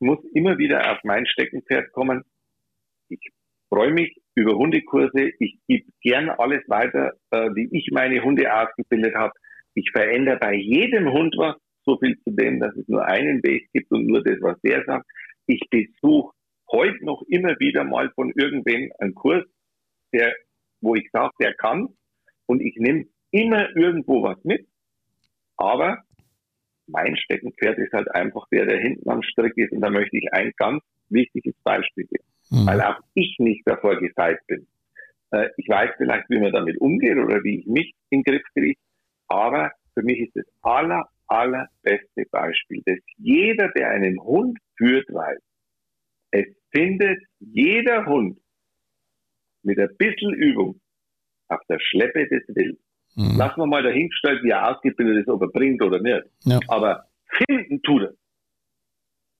[0.00, 2.22] ich muss immer wieder auf mein Steckenpferd kommen.
[3.08, 3.20] Ich
[3.68, 5.32] freue mich über Hundekurse.
[5.38, 9.32] Ich gebe gern alles weiter, äh, wie ich meine Hunde ausgebildet habe.
[9.74, 11.56] Ich verändere bei jedem Hund was.
[11.84, 14.84] So viel zu dem, dass es nur einen Weg gibt und nur das, was der
[14.84, 15.06] sagt.
[15.46, 16.34] Ich besuche
[16.70, 19.44] heute noch immer wieder mal von irgendwem einen Kurs,
[20.12, 20.34] der,
[20.80, 21.88] wo ich sage, der kann
[22.46, 24.66] und ich nehme immer irgendwo was mit,
[25.56, 26.02] aber
[26.88, 30.32] mein Steckenpferd ist halt einfach der, der hinten am Strick ist und da möchte ich
[30.32, 32.66] ein ganz wichtiges Beispiel geben, mhm.
[32.66, 34.66] weil auch ich nicht davor gefeit bin.
[35.30, 38.42] Äh, ich weiß vielleicht, wie man damit umgeht oder wie ich mich in den Griff
[38.54, 38.78] kriege,
[39.28, 45.38] aber für mich ist das aller, allerbeste Beispiel, dass jeder, der einen Hund führt, weiß,
[46.30, 48.38] es findet jeder Hund
[49.62, 50.80] mit ein bisschen Übung
[51.48, 52.78] auf der Schleppe des Wills.
[53.18, 53.36] Mhm.
[53.36, 56.24] Lassen wir mal dahingestellt, wie er ausgebildet ist, ob er bringt oder nicht.
[56.44, 56.60] Ja.
[56.68, 58.14] Aber finden tut er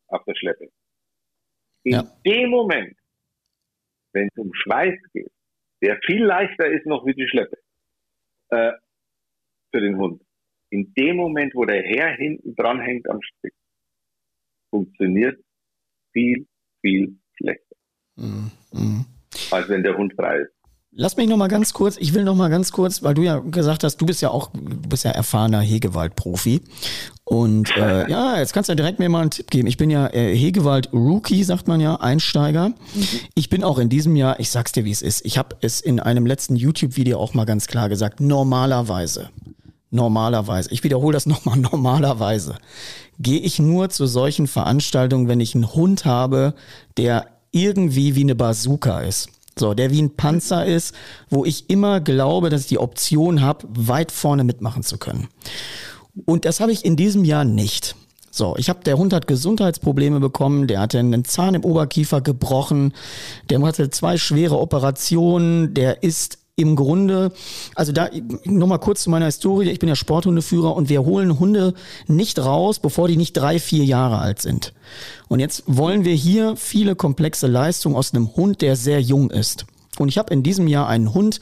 [0.08, 0.68] auf der Schleppe.
[1.84, 2.02] In ja.
[2.26, 2.96] dem Moment,
[4.12, 5.30] wenn es um Schweiß geht,
[5.80, 7.56] der viel leichter ist noch wie die Schleppe
[8.48, 8.72] äh,
[9.72, 10.22] für den Hund.
[10.70, 13.54] In dem Moment, wo der Herr hinten dran hängt am Strick,
[14.70, 15.40] funktioniert
[16.12, 16.48] viel,
[16.80, 17.76] viel schlechter.
[18.16, 18.50] Mhm.
[18.72, 19.06] Mhm.
[19.52, 20.57] Als wenn der Hund frei ist.
[20.90, 23.38] Lass mich noch mal ganz kurz, ich will noch mal ganz kurz, weil du ja
[23.38, 26.62] gesagt hast, du bist ja auch, du bist ja erfahrener Hegewald-Profi.
[27.24, 29.68] Und äh, ja, jetzt kannst du ja direkt mir mal einen Tipp geben.
[29.68, 32.70] Ich bin ja äh, Hegewald-Rookie, sagt man ja, Einsteiger.
[32.70, 33.06] Mhm.
[33.34, 35.26] Ich bin auch in diesem Jahr, ich sag's dir, wie es ist.
[35.26, 39.28] Ich habe es in einem letzten YouTube-Video auch mal ganz klar gesagt, normalerweise,
[39.90, 42.56] normalerweise, ich wiederhole das nochmal, normalerweise,
[43.18, 46.54] gehe ich nur zu solchen Veranstaltungen, wenn ich einen Hund habe,
[46.96, 49.28] der irgendwie wie eine Bazooka ist.
[49.58, 50.94] So, der wie ein Panzer ist,
[51.30, 55.28] wo ich immer glaube, dass ich die Option habe, weit vorne mitmachen zu können.
[56.24, 57.96] Und das habe ich in diesem Jahr nicht.
[58.30, 62.92] So, ich habe, der Hund hat Gesundheitsprobleme bekommen, der hatte einen Zahn im Oberkiefer gebrochen,
[63.50, 67.30] der hatte zwei schwere Operationen, der ist im Grunde,
[67.76, 68.10] also da
[68.44, 71.72] nochmal kurz zu meiner Historie, ich bin ja Sporthundeführer und wir holen Hunde
[72.08, 74.74] nicht raus, bevor die nicht drei, vier Jahre alt sind.
[75.28, 79.66] Und jetzt wollen wir hier viele komplexe Leistungen aus einem Hund, der sehr jung ist.
[79.98, 81.40] Und ich habe in diesem Jahr einen Hund,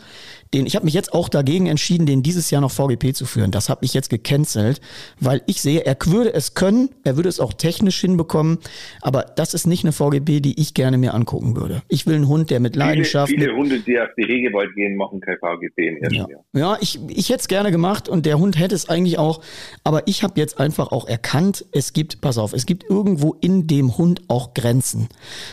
[0.55, 3.51] den ich habe mich jetzt auch dagegen entschieden, den dieses Jahr noch VGP zu führen.
[3.51, 4.81] Das habe ich jetzt gecancelt,
[5.21, 8.59] weil ich sehe, er würde es können, er würde es auch technisch hinbekommen,
[9.01, 11.83] aber das ist nicht eine VGP, die ich gerne mir angucken würde.
[11.89, 13.31] Ich will einen Hund, der mit Leidenschaft.
[13.31, 16.29] Viele, viele Hunde, die auf die Hegewald gehen, machen kein VGP im ersten ja.
[16.29, 16.45] Jahr.
[16.53, 19.43] Ja, ich, ich hätte es gerne gemacht und der Hund hätte es eigentlich auch,
[19.85, 23.67] aber ich habe jetzt einfach auch erkannt, es gibt, pass auf, es gibt irgendwo in
[23.67, 25.09] dem Hund auch Grenzen.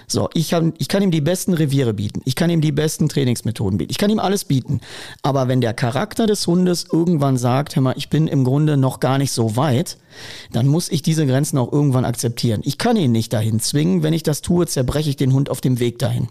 [0.08, 3.10] So, ich kann, ich kann ihm die besten Reviere bieten, ich kann ihm die besten
[3.10, 4.80] Trainingsmethoden bieten, ich kann ihm alles bieten.
[5.22, 9.00] Aber wenn der Charakter des Hundes irgendwann sagt, hör mal, ich bin im Grunde noch
[9.00, 9.98] gar nicht so weit,
[10.52, 12.62] dann muss ich diese Grenzen auch irgendwann akzeptieren.
[12.64, 14.04] Ich kann ihn nicht dahin zwingen.
[14.04, 16.28] Wenn ich das tue, zerbreche ich den Hund auf dem Weg dahin.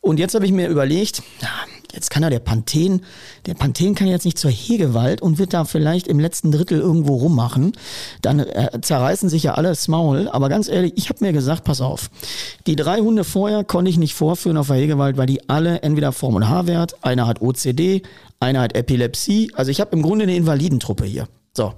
[0.00, 1.22] Und jetzt habe ich mir überlegt,
[1.92, 3.02] jetzt kann er der Panthen,
[3.46, 7.16] der Panthen kann jetzt nicht zur Hegewald und wird da vielleicht im letzten Drittel irgendwo
[7.16, 7.72] rummachen.
[8.22, 10.28] Dann äh, zerreißen sich ja alle das Maul.
[10.28, 12.10] Aber ganz ehrlich, ich habe mir gesagt, pass auf,
[12.66, 16.12] die drei Hunde vorher konnte ich nicht vorführen auf der Hegewald, weil die alle entweder
[16.12, 18.02] Form- und H-Wert, einer hat OCD,
[18.40, 19.52] einer hat Epilepsie.
[19.54, 21.28] Also ich habe im Grunde eine Invalidentruppe hier.
[21.54, 21.74] So.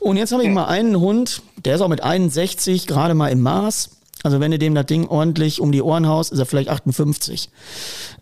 [0.00, 3.40] Und jetzt habe ich mal einen Hund, der ist auch mit 61 gerade mal im
[3.40, 3.90] Maß.
[4.22, 7.50] Also wenn du dem das Ding ordentlich um die Ohren haust, ist er vielleicht 58.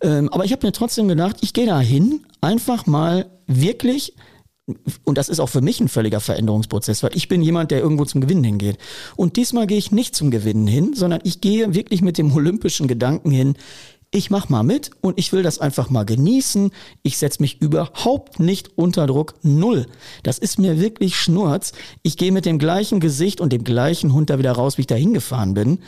[0.03, 4.15] Ähm, aber ich habe mir trotzdem gedacht, ich gehe da hin, einfach mal wirklich,
[5.05, 8.05] und das ist auch für mich ein völliger Veränderungsprozess, weil ich bin jemand, der irgendwo
[8.05, 8.79] zum Gewinnen hingeht.
[9.15, 12.89] Und diesmal gehe ich nicht zum Gewinnen hin, sondern ich gehe wirklich mit dem olympischen
[12.89, 13.55] Gedanken hin,
[14.13, 16.71] ich mach mal mit und ich will das einfach mal genießen.
[17.03, 19.35] Ich setze mich überhaupt nicht unter Druck.
[19.43, 19.87] Null.
[20.23, 21.73] Das ist mir wirklich Schnurz.
[22.03, 24.87] Ich gehe mit dem gleichen Gesicht und dem gleichen Hund da wieder raus, wie ich
[24.87, 25.81] da hingefahren bin.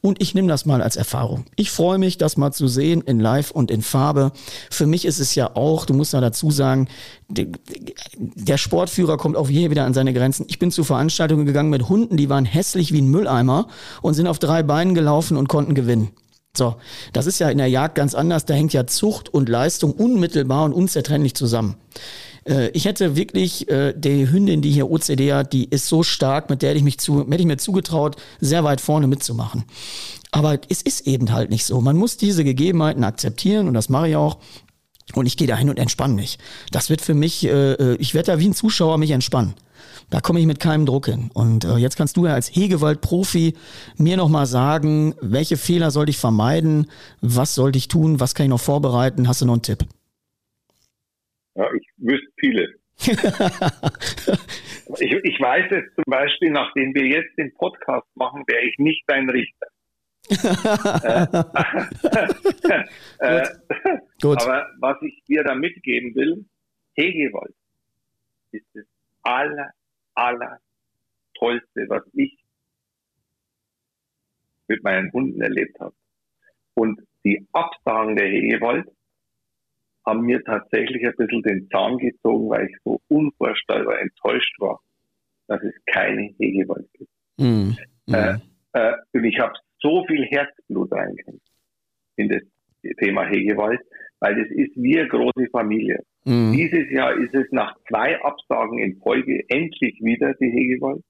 [0.00, 1.46] Und ich nehme das mal als Erfahrung.
[1.56, 4.32] Ich freue mich, das mal zu sehen in Live und in Farbe.
[4.70, 6.88] Für mich ist es ja auch, du musst da dazu sagen,
[7.28, 10.44] der Sportführer kommt auch hier wieder an seine Grenzen.
[10.48, 13.68] Ich bin zu Veranstaltungen gegangen mit Hunden, die waren hässlich wie ein Mülleimer
[14.02, 16.10] und sind auf drei Beinen gelaufen und konnten gewinnen.
[16.54, 16.76] So,
[17.14, 18.44] das ist ja in der Jagd ganz anders.
[18.44, 21.76] Da hängt ja Zucht und Leistung unmittelbar und unzertrennlich zusammen.
[22.46, 26.50] Äh, ich hätte wirklich äh, die Hündin, die hier OCD hat, die ist so stark,
[26.50, 29.64] mit der hätte ich mich zu, hätte ich mir zugetraut, sehr weit vorne mitzumachen.
[30.30, 31.80] Aber es ist eben halt nicht so.
[31.80, 34.36] Man muss diese Gegebenheiten akzeptieren und das mache ich auch.
[35.14, 36.38] Und ich gehe dahin und entspanne mich.
[36.70, 39.54] Das wird für mich, äh, äh ich werde da wie ein Zuschauer mich entspannen.
[40.12, 41.30] Da komme ich mit keinem Druck hin.
[41.32, 43.54] Und äh, jetzt kannst du ja als Hegewald-Profi
[43.96, 46.90] mir nochmal sagen, welche Fehler sollte ich vermeiden,
[47.22, 49.26] was sollte ich tun, was kann ich noch vorbereiten?
[49.26, 49.78] Hast du noch einen Tipp?
[51.54, 52.74] Ja, ich wüsste viele.
[54.98, 59.04] ich, ich weiß es zum Beispiel, nachdem wir jetzt den Podcast machen, wäre ich nicht
[59.06, 59.66] dein Richter.
[63.18, 63.48] äh,
[64.20, 64.42] Gut.
[64.42, 66.44] Aber was ich dir da mitgeben will,
[66.96, 67.54] Hegewald
[68.50, 68.84] ist das
[69.22, 69.72] aller,
[70.14, 70.58] aller
[71.34, 72.36] Tollste, was ich
[74.68, 75.94] mit meinen Hunden erlebt habe.
[76.74, 78.88] Und die Absagen der Hegewald
[80.04, 84.80] haben mir tatsächlich ein bisschen den Zahn gezogen, weil ich so unvorstellbar enttäuscht war,
[85.46, 87.10] dass es keine Hegewald gibt.
[87.36, 87.72] Mm.
[88.08, 88.38] Äh,
[88.72, 91.42] äh, und ich habe so viel Herzblut reingehängt
[92.16, 92.42] in das
[92.98, 93.80] Thema Hegewald,
[94.20, 96.02] weil das ist wie eine große Familie.
[96.24, 96.52] Mm.
[96.52, 101.02] Dieses Jahr ist es nach zwei Absagen in Folge endlich wieder die Hegewald.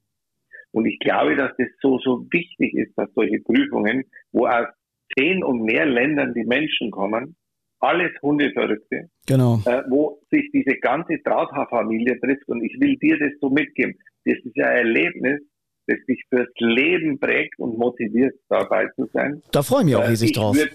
[0.73, 4.69] Und ich glaube, dass das so, so wichtig ist, dass solche Prüfungen, wo aus
[5.17, 7.37] zehn und mehr Ländern die Menschen kommen,
[7.79, 9.61] alles Hundeverrückte, genau.
[9.67, 12.49] äh, wo sich diese ganze Drahthaarfamilie trifft.
[12.49, 13.99] Und ich will dir das so mitgeben.
[14.25, 15.41] Das ist ein Erlebnis,
[15.87, 19.43] das dich fürs Leben prägt und motiviert, dabei zu sein.
[19.51, 20.57] Da freue ich mich auch äh, riesig ich drauf.
[20.57, 20.71] Würd,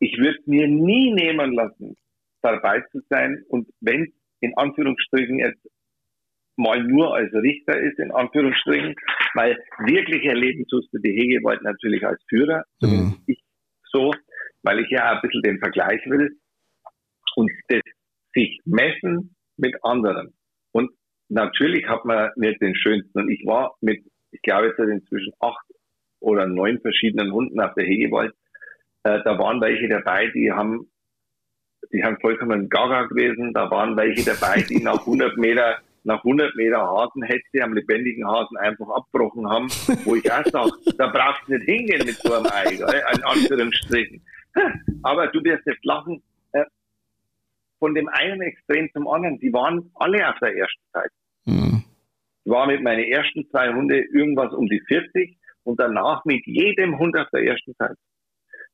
[0.00, 1.94] ich würde mir nie nehmen lassen,
[2.42, 3.44] dabei zu sein.
[3.48, 5.66] Und wenn in Anführungsstrichen jetzt
[6.56, 8.94] mal nur als Richter ist, in Anführungsstrichen,
[9.34, 9.56] weil
[9.86, 13.16] wirklich erleben tust du die Hegewald natürlich als Führer, mhm.
[13.26, 13.40] ich
[13.90, 14.12] so,
[14.62, 16.36] weil ich ja ein bisschen den Vergleich will
[17.36, 17.80] und das
[18.34, 20.34] sich messen mit anderen.
[20.72, 20.90] Und
[21.28, 23.18] natürlich hat man nicht den schönsten.
[23.18, 25.64] Und ich war mit, ich glaube jetzt inzwischen acht
[26.20, 28.32] oder neun verschiedenen Hunden auf der Hegewald.
[29.02, 30.90] Äh, da waren welche dabei, die haben,
[31.92, 33.52] die haben vollkommen gaga gewesen.
[33.52, 38.56] Da waren welche dabei, die nach 100 Meter nach 100 Meter Hasenhetze am lebendigen Hasen
[38.56, 39.68] einfach abgebrochen haben,
[40.04, 44.22] wo ich auch sage, da brauchst du nicht hingehen mit so einem Ei, in Anführungsstrichen.
[45.02, 46.22] Aber du wirst jetzt lachen,
[46.52, 46.64] äh,
[47.78, 51.10] von dem einen Extrem zum anderen, die waren alle auf der ersten Zeit.
[51.44, 51.84] Mhm.
[52.44, 56.98] Ich war mit meinen ersten zwei Hunde irgendwas um die 40 und danach mit jedem
[56.98, 57.96] Hund auf der ersten Zeit.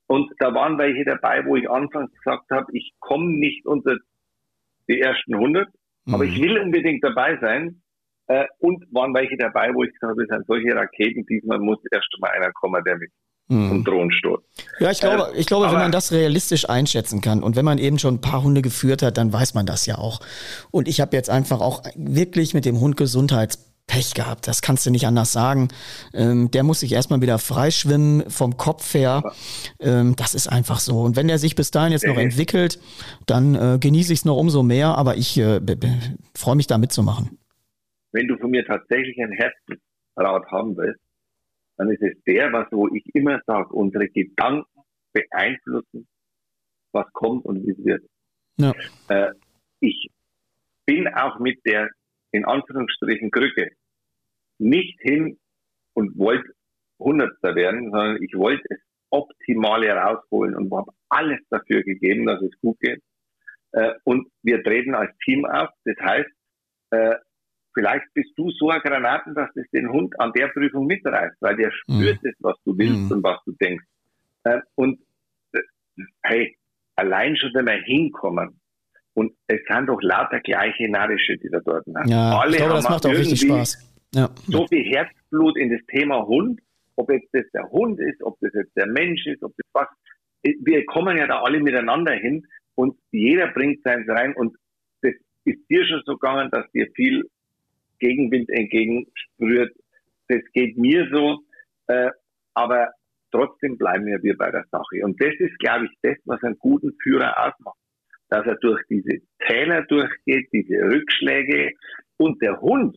[0.07, 3.97] Und da waren welche dabei, wo ich anfangs gesagt habe, ich komme nicht unter
[4.89, 5.69] die ersten 100,
[6.05, 6.15] mhm.
[6.15, 7.83] aber ich will unbedingt dabei sein.
[8.29, 11.79] Äh, und waren welche dabei, wo ich gesagt habe, das sind solche Raketen, diesmal muss
[11.93, 13.11] erst mal einer kommen, der mich
[13.49, 13.71] hm.
[13.71, 14.45] und Drohnensturz.
[14.81, 17.99] Ja, ich glaube, ich glaube, wenn man das realistisch einschätzen kann und wenn man eben
[17.99, 20.21] schon ein paar Hunde geführt hat, dann weiß man das ja auch.
[20.73, 22.97] Und ich habe jetzt einfach auch wirklich mit dem Hund
[23.87, 24.49] Gesundheitspech gehabt.
[24.49, 25.69] Das kannst du nicht anders sagen.
[26.15, 29.23] Ähm, der muss sich erstmal wieder freischwimmen vom Kopf her.
[29.81, 31.01] Ähm, das ist einfach so.
[31.01, 32.79] Und wenn der sich bis dahin jetzt noch entwickelt,
[33.27, 34.97] dann äh, genieße ich es noch umso mehr.
[34.97, 35.61] Aber ich äh,
[36.37, 37.39] freue mich da mitzumachen.
[38.13, 41.01] Wenn du von mir tatsächlich ein Herzensrat haben willst,
[41.77, 44.81] dann ist es der, was wo ich immer sage, unsere Gedanken
[45.13, 46.07] beeinflussen,
[46.93, 48.03] was kommt und wie es wird.
[48.59, 48.73] Ja.
[49.09, 49.33] Äh,
[49.81, 50.11] ich
[50.87, 51.91] bin auch mit der,
[52.37, 53.71] in Anführungsstrichen, Krücke
[54.59, 55.39] nicht hin
[55.95, 56.53] und wollte
[56.99, 58.79] Hundertster werden, sondern ich wollte es
[59.11, 63.03] Optimale rausholen und habe alles dafür gegeben, dass es gut geht.
[63.73, 65.69] Äh, und wir treten als Team auf.
[65.85, 66.31] Das heißt,
[66.91, 67.15] äh,
[67.75, 71.57] vielleicht bist du so ein Granaten, dass das den Hund an der Prüfung mitreißt, weil
[71.57, 72.31] der spürt mhm.
[72.31, 73.13] es, was du willst mhm.
[73.13, 73.85] und was du denkst.
[74.45, 75.01] Äh, und
[76.23, 76.57] hey,
[76.97, 78.61] allein schon, wenn wir hinkommen,
[79.17, 81.97] und es sind doch lauter gleiche Narische, die da dort sind.
[82.07, 83.79] Ja, Alle ich glaube, das macht auch richtig Spaß.
[84.15, 84.29] Ja.
[84.47, 86.61] So viel Herzblut in das Thema Hund,
[86.97, 89.89] ob jetzt das der Hund ist, ob das jetzt der Mensch ist, ob das was.
[90.43, 94.55] Wir kommen ja da alle miteinander hin und jeder bringt seins rein und
[95.01, 95.15] das
[95.45, 97.25] ist dir schon so gegangen, dass dir viel
[97.99, 99.73] Gegenwind entgegensprüht.
[100.29, 101.41] Das geht mir so,
[101.87, 102.11] äh,
[102.53, 102.91] aber
[103.31, 105.03] trotzdem bleiben wir bei der Sache.
[105.03, 107.76] Und das ist, glaube ich, das, was einen guten Führer ausmacht.
[108.29, 111.73] Dass er durch diese Täler durchgeht, diese Rückschläge
[112.17, 112.97] und der Hund,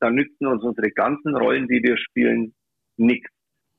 [0.00, 2.54] da nützen uns unsere ganzen Rollen, die wir spielen,
[2.96, 3.30] nichts.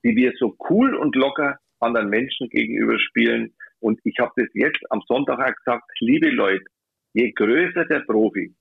[0.04, 3.54] Die wir so cool und locker anderen Menschen gegenüber spielen.
[3.80, 6.64] Und ich habe das jetzt am Sonntag auch gesagt, liebe Leute,
[7.14, 8.54] je größer der Profi,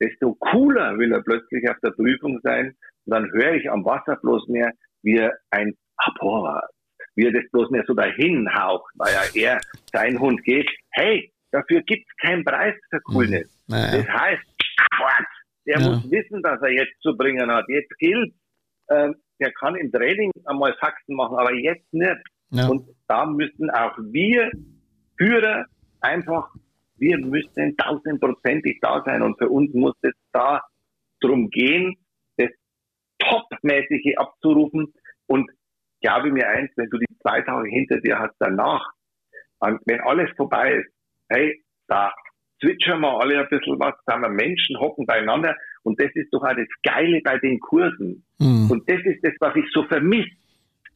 [0.00, 2.76] desto cooler will er plötzlich auf der Prüfung sein.
[3.06, 4.72] Und dann höre ich am Wasser bloß mehr,
[5.02, 6.68] wie er ein Apora,
[7.16, 9.60] wie er das bloß mehr so dahin haucht, weil ja er
[9.92, 10.68] sein Hund geht.
[10.90, 13.48] Hey, dafür gibt's keinen Preis für Coolness.
[13.66, 13.74] Mhm.
[13.74, 13.98] Naja.
[13.98, 14.42] Das heißt,
[14.96, 15.36] Quatsch,
[15.66, 15.88] der ja.
[15.88, 17.64] muss wissen, dass er jetzt zu bringen hat.
[17.68, 18.32] Jetzt gilt,
[18.88, 19.10] äh,
[19.40, 22.22] der kann im Training einmal Faxen machen, aber jetzt nicht.
[22.50, 22.68] Ja.
[22.68, 24.50] Und da müssen auch wir
[25.18, 25.66] Führer
[26.00, 26.48] einfach
[26.98, 30.62] wir müssen tausendprozentig da sein und für uns muss es da
[31.20, 31.96] drum gehen,
[32.36, 32.50] das
[33.18, 34.92] Topmäßige abzurufen
[35.26, 35.50] und
[36.00, 38.84] glaube mir eins, wenn du die zwei Tage hinter dir hast danach,
[39.60, 40.92] wenn alles vorbei ist,
[41.28, 42.12] hey, da
[42.60, 46.32] zwitschern wir alle ein bisschen was, da haben wir Menschen, hocken beieinander und das ist
[46.32, 48.24] doch auch das Geile bei den Kursen.
[48.38, 48.70] Mhm.
[48.70, 50.30] Und das ist das, was ich so vermisse.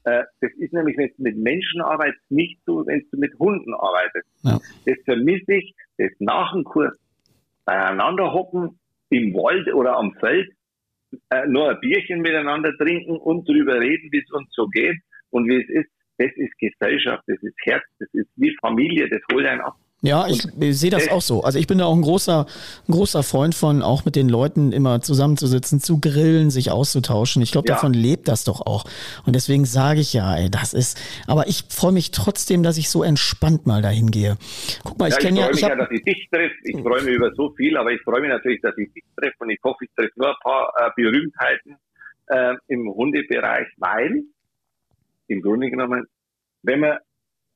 [0.04, 3.74] Äh, das ist nämlich, wenn du mit Menschen arbeitest, nicht so, wenn du mit Hunden
[3.74, 4.26] arbeitest.
[4.42, 4.58] Ja.
[4.86, 6.92] Das vermisse ich, das nach dem Kurs
[7.64, 8.78] beieinander hocken,
[9.10, 10.50] im Wald oder am Feld,
[11.30, 14.96] äh, nur ein Bierchen miteinander trinken und drüber reden, wie es uns so geht
[15.30, 15.90] und wie es ist.
[16.18, 19.76] das ist Gesellschaft, das ist Herz, das ist wie Familie, das holt einen ab.
[20.02, 21.42] Ja, ich, ich sehe das auch so.
[21.42, 22.46] Also ich bin da auch ein großer,
[22.88, 27.42] ein großer Freund von, auch mit den Leuten immer zusammenzusitzen, zu grillen, sich auszutauschen.
[27.42, 27.74] Ich glaube, ja.
[27.74, 28.84] davon lebt das doch auch.
[29.26, 30.98] Und deswegen sage ich ja, ey, das ist.
[31.26, 34.38] Aber ich freue mich trotzdem, dass ich so entspannt mal dahin gehe.
[34.84, 35.50] Guck mal, ich kenne ja.
[35.50, 36.54] Ich freue mich ja, dass ich dich treffe.
[36.64, 39.36] Ich freue mich über so viel, aber ich freue mich natürlich, dass ich dich treffe
[39.40, 41.76] und ich hoffe, ich treffe nur ein paar äh, Berühmtheiten
[42.28, 44.22] äh, im Hundebereich, weil
[45.26, 46.06] im Grunde genommen,
[46.62, 46.98] wenn man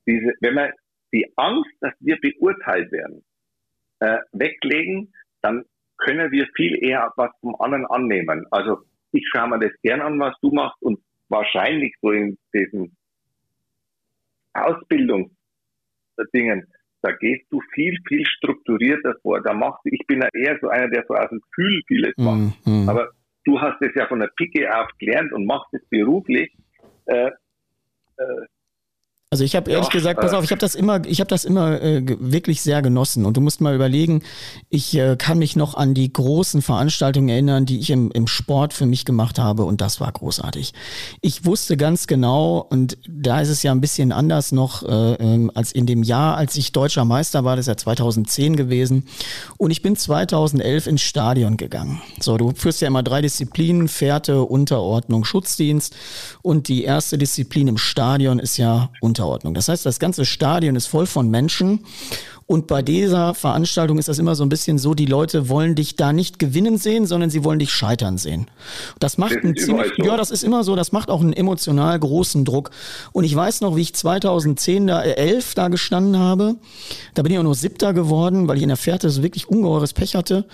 [0.07, 0.71] diese, wenn man
[1.15, 3.24] die Angst, dass wir beurteilt werden,
[4.01, 5.65] äh, weglegen, dann
[5.97, 8.45] können wir viel eher was vom anderen annehmen.
[8.51, 8.78] Also
[9.12, 12.97] ich schaue mir das gern an, was du machst und wahrscheinlich so in diesen
[14.55, 16.66] Ausbildungsdingen,
[17.03, 19.41] da gehst du viel, viel strukturierter vor.
[19.41, 22.15] Da machst du, ich bin ja eher so einer, der so aus dem Gefühl vieles
[22.16, 22.66] macht.
[22.66, 22.89] Mhm.
[22.89, 23.11] Aber
[23.45, 26.53] du hast es ja von der Picke auf gelernt und machst es beruflich.
[27.07, 27.31] Äh,
[28.16, 28.47] äh,
[29.31, 31.27] also ich habe ehrlich ja, gesagt, pass äh, auf, ich habe das immer, ich habe
[31.27, 33.27] das immer äh, wirklich sehr genossen.
[33.27, 34.23] Und du musst mal überlegen,
[34.71, 38.73] ich äh, kann mich noch an die großen Veranstaltungen erinnern, die ich im, im Sport
[38.73, 40.73] für mich gemacht habe, und das war großartig.
[41.21, 45.51] Ich wusste ganz genau, und da ist es ja ein bisschen anders noch äh, ähm,
[45.53, 49.05] als in dem Jahr, als ich deutscher Meister war, das ist ja 2010 gewesen.
[49.59, 52.01] Und ich bin 2011 ins Stadion gegangen.
[52.21, 55.97] So, du führst ja immer drei Disziplinen: Fährte, Unterordnung, Schutzdienst.
[56.43, 59.14] Und die erste Disziplin im Stadion ist ja Unterordnung.
[59.15, 59.55] Unterordnung.
[59.55, 61.86] Das heißt, das ganze Stadion ist voll von Menschen
[62.47, 65.97] und bei dieser Veranstaltung ist das immer so ein bisschen so, die Leute wollen dich
[65.97, 68.49] da nicht gewinnen sehen, sondern sie wollen dich scheitern sehen.
[68.99, 70.05] Das macht das einen ziemlich, so.
[70.05, 72.71] ja, das ist immer so, das macht auch einen emotional großen Druck.
[73.12, 76.57] Und ich weiß noch, wie ich 2010 da, äh, 11 da gestanden habe.
[77.15, 79.95] Da bin ich auch nur Siebter geworden, weil ich in der Fährte so wirklich ungeheures
[79.95, 80.45] Pech hatte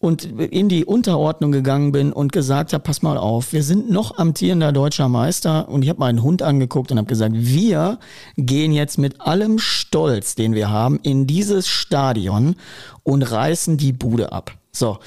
[0.00, 4.16] und in die Unterordnung gegangen bin und gesagt habe, pass mal auf, wir sind noch
[4.16, 7.98] amtierender deutscher Meister und ich habe meinen Hund angeguckt und habe gesagt, wir
[8.38, 12.56] gehen jetzt mit allem Stolz, den wir haben, in dieses Stadion
[13.04, 14.52] und reißen die Bude ab.
[14.72, 14.98] So.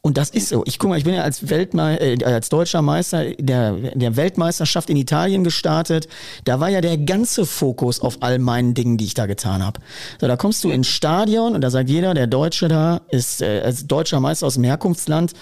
[0.00, 0.62] Und das ist so.
[0.66, 4.90] Ich guck mal, ich bin ja als Weltme äh, als deutscher Meister der, der Weltmeisterschaft
[4.90, 6.08] in Italien gestartet.
[6.44, 9.80] Da war ja der ganze Fokus auf all meinen Dingen, die ich da getan habe.
[10.20, 13.62] So, da kommst du ins Stadion und da sagt jeder, der Deutsche da ist äh,
[13.64, 15.32] als deutscher Meister aus dem Herkunftsland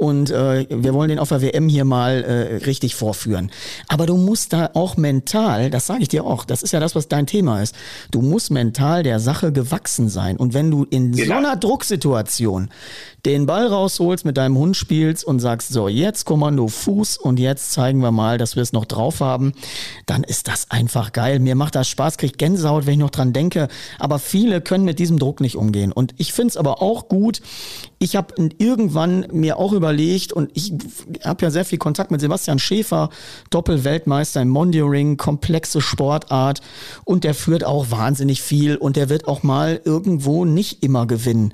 [0.00, 3.50] und äh, wir wollen den auf der WM hier mal äh, richtig vorführen.
[3.86, 6.94] Aber du musst da auch mental, das sage ich dir auch, das ist ja das,
[6.94, 7.74] was dein Thema ist,
[8.10, 10.38] du musst mental der Sache gewachsen sein.
[10.38, 11.26] Und wenn du in genau.
[11.26, 12.70] so einer Drucksituation
[13.26, 17.72] den Ball rausholst, mit deinem Hund spielst und sagst, so, jetzt Kommando Fuß und jetzt
[17.72, 19.52] zeigen wir mal, dass wir es noch drauf haben,
[20.06, 21.38] dann ist das einfach geil.
[21.38, 23.68] Mir macht das Spaß, krieg Gänsehaut, wenn ich noch dran denke.
[23.98, 25.92] Aber viele können mit diesem Druck nicht umgehen.
[25.92, 27.40] Und ich finde es aber auch gut,
[27.98, 30.72] ich habe irgendwann mir auch überlegt und ich
[31.22, 33.10] habe ja sehr viel Kontakt mit Sebastian Schäfer,
[33.50, 36.62] Doppelweltmeister im Mondioring, komplexe Sportart
[37.04, 41.52] und der führt auch wahnsinnig viel und der wird auch mal irgendwo nicht immer gewinnen.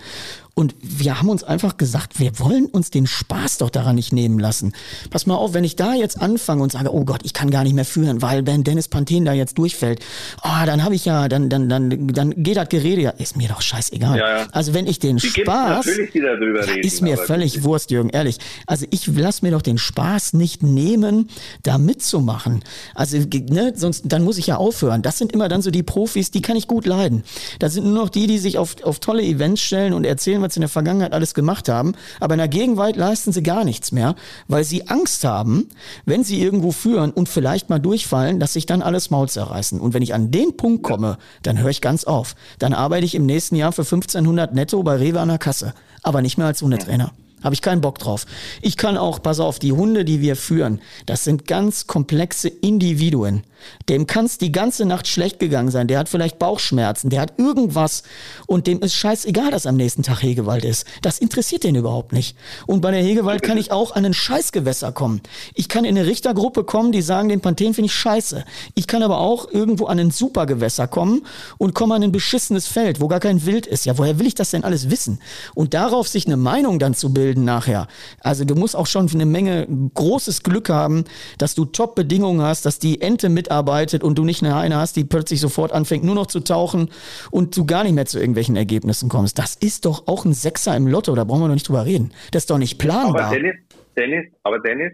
[0.59, 4.39] Und wir haben uns einfach gesagt, wir wollen uns den Spaß doch daran nicht nehmen
[4.39, 4.73] lassen.
[5.11, 7.63] Pass mal auf, wenn ich da jetzt anfange und sage, oh Gott, ich kann gar
[7.63, 10.01] nicht mehr führen, weil wenn Dennis Panthen da jetzt durchfällt,
[10.43, 13.49] oh, dann habe ich ja, dann, dann, dann, dann geht das Gerede ja, ist mir
[13.49, 14.17] doch scheißegal.
[14.19, 14.47] Ja, ja.
[14.51, 18.39] Also wenn ich den die Spaß, reden, ist mir völlig Wurst, Jürgen, ehrlich.
[18.67, 21.29] Also ich lass mir doch den Spaß nicht nehmen,
[21.65, 22.65] da mitzumachen.
[22.95, 25.03] Also, ne, sonst, dann muss ich ja aufhören.
[25.03, 27.25] Das sind immer dann so die Profis, die kann ich gut leiden.
[27.59, 30.59] Das sind nur noch die, die sich auf, auf tolle Events stellen und erzählen, sie
[30.59, 31.95] in der Vergangenheit alles gemacht haben.
[32.21, 34.15] Aber in der Gegenwart leisten sie gar nichts mehr,
[34.49, 35.69] weil sie Angst haben,
[36.05, 39.81] wenn sie irgendwo führen und vielleicht mal durchfallen, dass sich dann alles Maul zerreißen.
[39.81, 42.35] Und wenn ich an den Punkt komme, dann höre ich ganz auf.
[42.59, 45.75] Dann arbeite ich im nächsten Jahr für 1500 netto bei Rewe an der Kasse.
[46.03, 47.13] Aber nicht mehr als Hundetrainer.
[47.43, 48.27] Habe ich keinen Bock drauf.
[48.63, 53.45] Ich kann auch, pass auf, die Hunde, die wir führen, das sind ganz komplexe Individuen.
[53.89, 55.89] Dem kann es die ganze Nacht schlecht gegangen sein.
[55.89, 58.03] Der hat vielleicht Bauchschmerzen, der hat irgendwas
[58.47, 60.87] und dem ist scheißegal, dass am nächsten Tag Hegewald ist.
[61.03, 62.37] Das interessiert den überhaupt nicht.
[62.67, 65.21] Und bei der Hegewald kann ich auch an ein Scheißgewässer kommen.
[65.55, 68.45] Ich kann in eine Richtergruppe kommen, die sagen, den Panthen finde ich scheiße.
[68.75, 71.27] Ich kann aber auch irgendwo an ein Supergewässer kommen
[71.59, 73.87] und komme an ein beschissenes Feld, wo gar kein Wild ist.
[73.87, 75.21] Ja, woher will ich das denn alles wissen?
[75.55, 77.89] Und darauf sich eine Meinung dann zu bilden nachher.
[78.21, 81.05] Also du musst auch schon eine Menge großes Glück haben,
[81.39, 84.97] dass du Top-Bedingungen hast, dass die Ente mit mitarbeitet und du nicht eine Heine hast,
[84.97, 86.91] die plötzlich sofort anfängt, nur noch zu tauchen
[87.31, 89.39] und du gar nicht mehr zu irgendwelchen Ergebnissen kommst.
[89.39, 92.13] Das ist doch auch ein Sechser im Lotto, da brauchen wir doch nicht drüber reden.
[92.33, 93.27] Das ist doch nicht planbar.
[93.27, 93.57] Aber Dennis,
[93.97, 94.93] Dennis, aber Dennis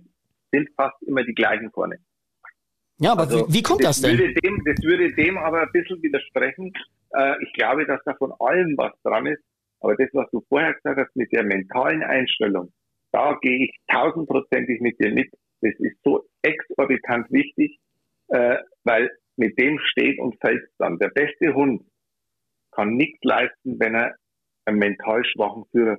[0.53, 1.97] sind fast immer die gleichen vorne.
[2.99, 4.19] Ja, aber also, wie, wie, kommt das, das denn?
[4.19, 6.73] Würde dem, das würde dem aber ein bisschen widersprechen.
[7.17, 9.43] Äh, ich glaube, dass da von allem was dran ist.
[9.81, 12.73] Aber das, was du vorher gesagt hast mit der mentalen Einstellung,
[13.11, 15.33] da gehe ich tausendprozentig mit dir mit.
[15.61, 17.79] Das ist so exorbitant wichtig,
[18.33, 20.99] äh, weil mit dem steht und fällt dann.
[20.99, 21.83] Der beste Hund
[22.73, 24.17] kann nichts leisten, wenn er
[24.65, 25.99] einen mental schwachen Führer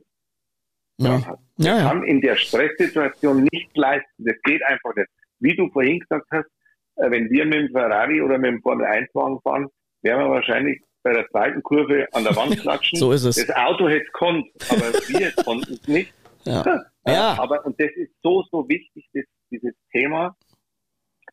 [0.97, 1.25] ja.
[1.25, 1.39] hat.
[1.57, 1.89] Ja, ja.
[1.89, 4.23] kann in der Stresssituation nicht leisten.
[4.23, 5.09] Das geht einfach nicht.
[5.39, 6.47] Wie du vorhin gesagt hast,
[6.95, 9.67] äh, wenn wir mit dem Ferrari oder mit dem Formel 1 Wagen fahren,
[10.01, 12.97] werden wir wahrscheinlich bei der zweiten Kurve an der Wand klatschen.
[12.97, 13.35] So ist es.
[13.35, 16.13] Das Auto hätte konnt, aber wir konnten es nicht.
[16.45, 16.63] Ja.
[17.05, 17.37] Äh, Ja.
[17.37, 20.37] Aber, und das ist so, so wichtig, das, dieses Thema,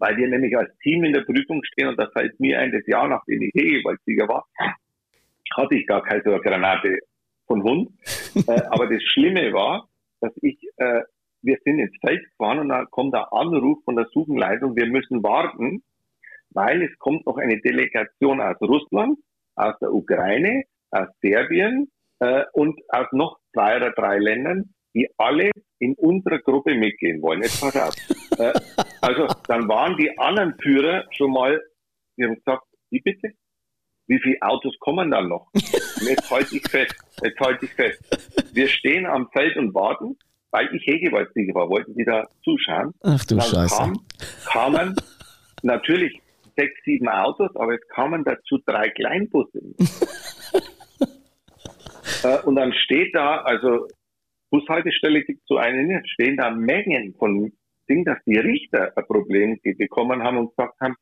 [0.00, 2.86] weil wir nämlich als Team in der Prüfung stehen und da fällt mir ein, das
[2.86, 4.46] Jahr, nachdem ich Hegewaldsieger war,
[5.56, 6.98] hatte ich gar keine so eine Granate
[7.46, 7.90] von Hund.
[8.48, 9.88] äh, aber das Schlimme war,
[10.20, 11.02] dass ich, äh,
[11.42, 15.22] wir sind ins Feld gefahren und dann kommt der Anruf von der Suchenleitung, wir müssen
[15.22, 15.82] warten,
[16.50, 19.18] weil es kommt noch eine Delegation aus Russland,
[19.54, 21.90] aus der Ukraine, aus Serbien
[22.20, 27.42] äh, und aus noch zwei oder drei Ländern, die alle in unserer Gruppe mitgehen wollen.
[27.42, 27.94] Jetzt pass auf.
[29.00, 31.60] also dann waren die anderen Führer schon mal,
[32.16, 33.30] die haben gesagt, wie bitte?
[34.06, 35.48] Wie viele Autos kommen dann noch?
[35.54, 38.02] Und jetzt halte ich fest, jetzt halte ich fest.
[38.52, 40.18] Wir stehen am Feld und warten,
[40.50, 42.92] weil ich Hegewaldsieger war, wollten die da zuschauen.
[43.02, 43.76] Ach du Dann Scheiße.
[43.76, 44.04] kam,
[44.46, 44.96] kamen
[45.62, 46.20] natürlich
[46.56, 49.60] sechs, sieben Autos, aber es kamen dazu drei Kleinbusse.
[52.24, 53.86] äh, und dann steht da, also
[54.50, 57.52] Bushaltestelle gibt so eine stehen da Mengen von
[57.90, 60.96] Dingen, dass die Richter ein Problem bekommen haben und gesagt haben,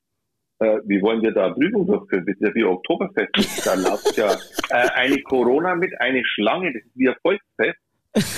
[0.60, 2.24] äh, wie wollen wir da eine Prüfung durchführen?
[2.26, 3.66] Das ist ja wie Oktoberfest.
[3.66, 4.32] Da läuft ja
[4.70, 7.78] äh, eine Corona mit, eine Schlange, das ist wie ein Volksfest.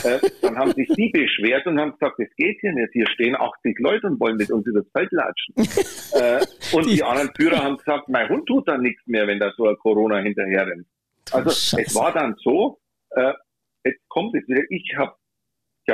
[0.05, 2.90] Äh, dann haben sich die beschwert und haben gesagt, das geht hier nicht.
[2.93, 5.55] Hier stehen 80 Leute und wollen mit uns übers Feld latschen.
[6.12, 6.44] äh,
[6.77, 9.68] und die, anderen Führer haben gesagt, mein Hund tut da nichts mehr, wenn da so
[9.68, 10.86] ein Corona hinterher rennt.
[11.32, 11.82] Also Scheiße.
[11.86, 12.78] es war dann so,
[13.10, 13.32] äh,
[13.85, 15.14] jetzt kommt es wieder, ich habe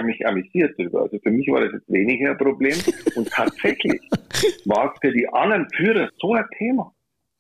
[0.01, 1.03] ich mich amüsiert darüber.
[1.03, 2.77] Also für mich war das jetzt weniger ein Problem.
[3.15, 4.01] Und tatsächlich
[4.65, 6.93] war es für die anderen Führer so ein Thema.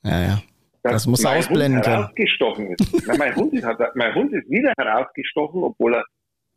[0.02, 0.42] Ja, ja.
[0.82, 3.06] Das muss er mein ausblenden Hund herausgestochen ist.
[3.06, 6.04] Na, mein, Hund ist hat, mein Hund ist wieder herausgestochen, obwohl er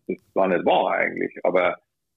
[0.07, 1.33] das gar nicht war eigentlich.
[1.43, 1.75] Aber,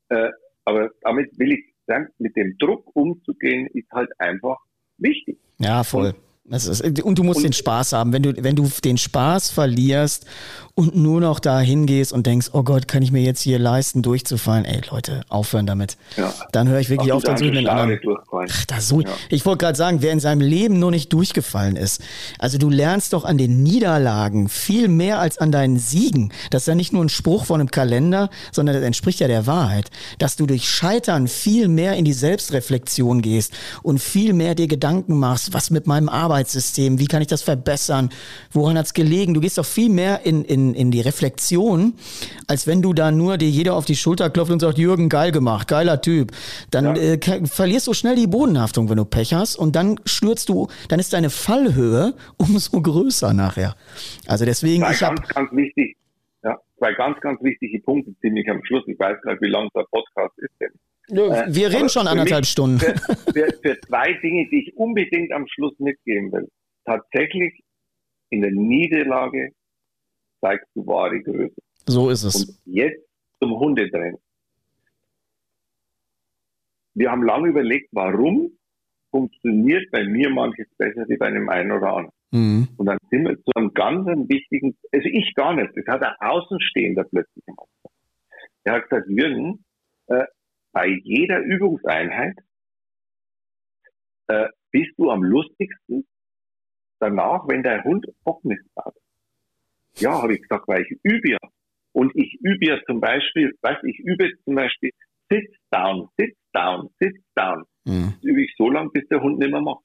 [0.09, 0.31] äh,
[0.65, 4.59] aber damit will ich sagen, mit dem Druck umzugehen, ist halt einfach
[4.99, 5.39] wichtig.
[5.59, 6.13] Ja, voll.
[6.13, 6.21] Das
[6.53, 8.13] ist, und du musst Und- den Spaß haben.
[8.13, 10.27] Wenn du, wenn du den Spaß verlierst
[10.75, 14.03] und nur noch da hingehst und denkst, oh Gott, kann ich mir jetzt hier leisten,
[14.03, 14.65] durchzufallen?
[14.65, 15.97] Ey, Leute, aufhören damit.
[16.17, 16.33] Ja.
[16.53, 17.99] Dann höre ich wirklich Ach, auf, dann suche anderen.
[18.33, 19.09] Ach, so, Ja.
[19.29, 22.01] Ich wollte gerade sagen, wer in seinem Leben nur nicht durchgefallen ist.
[22.39, 26.33] Also du lernst doch an den Niederlagen viel mehr als an deinen Siegen.
[26.51, 29.47] Das ist ja nicht nur ein Spruch von einem Kalender, sondern das entspricht ja der
[29.47, 29.91] Wahrheit.
[30.19, 33.53] Dass du durch Scheitern viel mehr in die Selbstreflexion gehst
[33.83, 36.09] und viel mehr dir Gedanken machst, was mit meinem
[36.43, 38.11] Arbeitssystem, wie kann ich das verbessern,
[38.51, 39.33] woran hat's gelegen.
[39.35, 41.95] Du gehst doch viel mehr in, in, in die Reflexion,
[42.49, 45.31] als wenn du da nur dir jeder auf die Schulter klopft und sagt, Jürgen, geil
[45.31, 46.33] gemacht, geiler Typ.
[46.71, 47.03] Dann Ja.
[47.03, 50.99] äh, verlierst du schnell die Bodenhaftung, wenn du Pech hast und dann stürzt du, dann
[50.99, 53.77] ist deine Fallhöhe umso größer nachher.
[54.27, 55.97] Also deswegen, ich habe ganz, ganz wichtig,
[56.43, 58.83] ja, zwei ganz, ganz wichtige Punkte ziemlich am Schluss.
[58.89, 60.73] Ich weiß gar nicht, wie lang der Podcast ist denn.
[61.09, 62.79] Äh, wir reden schon anderthalb mich- Stunden.
[62.79, 62.95] Für,
[63.33, 66.49] für, für zwei Dinge, die ich unbedingt am Schluss mitgeben will.
[66.85, 67.63] Tatsächlich
[68.31, 69.53] in der Niederlage
[70.41, 71.55] zeigst du wahre Größe.
[71.87, 72.45] So ist es.
[72.45, 73.03] Und jetzt
[73.41, 74.19] zum Hundetraining.
[76.95, 78.53] Wir haben lange überlegt, warum
[79.11, 82.13] funktioniert bei mir manches besser wie bei einem einen oder anderen.
[82.31, 82.69] Mhm.
[82.77, 86.15] Und dann sind wir zu einem ganz wichtigen, also ich gar nicht, das hat ein
[86.21, 87.69] Außenstehender plötzlich gemacht.
[88.65, 89.65] Er hat gesagt, Jürgen,
[90.07, 90.25] äh,
[90.73, 92.37] bei jeder Übungseinheit
[94.29, 96.07] äh, bist du am lustigsten
[96.99, 98.95] danach, wenn dein Hund Bockmist hat.
[99.97, 101.39] Ja, habe ich gesagt, weil ich übe ja.
[101.93, 104.91] Und ich übe ja zum Beispiel, weiß ich übe zum Beispiel
[105.31, 107.65] Sit down, sit down, sit down.
[107.85, 108.13] Mhm.
[108.15, 109.85] Das übe ich so lange, bis der Hund nicht mehr macht.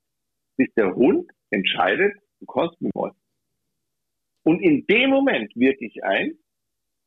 [0.57, 3.11] Bis der Hund entscheidet, du kannst mich mal.
[4.43, 6.37] Und in dem Moment wirke ich ein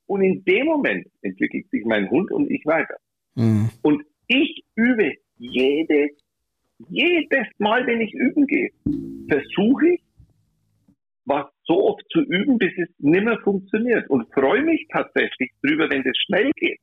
[0.07, 2.97] und in dem Moment entwickelt sich mein Hund und ich weiter.
[3.35, 3.70] Mhm.
[3.82, 6.11] Und ich übe jedes,
[6.89, 8.70] jedes Mal, wenn ich üben gehe,
[9.28, 10.02] versuche ich,
[11.24, 16.02] was so oft zu üben, bis es nimmer funktioniert und freue mich tatsächlich drüber, wenn
[16.02, 16.81] das schnell geht.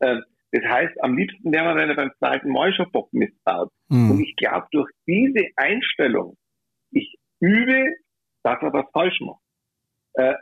[0.00, 3.70] Ähm, das heißt, am liebsten wäre man, wenn er beim zweiten Mal schon Bock missbaut.
[3.88, 4.22] Und Mhm.
[4.22, 6.36] ich glaube, durch diese Einstellung,
[6.90, 7.84] ich übe,
[8.42, 9.40] dass er was falsch macht,
[10.14, 10.34] äh,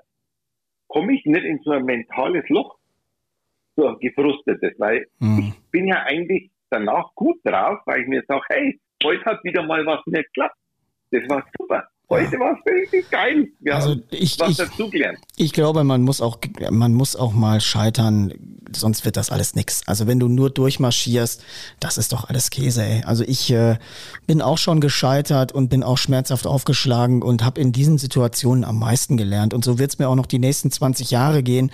[0.88, 2.79] komme ich nicht in so ein mentales Loch,
[3.80, 5.38] so gefrustetes, weil Mhm.
[5.38, 9.62] ich bin ja eigentlich danach gut drauf, weil ich mir sage, hey, heute hat wieder
[9.62, 10.56] mal was nicht geklappt.
[11.10, 11.88] Das war super.
[12.10, 13.48] Heute war es richtig geil.
[13.60, 15.18] Wir Also ich, was ich, dazugelernt.
[15.36, 16.38] Ich glaube, man muss auch,
[16.70, 18.34] man muss auch mal scheitern
[18.76, 19.82] sonst wird das alles nix.
[19.86, 21.42] Also wenn du nur durchmarschierst,
[21.80, 23.02] das ist doch alles Käse, ey.
[23.04, 23.76] Also ich äh,
[24.26, 28.78] bin auch schon gescheitert und bin auch schmerzhaft aufgeschlagen und habe in diesen Situationen am
[28.78, 29.54] meisten gelernt.
[29.54, 31.70] Und so wird's mir auch noch die nächsten 20 Jahre gehen.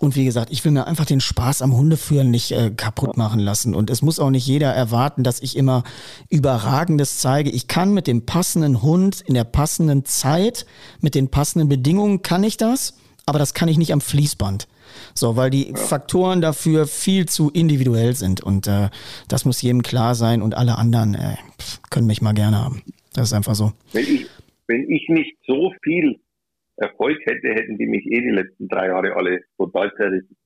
[0.00, 3.38] Und wie gesagt, ich will mir einfach den Spaß am Hundeführen nicht äh, kaputt machen
[3.38, 3.74] lassen.
[3.74, 5.84] Und es muss auch nicht jeder erwarten, dass ich immer
[6.28, 7.50] Überragendes zeige.
[7.50, 9.63] Ich kann mit dem passenden Hund in der passenden
[10.04, 10.66] Zeit,
[11.00, 14.68] mit den passenden Bedingungen kann ich das, aber das kann ich nicht am Fließband.
[15.14, 18.42] So, weil die Faktoren dafür viel zu individuell sind.
[18.42, 18.90] Und äh,
[19.28, 21.36] das muss jedem klar sein und alle anderen äh,
[21.90, 22.82] können mich mal gerne haben.
[23.14, 23.72] Das ist einfach so.
[23.92, 24.26] Wenn ich,
[24.66, 26.20] wenn ich nicht so viel
[26.76, 30.36] Erfolg hätte, hätten die mich eh die letzten drei Jahre alle total zerrissen.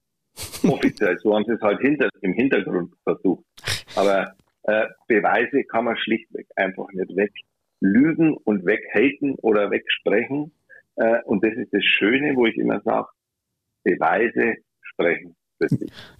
[0.69, 3.45] Offiziell, so haben sie es halt hinter, im Hintergrund versucht.
[3.97, 4.35] Aber
[4.65, 7.11] äh, Beweise kann man schlichtweg einfach nicht
[7.80, 10.52] weglügen und weghaten oder wegsprechen.
[10.96, 13.09] Äh, und das ist das Schöne, wo ich immer sage,
[13.84, 15.36] Beweise sprechen.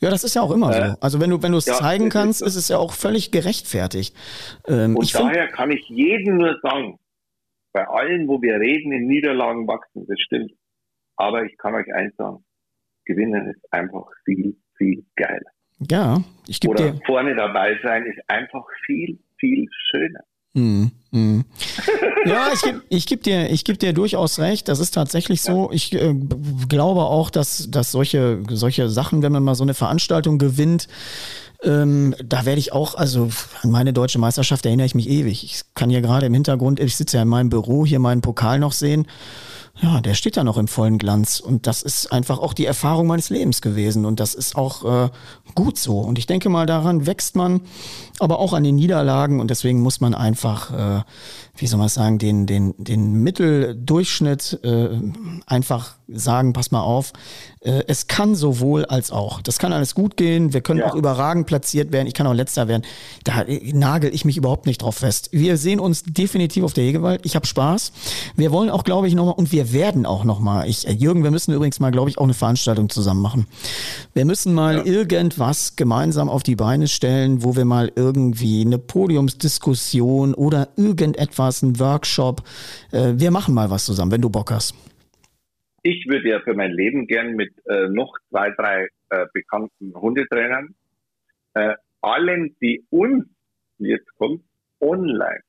[0.01, 0.97] Ja, das ist ja auch immer äh, so.
[1.01, 3.30] Also wenn du wenn du es ja, zeigen kannst, ist, ist, es ja auch völlig
[3.30, 4.16] gerechtfertigt.
[4.66, 6.98] Ähm, und daher kann ich jedem nur sagen,
[7.72, 10.52] bei allen, wo wir reden, in Niederlagen wachsen, das stimmt.
[11.16, 12.44] Aber ich kann euch eins sagen,
[13.05, 15.51] gewinnen ist einfach viel, viel geiler.
[15.89, 17.01] Ja, ich gebe dir.
[17.06, 20.24] vorne dabei sein ist einfach viel, viel schöner.
[20.55, 21.45] Mm, mm.
[22.27, 24.69] Ja, ich gebe ich geb dir, geb dir durchaus recht.
[24.69, 25.70] Das ist tatsächlich so.
[25.73, 26.15] Ich äh,
[26.69, 30.89] glaube auch, dass, dass solche, solche Sachen, wenn man mal so eine Veranstaltung gewinnt,
[31.62, 33.31] ähm, da werde ich auch, also
[33.62, 35.43] an meine deutsche Meisterschaft erinnere ich mich ewig.
[35.45, 38.59] Ich kann hier gerade im Hintergrund, ich sitze ja in meinem Büro, hier meinen Pokal
[38.59, 39.07] noch sehen.
[39.80, 41.38] Ja, der steht da noch im vollen Glanz.
[41.38, 44.05] Und das ist einfach auch die Erfahrung meines Lebens gewesen.
[44.05, 45.10] Und das ist auch äh,
[45.55, 46.00] gut so.
[46.00, 47.60] Und ich denke mal, daran wächst man,
[48.18, 49.40] aber auch an den Niederlagen.
[49.40, 51.02] Und deswegen muss man einfach, äh,
[51.56, 54.88] wie soll man sagen, den, den, den Mitteldurchschnitt äh,
[55.46, 57.12] einfach sagen, pass mal auf,
[57.60, 59.42] äh, es kann sowohl als auch.
[59.42, 60.52] Das kann alles gut gehen.
[60.52, 60.90] Wir können ja.
[60.90, 62.06] auch überragend platziert werden.
[62.06, 62.82] Ich kann auch letzter werden.
[63.24, 65.28] Da nagel ich mich überhaupt nicht drauf fest.
[65.32, 67.24] Wir sehen uns definitiv auf der Hegewald.
[67.24, 67.92] Ich habe Spaß.
[68.36, 71.31] Wir wollen auch, glaube ich, nochmal, und wir werden auch nochmal, ich, äh, Jürgen, wir
[71.31, 73.47] müssen übrigens mal, glaube ich, auch eine Veranstaltung zusammen machen.
[74.15, 74.85] Wir müssen mal ja.
[74.85, 81.78] irgendwas gemeinsam auf die Beine stellen, wo wir mal irgendwie eine Podiumsdiskussion oder irgendetwas, ein
[81.78, 82.43] Workshop,
[82.93, 84.74] äh, wir machen mal was zusammen, wenn du Bock hast
[85.82, 90.74] ich würde ja für mein Leben gern mit äh, noch zwei, drei äh, bekannten Hundetrainern
[91.55, 93.24] äh, allen, die uns,
[93.78, 94.43] jetzt kommt,
[94.81, 95.40] online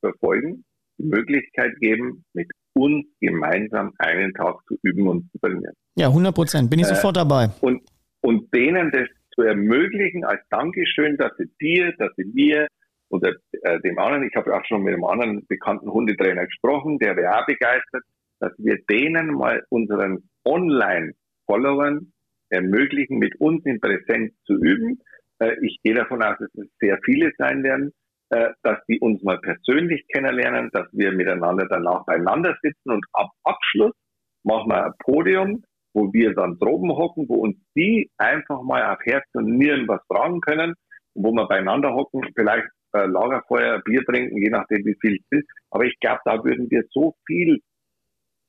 [0.00, 0.64] verfolgen,
[0.98, 5.74] die Möglichkeit geben, mit uns gemeinsam einen Tag zu üben und zu trainieren.
[5.96, 6.70] Ja, 100 Prozent.
[6.70, 7.50] Bin ich äh, sofort dabei.
[7.60, 7.82] Und,
[8.20, 12.66] und denen das zu ermöglichen als Dankeschön, dass sie dir, dass sie mir
[13.10, 17.16] oder äh, dem anderen, ich habe auch schon mit einem anderen bekannten Hundetrainer gesprochen, der
[17.16, 18.02] wäre auch begeistert,
[18.40, 22.12] dass wir denen mal unseren Online-Followern
[22.50, 25.00] ermöglichen, mit uns in Präsenz zu üben.
[25.38, 27.92] Äh, ich gehe davon aus, dass es sehr viele sein werden,
[28.30, 33.30] äh, dass die uns mal persönlich kennenlernen, dass wir miteinander danach beieinander sitzen und ab
[33.44, 33.94] Abschluss
[34.44, 35.64] machen wir ein Podium,
[35.94, 40.00] wo wir dann droben hocken, wo uns die einfach mal auf Herz und Nieren was
[40.06, 40.74] fragen können,
[41.14, 45.48] wo wir beieinander hocken, vielleicht äh, Lagerfeuer, Bier trinken, je nachdem wie viel es ist.
[45.70, 47.60] Aber ich glaube, da würden wir so viel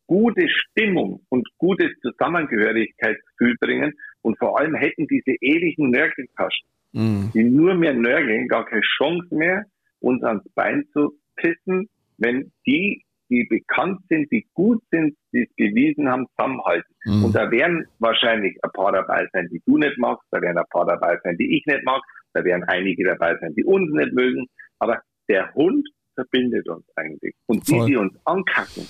[0.08, 7.32] gute Stimmung und gutes Zusammengehörigkeitsgefühl bringen und vor allem hätten diese ewigen Nörgeltaschen, mhm.
[7.34, 9.66] die nur mehr nörgeln, gar keine Chance mehr,
[10.00, 15.56] uns ans Bein zu pissen, wenn die, die bekannt sind, die gut sind, die es
[15.56, 16.96] bewiesen haben, zusammenhalten.
[17.06, 17.26] Mhm.
[17.26, 20.70] Und da werden wahrscheinlich ein paar dabei sein, die du nicht magst, da werden ein
[20.70, 22.02] paar dabei sein, die ich nicht mag,
[22.34, 24.48] da werden einige dabei sein, die uns nicht mögen,
[24.80, 27.36] aber der Hund verbindet uns eigentlich.
[27.46, 27.86] Und Voll.
[27.86, 28.84] die, die uns ankacken,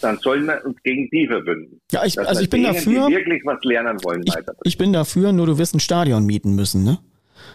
[0.00, 1.80] dann sollen wir uns gegen die verbünden.
[1.90, 3.08] Ja, ich, also ich bin denen, dafür.
[3.08, 6.54] Die wirklich was lernen wollen, ich, ich bin dafür, nur du wirst ein Stadion mieten
[6.54, 6.98] müssen, ne?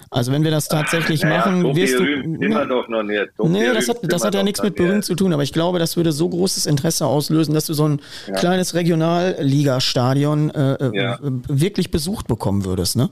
[0.09, 2.03] Also wenn wir das tatsächlich naja, machen, so wirst du.
[2.03, 3.27] Immer doch noch nicht.
[3.37, 5.79] So nee, das hat, das hat ja nichts mit berühmt zu tun, aber ich glaube,
[5.79, 8.33] das würde so großes Interesse auslösen, dass du so ein ja.
[8.33, 11.19] kleines Regionalligastadion äh, äh ja.
[11.21, 13.09] wirklich besucht bekommen würdest, ne?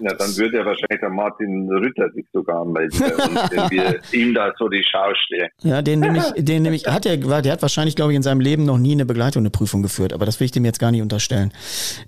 [0.00, 4.52] Ja, dann würde ja wahrscheinlich der Martin Rütter sich sogar anmelden, wenn wir ihm da
[4.58, 5.48] so die Schau stehen.
[5.62, 8.64] Ja, den nämlich, den nämlich, hat er, der hat wahrscheinlich, glaube ich, in seinem Leben
[8.64, 11.02] noch nie eine Begleitung, eine Prüfung geführt, aber das will ich dem jetzt gar nicht
[11.02, 11.52] unterstellen.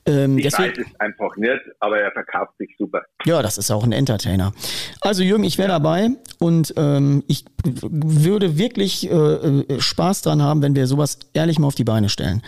[0.06, 3.02] Ähm, ich deswegen, weiß es einfach nicht, aber er verkauft sich super.
[3.24, 4.52] Ja, das ist auch ein Entertainer.
[5.00, 6.08] Also Jürgen, ich wäre dabei
[6.38, 11.66] und ähm, ich würde wirklich äh, äh, Spaß dran haben, wenn wir sowas ehrlich mal
[11.66, 12.42] auf die Beine stellen.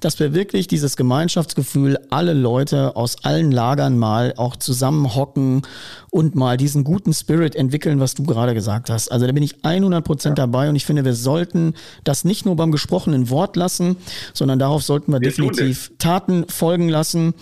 [0.00, 5.62] Dass wir wirklich dieses Gemeinschaftsgefühl, alle Leute aus allen Lagern mal auch zusammenhocken
[6.10, 9.10] und mal diesen guten Spirit entwickeln, was du gerade gesagt hast.
[9.10, 10.46] Also da bin ich 100 Prozent ja.
[10.46, 11.74] dabei und ich finde, wir sollten
[12.04, 13.96] das nicht nur beim gesprochenen Wort lassen,
[14.34, 17.34] sondern darauf sollten wir, wir definitiv Taten folgen lassen.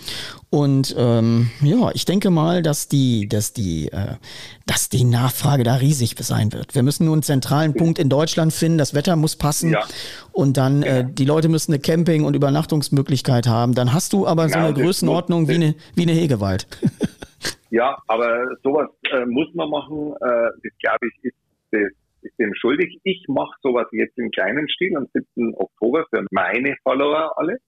[0.51, 4.15] Und ähm, ja, ich denke mal, dass die, dass die, äh,
[4.65, 6.73] dass die Nachfrage da riesig sein wird.
[6.73, 8.79] Wir müssen nur einen zentralen Punkt in Deutschland finden.
[8.79, 9.83] Das Wetter muss passen ja.
[10.31, 13.75] und dann äh, die Leute müssen eine Camping- und Übernachtungsmöglichkeit haben.
[13.75, 16.65] Dann hast du aber so eine Größenordnung wie eine, wie eine Hegewald.
[17.69, 20.13] ja, aber sowas äh, muss man machen.
[20.19, 21.37] Äh, das glaube ich ist,
[21.71, 21.81] das,
[22.21, 22.99] ist dem schuldig.
[23.03, 25.53] Ich mache sowas jetzt im kleinen Stil am 7.
[25.55, 27.59] Oktober für meine Follower alle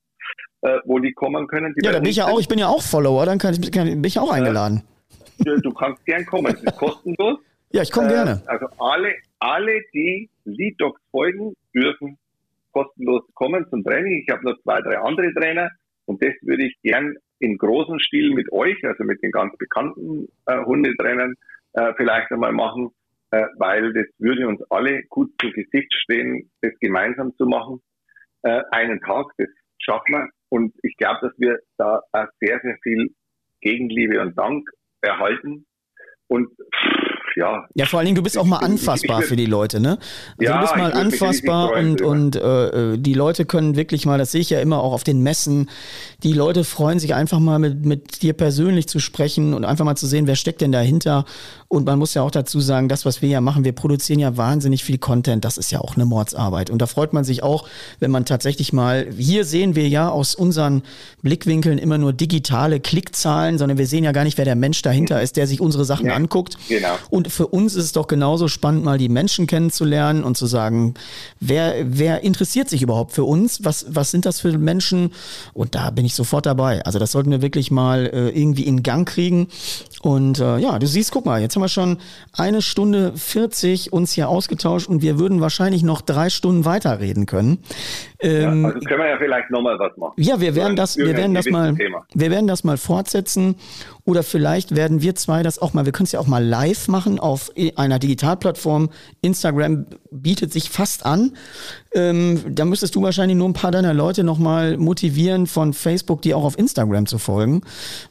[0.62, 1.74] äh, wo die kommen können.
[1.76, 3.72] Die ja, da bin ich ja auch, ich bin ja auch Follower, dann kann ich,
[3.72, 4.84] kann, bin ich auch eingeladen.
[5.46, 7.40] Ja, du kannst gern kommen, es ist kostenlos.
[7.72, 8.42] Ja, ich komme äh, gerne.
[8.46, 12.18] Also alle, alle, die Lead Dogs folgen, dürfen
[12.72, 14.24] kostenlos kommen zum Training.
[14.26, 15.70] Ich habe noch zwei, drei andere Trainer
[16.06, 20.28] und das würde ich gern im großen Stil mit euch, also mit den ganz bekannten
[20.46, 21.34] äh, Hundetrainern,
[21.74, 22.92] äh, vielleicht einmal machen,
[23.32, 27.82] äh, weil das würde uns alle gut zu Gesicht stehen, das gemeinsam zu machen.
[28.44, 29.48] Äh, einen Tag, das
[29.80, 30.30] schaffen wir.
[30.52, 32.02] Und ich glaube, dass wir da
[32.42, 33.16] sehr, sehr viel
[33.62, 34.70] Gegenliebe und Dank
[35.02, 35.66] erhalten.
[36.28, 36.50] Und
[37.36, 37.66] ja.
[37.74, 39.98] Ja, vor allen Dingen, du bist auch mal anfassbar ich, ich, für die Leute, ne?
[40.38, 44.32] Also ja, du bist mal anfassbar und, und äh, die Leute können wirklich mal, das
[44.32, 45.70] sehe ich ja immer auch auf den Messen,
[46.24, 49.96] die Leute freuen sich einfach mal mit, mit dir persönlich zu sprechen und einfach mal
[49.96, 51.26] zu sehen, wer steckt denn dahinter.
[51.68, 54.36] Und man muss ja auch dazu sagen, das, was wir ja machen, wir produzieren ja
[54.36, 56.70] wahnsinnig viel Content, das ist ja auch eine Mordsarbeit.
[56.70, 57.68] Und da freut man sich auch,
[58.00, 60.84] wenn man tatsächlich mal, hier sehen wir ja aus unseren
[61.22, 65.22] Blickwinkeln immer nur digitale Klickzahlen, sondern wir sehen ja gar nicht, wer der Mensch dahinter
[65.22, 66.58] ist, der sich unsere Sachen ja, anguckt.
[66.68, 66.96] Genau.
[67.10, 70.94] Und für uns ist es doch genauso spannend, mal die Menschen kennenzulernen und zu sagen,
[71.40, 73.64] wer, wer interessiert sich überhaupt für uns?
[73.64, 75.12] Was, was sind das für Menschen?
[75.54, 76.84] Und da bin ich sofort dabei.
[76.86, 79.48] Also das sollten wir wirklich mal äh, irgendwie in Gang kriegen.
[80.02, 81.98] Und äh, ja, du siehst, guck mal, jetzt haben wir schon
[82.34, 87.60] eine Stunde 40 uns hier ausgetauscht und wir würden wahrscheinlich noch drei Stunden weiterreden können.
[88.22, 90.14] Ähm, ja, also können wir ja vielleicht nochmal was machen.
[90.18, 92.06] Ja, wir werden das, wir werden das mal, Thema.
[92.14, 93.56] wir werden das mal fortsetzen
[94.06, 96.88] oder vielleicht werden wir zwei das auch mal, wir können es ja auch mal live
[96.88, 98.90] machen auf einer Digitalplattform.
[99.22, 101.34] Instagram bietet sich fast an.
[101.94, 106.34] Ähm, da müsstest du wahrscheinlich nur ein paar deiner Leute nochmal motivieren von Facebook, die
[106.34, 107.62] auch auf Instagram zu folgen.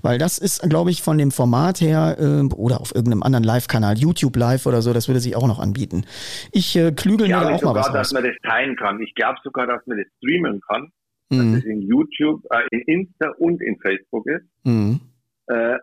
[0.02, 3.96] Weil das ist, glaube ich, von dem Format her äh, oder auf irgendeinem anderen Live-Kanal,
[3.98, 6.04] YouTube Live oder so, das würde sich auch noch anbieten.
[6.52, 9.00] Ich äh, klügel mir da auch sogar, mal was dass man das teilen kann.
[9.00, 10.92] Ich glaube sogar, dass man das streamen kann.
[11.30, 11.54] Mhm.
[11.54, 14.44] Dass es in YouTube, äh, in Insta und in Facebook ist.
[14.64, 15.00] Mhm.
[15.46, 15.78] Äh,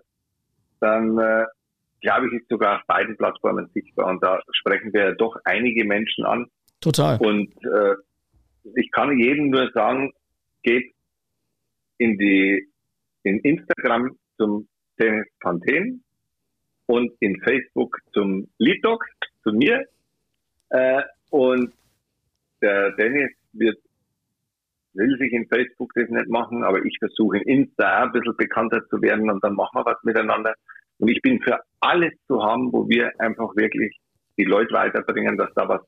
[0.79, 1.45] dann äh,
[2.01, 4.07] glaube ich, ist sogar auf beiden Plattformen sichtbar.
[4.07, 6.45] Und da sprechen wir ja doch einige Menschen an.
[6.79, 7.17] Total.
[7.19, 7.95] Und äh,
[8.75, 10.11] ich kann jedem nur sagen,
[10.63, 10.93] geht
[11.97, 12.67] in die
[13.23, 14.67] in Instagram zum
[14.99, 16.03] Dennis Panthen
[16.85, 19.03] und in Facebook zum Lidog,
[19.43, 19.85] zu mir.
[20.69, 21.73] Äh, und
[22.61, 23.77] der Dennis wird
[24.97, 28.81] will sich in Facebook das nicht machen, aber ich versuche in Insta ein bisschen bekannter
[28.89, 30.55] zu werden und dann machen wir was miteinander.
[30.97, 33.95] Und ich bin für alles zu haben, wo wir einfach wirklich
[34.37, 35.81] die Leute weiterbringen, dass da was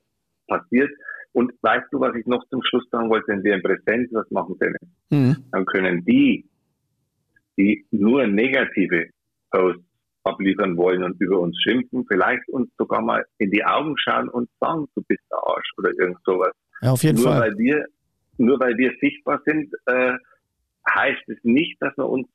[0.50, 0.90] passiert.
[1.32, 4.30] Und weißt du, was ich noch zum Schluss sagen wollte, wenn wir in Präsenz was
[4.32, 4.78] machen können,
[5.10, 5.46] mhm.
[5.52, 6.50] dann können die,
[7.58, 9.10] die nur negative
[9.52, 9.84] Posts
[10.24, 14.50] abliefern wollen und über uns schimpfen, vielleicht uns sogar mal in die Augen schauen und
[14.60, 16.52] sagen, du bist der Arsch oder irgend sowas.
[16.82, 17.42] Ja, auf jeden nur Fall.
[17.42, 17.86] Weil wir,
[18.38, 20.14] nur weil wir sichtbar sind, äh,
[20.94, 22.28] heißt es nicht, dass wir uns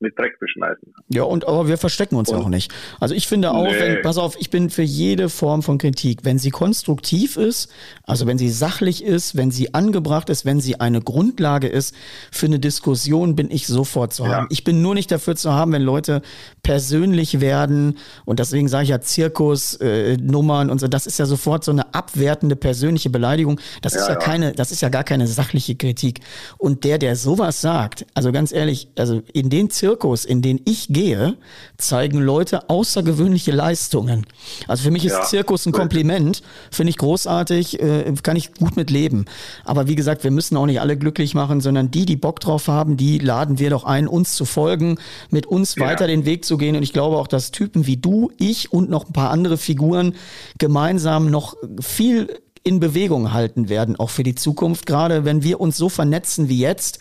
[0.00, 0.94] mit Dreck beschmeißen.
[1.08, 2.72] Ja, und aber wir verstecken uns und, auch nicht.
[2.98, 3.78] Also ich finde auch, nee.
[3.78, 7.70] wenn, pass auf, ich bin für jede Form von Kritik, wenn sie konstruktiv ist,
[8.04, 11.94] also wenn sie sachlich ist, wenn sie angebracht ist, wenn sie eine Grundlage ist
[12.32, 14.46] für eine Diskussion, bin ich sofort zu haben.
[14.50, 16.22] Ich bin nur nicht dafür zu haben, wenn Leute
[16.62, 21.26] persönlich werden und deswegen sage ich ja Zirkus, äh, Nummern und so, das ist ja
[21.26, 23.60] sofort so eine abwertende persönliche Beleidigung.
[23.82, 26.20] Das ja, ist ja, ja keine, das ist ja gar keine sachliche Kritik.
[26.56, 30.60] Und der, der sowas sagt, also ganz ehrlich, also in den Zirkus Zirkus, in den
[30.66, 31.36] ich gehe,
[31.76, 34.24] zeigen Leute außergewöhnliche Leistungen.
[34.68, 35.22] Also für mich ist ja.
[35.22, 39.24] Zirkus ein Kompliment, finde ich großartig, äh, kann ich gut mit leben.
[39.64, 42.68] Aber wie gesagt, wir müssen auch nicht alle glücklich machen, sondern die, die Bock drauf
[42.68, 44.98] haben, die laden wir doch ein, uns zu folgen,
[45.30, 45.86] mit uns ja.
[45.86, 46.76] weiter den Weg zu gehen.
[46.76, 50.14] Und ich glaube auch, dass Typen wie du, ich und noch ein paar andere Figuren
[50.58, 52.28] gemeinsam noch viel
[52.62, 54.86] in Bewegung halten werden, auch für die Zukunft.
[54.86, 57.00] Gerade wenn wir uns so vernetzen wie jetzt,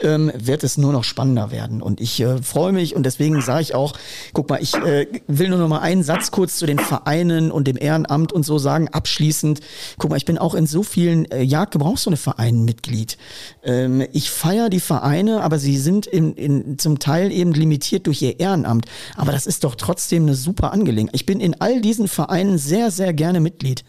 [0.00, 1.82] ähm, wird es nur noch spannender werden.
[1.82, 3.94] Und ich äh, freue mich und deswegen sage ich auch,
[4.32, 7.66] guck mal, ich äh, will nur noch mal einen Satz kurz zu den Vereinen und
[7.68, 9.60] dem Ehrenamt und so sagen, abschließend.
[9.98, 13.16] Guck mal, ich bin auch in so vielen äh, Jagdgebrauchszone Vereinen Mitglied.
[13.62, 18.22] Ähm, ich feiere die Vereine, aber sie sind in, in, zum Teil eben limitiert durch
[18.22, 18.86] ihr Ehrenamt.
[19.16, 21.14] Aber das ist doch trotzdem eine super Angelegenheit.
[21.14, 23.84] Ich bin in all diesen Vereinen sehr, sehr gerne Mitglied.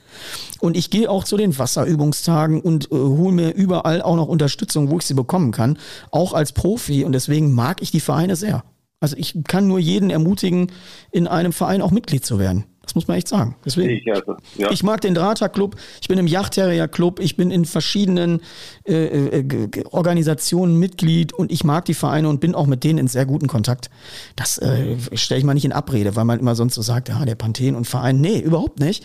[0.59, 4.89] Und ich gehe auch zu den Wasserübungstagen und äh, hole mir überall auch noch Unterstützung,
[4.89, 5.77] wo ich sie bekommen kann,
[6.11, 7.03] auch als Profi.
[7.03, 8.63] Und deswegen mag ich die Vereine sehr.
[8.99, 10.71] Also ich kann nur jeden ermutigen,
[11.11, 12.65] in einem Verein auch Mitglied zu werden.
[12.85, 13.55] Das muss man echt sagen.
[13.65, 13.89] Deswegen.
[13.89, 14.71] Ich, also, ja.
[14.71, 18.41] ich mag den Drahter-Club, ich bin im Yachtterrier-Club, ich bin in verschiedenen
[18.87, 23.07] äh, äh, Organisationen Mitglied und ich mag die Vereine und bin auch mit denen in
[23.07, 23.89] sehr guten Kontakt.
[24.35, 27.25] Das äh, stelle ich mal nicht in Abrede, weil man immer sonst so sagt, ja,
[27.25, 28.21] der Panthen und Verein.
[28.21, 29.03] Nee, überhaupt nicht.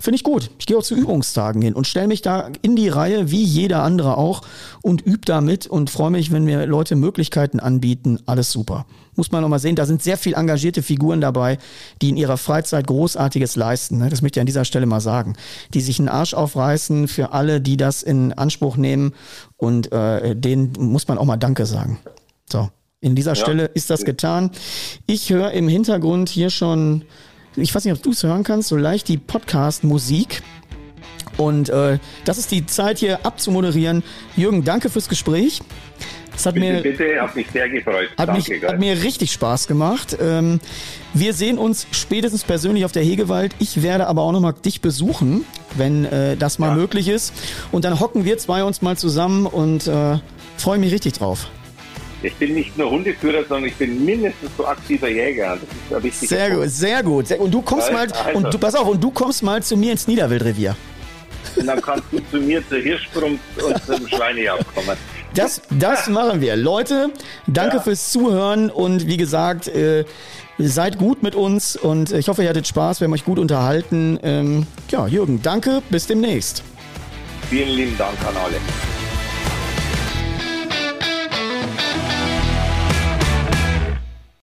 [0.00, 0.50] Finde ich gut.
[0.58, 3.82] Ich gehe auch zu Übungstagen hin und stelle mich da in die Reihe, wie jeder
[3.82, 4.42] andere auch,
[4.82, 8.18] und übe da mit und freue mich, wenn mir Leute Möglichkeiten anbieten.
[8.26, 8.86] Alles super
[9.18, 11.58] muss man nochmal sehen, da sind sehr viel engagierte Figuren dabei,
[12.00, 13.98] die in ihrer Freizeit Großartiges leisten.
[13.98, 14.08] Ne?
[14.08, 15.36] Das möchte ich an dieser Stelle mal sagen.
[15.74, 19.12] Die sich einen Arsch aufreißen für alle, die das in Anspruch nehmen
[19.56, 21.98] und äh, denen muss man auch mal Danke sagen.
[22.50, 22.70] So,
[23.00, 23.36] in dieser ja.
[23.36, 24.50] Stelle ist das getan.
[25.06, 27.04] Ich höre im Hintergrund hier schon,
[27.56, 30.42] ich weiß nicht, ob du es hören kannst, so leicht die Podcast-Musik.
[31.36, 34.02] Und äh, das ist die Zeit hier abzumoderieren.
[34.36, 35.60] Jürgen, danke fürs Gespräch.
[36.38, 38.10] Es hat bitte, mir, bitte, hat mich sehr gefreut.
[38.16, 40.16] Hat, Danke, mich, hat mir richtig Spaß gemacht.
[40.20, 40.60] Ähm,
[41.12, 43.56] wir sehen uns spätestens persönlich auf der Hegewald.
[43.58, 45.44] Ich werde aber auch nochmal dich besuchen,
[45.76, 46.74] wenn äh, das mal ja.
[46.76, 47.34] möglich ist.
[47.72, 50.18] Und dann hocken wir zwei uns mal zusammen und äh,
[50.58, 51.48] freue mich richtig drauf.
[52.22, 55.58] Ich bin nicht nur Hundeführer, sondern ich bin mindestens so aktiver Jäger.
[55.60, 57.46] Das ist ein wichtiger sehr gut, sehr gut.
[57.46, 58.38] Und du kommst mal, also.
[58.38, 60.76] und du pass auf, und du kommst mal zu mir ins Niederwildrevier.
[61.56, 64.96] Und dann kannst du zu mir zur Hirschsprung und zum Schweinejagd kommen.
[65.34, 66.56] Das, das machen wir.
[66.56, 67.10] Leute,
[67.46, 67.82] danke ja.
[67.82, 70.04] fürs Zuhören und wie gesagt, äh,
[70.58, 74.18] seid gut mit uns und ich hoffe, ihr hattet Spaß, wir haben euch gut unterhalten.
[74.22, 76.62] Ähm, ja, Jürgen, danke, bis demnächst.
[77.48, 78.56] Vielen lieben Dank an alle.